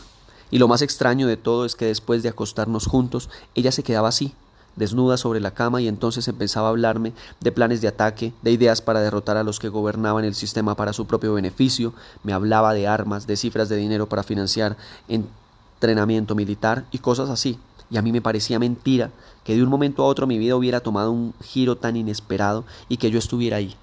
Y 0.49 0.57
lo 0.59 0.67
más 0.67 0.81
extraño 0.81 1.27
de 1.27 1.37
todo 1.37 1.65
es 1.65 1.75
que 1.75 1.85
después 1.85 2.23
de 2.23 2.29
acostarnos 2.29 2.87
juntos, 2.87 3.29
ella 3.53 3.71
se 3.71 3.83
quedaba 3.83 4.09
así, 4.09 4.33
desnuda 4.77 5.17
sobre 5.17 5.41
la 5.41 5.51
cama 5.51 5.81
y 5.81 5.87
entonces 5.87 6.27
empezaba 6.29 6.67
a 6.67 6.69
hablarme 6.69 7.11
de 7.41 7.51
planes 7.51 7.81
de 7.81 7.89
ataque, 7.89 8.31
de 8.41 8.51
ideas 8.51 8.81
para 8.81 9.01
derrotar 9.01 9.35
a 9.35 9.43
los 9.43 9.59
que 9.59 9.67
gobernaban 9.67 10.23
el 10.23 10.35
sistema 10.35 10.75
para 10.75 10.93
su 10.93 11.05
propio 11.05 11.33
beneficio, 11.33 11.93
me 12.23 12.31
hablaba 12.31 12.73
de 12.73 12.87
armas, 12.87 13.27
de 13.27 13.35
cifras 13.35 13.67
de 13.67 13.75
dinero 13.75 14.07
para 14.07 14.23
financiar 14.23 14.77
entrenamiento 15.09 16.35
militar 16.35 16.85
y 16.91 16.99
cosas 16.99 17.29
así. 17.29 17.59
Y 17.89 17.97
a 17.97 18.01
mí 18.01 18.11
me 18.11 18.21
parecía 18.21 18.59
mentira 18.59 19.11
que 19.43 19.55
de 19.55 19.63
un 19.63 19.69
momento 19.69 20.03
a 20.03 20.07
otro 20.07 20.27
mi 20.27 20.37
vida 20.37 20.55
hubiera 20.55 20.79
tomado 20.79 21.11
un 21.11 21.33
giro 21.41 21.77
tan 21.77 21.95
inesperado 21.95 22.65
y 22.89 22.97
que 22.97 23.11
yo 23.11 23.19
estuviera 23.19 23.57
ahí 23.57 23.75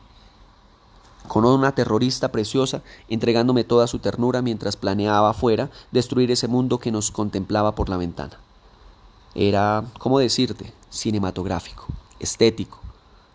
con 1.28 1.44
una 1.44 1.72
terrorista 1.72 2.30
preciosa 2.30 2.82
entregándome 3.08 3.64
toda 3.64 3.86
su 3.86 3.98
ternura 3.98 4.42
mientras 4.42 4.76
planeaba 4.76 5.30
afuera 5.30 5.70
destruir 5.90 6.30
ese 6.30 6.48
mundo 6.48 6.78
que 6.78 6.92
nos 6.92 7.10
contemplaba 7.10 7.74
por 7.74 7.88
la 7.88 7.96
ventana. 7.96 8.38
Era, 9.34 9.84
¿cómo 9.98 10.18
decirte?, 10.18 10.72
cinematográfico, 10.90 11.86
estético, 12.20 12.80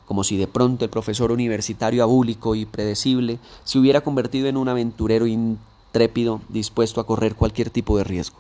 como 0.05 0.23
si 0.23 0.37
de 0.37 0.47
pronto 0.47 0.85
el 0.85 0.89
profesor 0.91 1.31
universitario 1.31 2.01
abúlico 2.01 2.55
y 2.55 2.65
predecible 2.65 3.37
se 3.63 3.77
hubiera 3.77 4.01
convertido 4.01 4.47
en 4.47 4.57
un 4.57 4.69
aventurero 4.69 5.27
intrépido 5.27 6.41
dispuesto 6.49 7.01
a 7.01 7.05
correr 7.05 7.35
cualquier 7.35 7.69
tipo 7.69 7.97
de 7.97 8.05
riesgo. 8.05 8.37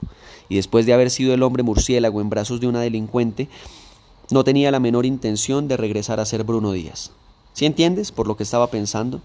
Y 0.47 0.55
después 0.55 0.85
de 0.85 0.93
haber 0.93 1.11
sido 1.11 1.33
el 1.33 1.43
hombre 1.43 1.63
murciélago 1.63 2.21
en 2.21 2.29
brazos 2.29 2.59
de 2.59 2.67
una 2.67 2.81
delincuente, 2.81 3.49
no 4.31 4.43
tenía 4.43 4.71
la 4.71 4.79
menor 4.79 5.05
intención 5.05 5.67
de 5.67 5.77
regresar 5.77 6.19
a 6.19 6.25
ser 6.25 6.43
Bruno 6.43 6.71
Díaz. 6.71 7.11
¿Sí 7.53 7.65
entiendes 7.65 8.11
por 8.11 8.27
lo 8.27 8.37
que 8.37 8.43
estaba 8.43 8.67
pensando? 8.67 9.21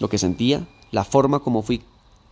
Lo 0.00 0.08
que 0.08 0.18
sentía, 0.18 0.66
la 0.90 1.04
forma 1.04 1.40
como 1.40 1.62
fui 1.62 1.82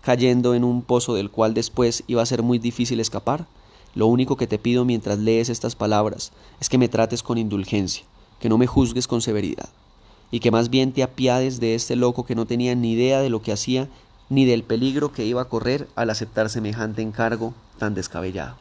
cayendo 0.03 0.55
en 0.55 0.63
un 0.65 0.83
pozo 0.83 1.15
del 1.15 1.31
cual 1.31 1.55
después 1.55 2.05
iba 2.07 2.23
a 2.23 2.27
ser 2.27 2.43
muy 2.43 2.59
difícil 2.59 3.01
escapar. 3.01 3.47
Lo 3.95 4.07
único 4.07 4.37
que 4.37 4.47
te 4.47 4.59
pido 4.59 4.85
mientras 4.85 5.19
lees 5.19 5.49
estas 5.49 5.77
palabras 5.77 6.33
es 6.61 6.69
que 6.69 6.79
me 6.79 6.89
trates 6.89 7.23
con 7.23 7.37
indulgencia, 7.37 8.05
que 8.41 8.49
no 8.49 8.57
me 8.57 8.67
juzgues 8.67 9.07
con 9.07 9.21
severidad, 9.21 9.69
y 10.31 10.41
que 10.41 10.51
más 10.51 10.71
bien 10.71 10.93
te 10.93 11.03
apiades 11.03 11.61
de 11.61 11.75
este 11.75 11.95
loco 11.95 12.25
que 12.25 12.35
no 12.35 12.47
tenía 12.47 12.75
ni 12.75 12.93
idea 12.93 13.21
de 13.21 13.29
lo 13.29 13.43
que 13.43 13.53
hacía 13.53 13.89
ni 14.31 14.47
del 14.47 14.63
peligro 14.63 15.13
que 15.13 15.27
iba 15.27 15.43
a 15.43 15.49
correr 15.49 15.89
al 15.95 16.09
aceptar 16.09 16.49
semejante 16.49 17.03
encargo 17.03 17.53
tan 17.79 17.93
descabellado. 17.95 18.57